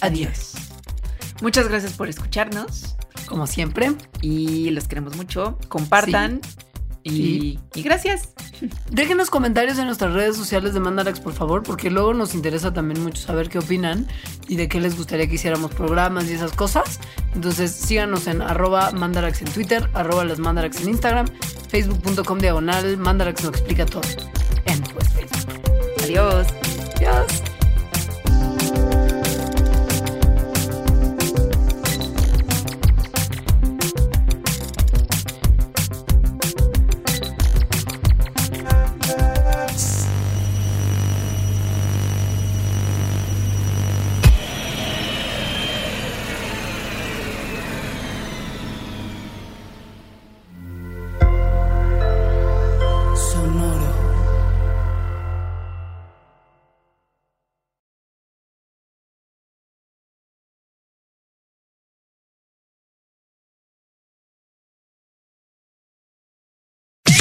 adiós. 0.02 0.54
Muchas 1.42 1.68
gracias 1.68 1.94
por 1.94 2.10
escucharnos 2.10 2.96
como 3.26 3.48
siempre. 3.48 3.92
Y 4.22 4.70
los 4.70 4.88
queremos 4.88 5.16
mucho. 5.16 5.58
Compartan. 5.68 6.42
Y, 7.04 7.60
gracias. 7.76 8.30
Déjenos 8.89 9.30
comentarios 9.30 9.78
en 9.78 9.88
nuestras 9.88 10.14
redes 10.14 10.38
sociales 10.38 10.74
de 10.74 10.80
Mandarax, 10.80 11.20
por 11.20 11.34
favor, 11.34 11.64
porque 11.64 11.89
luego 11.89 12.14
nos 12.14 12.34
interesa 12.34 12.74
también 12.74 13.04
mucho 13.04 13.22
saber 13.22 13.49
qué 13.49 13.60
opinan 13.60 14.08
y 14.47 14.56
de 14.56 14.70
qué 14.70 14.80
les 14.80 14.95
gustaría 14.95 15.28
que 15.28 15.36
hiciéramos 15.36 15.74
programas 15.74 16.30
y 16.30 16.34
esas 16.34 16.54
cosas. 16.54 16.99
Entonces 17.36 17.72
síganos 17.72 18.28
en 18.28 18.41
arroba 18.41 18.91
Mandarax 18.91 19.41
en 19.41 19.51
Twitter, 19.51 19.89
arroba 19.93 20.24
las 20.24 20.39
Mandarax 20.39 20.82
en 20.82 20.89
Instagram, 20.89 21.28
facebook.com 21.68 22.39
diagonal, 22.39 22.97
Mandarax 22.97 23.43
nos 23.43 23.54
explica 23.54 23.86
todo 23.86 24.04
en 24.66 24.82
pues, 24.82 25.10
Facebook. 25.10 25.62
Adiós. 26.04 26.47
Adiós. 26.95 27.53